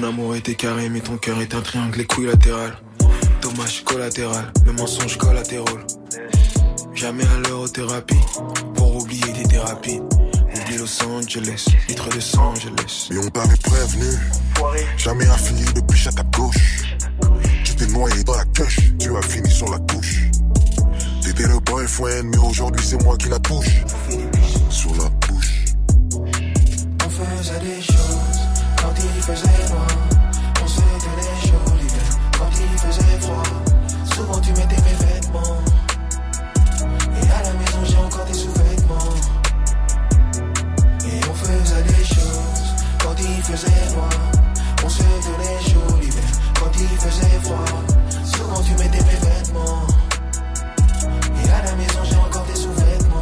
[0.00, 2.72] Mon amour était carré, mais ton cœur est un triangle équilatéral.
[3.42, 5.74] Dommage collatéral, le mensonge collatéral.
[6.94, 8.20] Jamais à l'eurothérapie,
[8.76, 9.98] pour oublier des thérapies.
[9.98, 13.08] Oublie Los Angeles, litre de Los Angeles.
[13.10, 14.06] Mais on t'avait prévenu,
[14.96, 16.94] jamais affilié de biche à ta gauche.
[17.64, 20.30] Tu t'es noyé dans la cache, tu as fini sur la couche.
[21.22, 23.82] T'étais le boyfriend, mais aujourd'hui c'est moi qui la touche.
[24.70, 25.64] Sur la bouche.
[27.04, 28.16] On faisait des choses
[28.80, 29.67] quand il faisait
[46.86, 47.64] faisait froid.
[48.24, 49.86] Souvent tu mettais mes vêtements.
[51.44, 53.18] Et à la maison j'ai encore des sous-vêtements.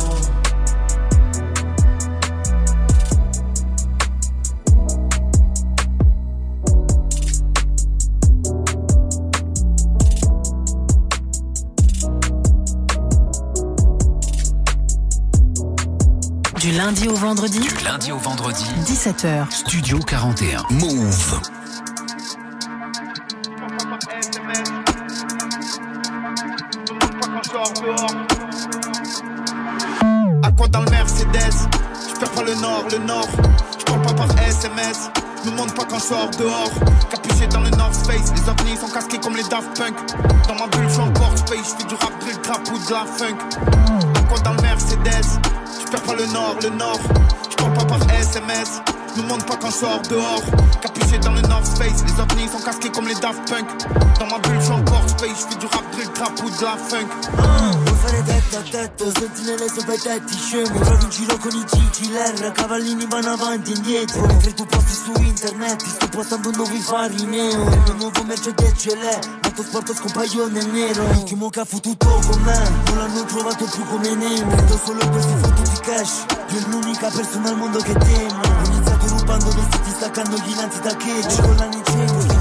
[16.61, 19.51] Du lundi au vendredi, Du lundi au vendredi, 17h.
[19.51, 20.65] Studio 41.
[20.70, 21.56] Move.
[36.07, 36.70] Sors dehors.
[37.11, 38.33] Capuché dans le North Face.
[38.35, 39.95] Les ovnis sont casqués comme les Daft Punk.
[40.47, 41.74] Dans ma bulle, je encore space.
[41.78, 43.39] Je fais du rap, drill, trap ou de la funk.
[44.28, 45.41] Quoi dans le Mercedes
[45.81, 47.01] Je perds pas le nord, le nord.
[47.51, 48.83] Je parle pas par SMS.
[49.16, 50.43] Me montre pas quand je dehors.
[50.81, 52.05] Capuché dans le North Face.
[52.05, 53.66] Les ovnis sont casqués comme les Daft Punk.
[54.20, 55.47] Dans ma bulle, je encore space.
[55.51, 57.76] Je fais du rap, drill, trap ou de la funk.
[58.07, 61.91] Fare testa a testa, sentinelle sopra i tetti scemo Trovi in giro con i G,
[61.91, 64.24] killer, cavallini vanno avanti e indietro.
[64.27, 68.74] Mentre tu posti su internet, ti sto postando nuovi fari neo Il mio nuovo Mercedes
[68.77, 71.03] ce l'è, motorsport scompaio nel nero.
[71.15, 75.35] L'ultimo che ha fottuto con me, non l'hanno trovato più come Nemo Vedo solo questi
[75.41, 78.41] fottuti cash, io l'unica persona al mondo che temo.
[78.41, 82.35] Ho iniziato rubando vestiti, staccando gli innanzi da cheggio Con l'anni dentro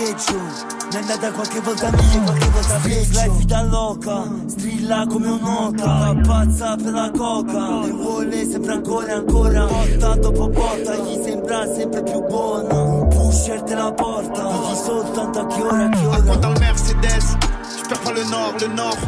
[0.00, 6.14] mi è andata qualche volta meglio, qualche volta peggio Life da loca, strilla come un'oca
[6.26, 11.66] pazza per la coca Le vuole sempre ancora e ancora Botta dopo botta, gli sembra
[11.74, 16.36] sempre più buona Un pusher te la porta Digli soltanto a che ora, À ora?
[16.36, 17.36] Dans le Mercedes
[17.76, 18.98] Je perds pas le nord, le nord.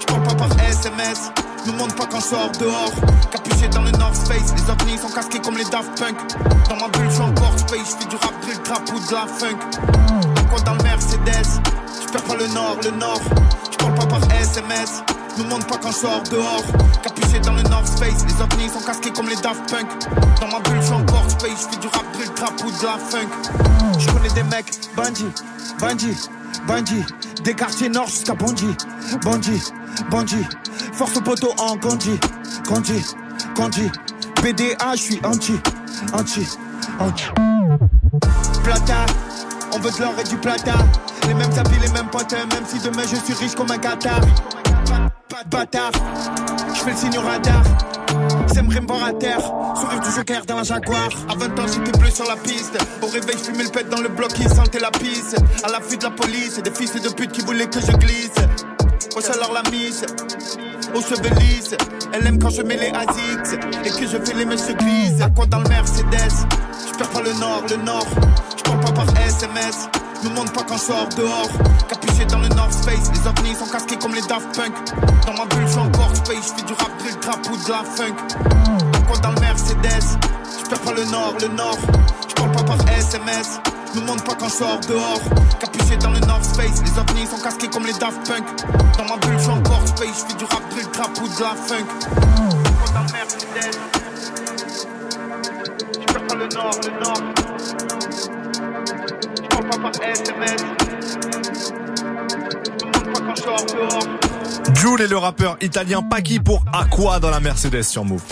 [0.00, 1.30] Je parle pas par SMS.
[1.66, 2.92] Me montre pas quand je sors dehors.
[3.30, 4.54] Capuché dans le North Face.
[4.56, 6.16] Les ovnis sont casqués comme les Daft Punk.
[6.68, 7.96] Dans ma bulle, je suis encore space.
[8.00, 10.29] Je fais du rap, drill, trap ou de la funk.
[10.58, 11.60] Dans le Mercedes
[12.02, 13.20] Je perds pas le nord, le nord.
[13.70, 15.02] Je parle pas par SMS.
[15.38, 16.64] Me montre pas quand je sors dehors.
[17.02, 18.24] Capuché dans le North Face.
[18.26, 19.86] Les ovnis sont casqués comme les Daft Punk.
[20.40, 21.68] Dans ma bulle, je encore space.
[21.70, 23.28] Je fais du rap, drill, trap ou de la funk.
[23.98, 25.32] Je connais des mecs, bandits,
[25.78, 26.28] bandits,
[26.66, 27.04] bandits.
[27.44, 28.76] Des quartiers nord jusqu'à Bondy,
[29.22, 29.62] Bondy,
[30.10, 30.44] Bondy.
[30.92, 32.18] Force au poteau en Gondi,
[32.66, 33.02] Gondi,
[33.54, 33.90] Gondi.
[34.42, 35.58] PDA, je suis anti,
[36.12, 36.46] anti,
[36.98, 37.24] anti.
[38.62, 39.06] Plata,
[39.80, 40.74] veut de l'or et du plata.
[41.26, 44.20] Les mêmes habits, les mêmes potes, même si demain je suis riche comme un Qatar.
[45.28, 45.92] Pas de bâtard,
[46.74, 47.62] je fais le signe au radar.
[48.48, 51.08] Ils aimeraient me voir à terre, sourire du joker dans la Jaguar.
[51.28, 52.76] À 20 ans, j'étais bleu sur la piste.
[53.00, 55.34] Au réveil, je fumais le pet dans le bloc, ils sentaient la pisse.
[55.62, 58.34] À l'affût de la police, et des fils de pute qui voulaient que je glisse.
[59.16, 60.04] Wesh alors la mise,
[60.94, 61.74] aux cheveux lisses.
[62.12, 65.22] Elle aime quand je mets les ASICS et que je fais les messieurs grises.
[65.22, 66.46] À quoi dans le Mercedes?
[66.86, 68.06] Je perds pas le nord, le nord.
[68.80, 69.88] Je pas par SMS.
[70.24, 71.48] Me montre pas quand je sors dehors.
[71.88, 73.10] Capuché dans le North Face.
[73.12, 74.72] Les ovnis sont casqués comme les Daft Punk.
[75.26, 76.54] Dans ma bulle, je suis encore space.
[76.56, 78.16] Je fais du rap, drill, trap ou de la funk.
[79.06, 80.18] Quoi dans le Mercedes?
[80.62, 81.78] Je perds pas le nord, le nord.
[82.28, 83.60] Je parle pas par SMS.
[83.94, 85.20] Me montre pas quand je sors dehors.
[85.58, 86.82] Capuché dans le North Face.
[86.82, 88.44] Les ovnis sont casqués comme les Daft Punk.
[88.96, 90.24] Dans ma bulle, je suis encore space.
[90.28, 91.86] Je fais du rap, drill, trap ou de la funk.
[92.06, 93.78] Quoi dans le Mercedes?
[96.00, 97.99] Je perds pas le nord, le nord.
[99.60, 100.62] Je parle pas par SMS.
[102.80, 104.29] Me montre pas quand je sors dehors.
[104.74, 108.22] Jules et le rappeur italien Paki pour Aqua dans la Mercedes sur Move.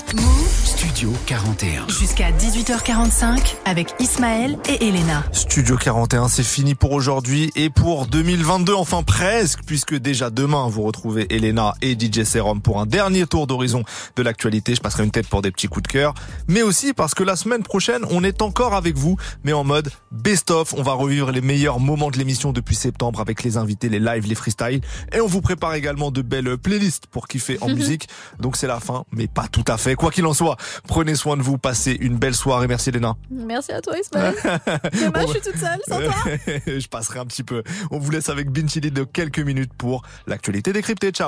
[0.65, 1.89] Studio 41.
[1.89, 5.25] Jusqu'à 18h45 avec Ismaël et Elena.
[5.33, 10.83] Studio 41, c'est fini pour aujourd'hui et pour 2022, enfin presque, puisque déjà demain, vous
[10.83, 13.85] retrouvez Elena et DJ Serum pour un dernier tour d'horizon
[14.17, 14.75] de l'actualité.
[14.75, 16.15] Je passerai une tête pour des petits coups de cœur,
[16.49, 19.91] mais aussi parce que la semaine prochaine, on est encore avec vous, mais en mode
[20.11, 20.75] best-of.
[20.75, 24.27] On va revivre les meilleurs moments de l'émission depuis septembre avec les invités, les lives,
[24.27, 24.81] les freestyles,
[25.13, 28.09] et on vous prépare également de belles playlists pour kiffer en musique.
[28.39, 29.95] Donc c'est la fin, mais pas tout à fait.
[29.95, 30.57] Quoi qu'il en soit,
[30.87, 32.67] prenez soin de vous, passez une belle soirée.
[32.67, 33.17] Merci Elena.
[33.31, 34.35] Merci à toi, Ismaël.
[34.45, 36.15] Dommage, je suis toute seule sans toi.
[36.67, 37.63] je passerai un petit peu.
[37.91, 41.11] On vous laisse avec Bin Chili de quelques minutes pour l'actualité décryptée.
[41.11, 41.27] Ciao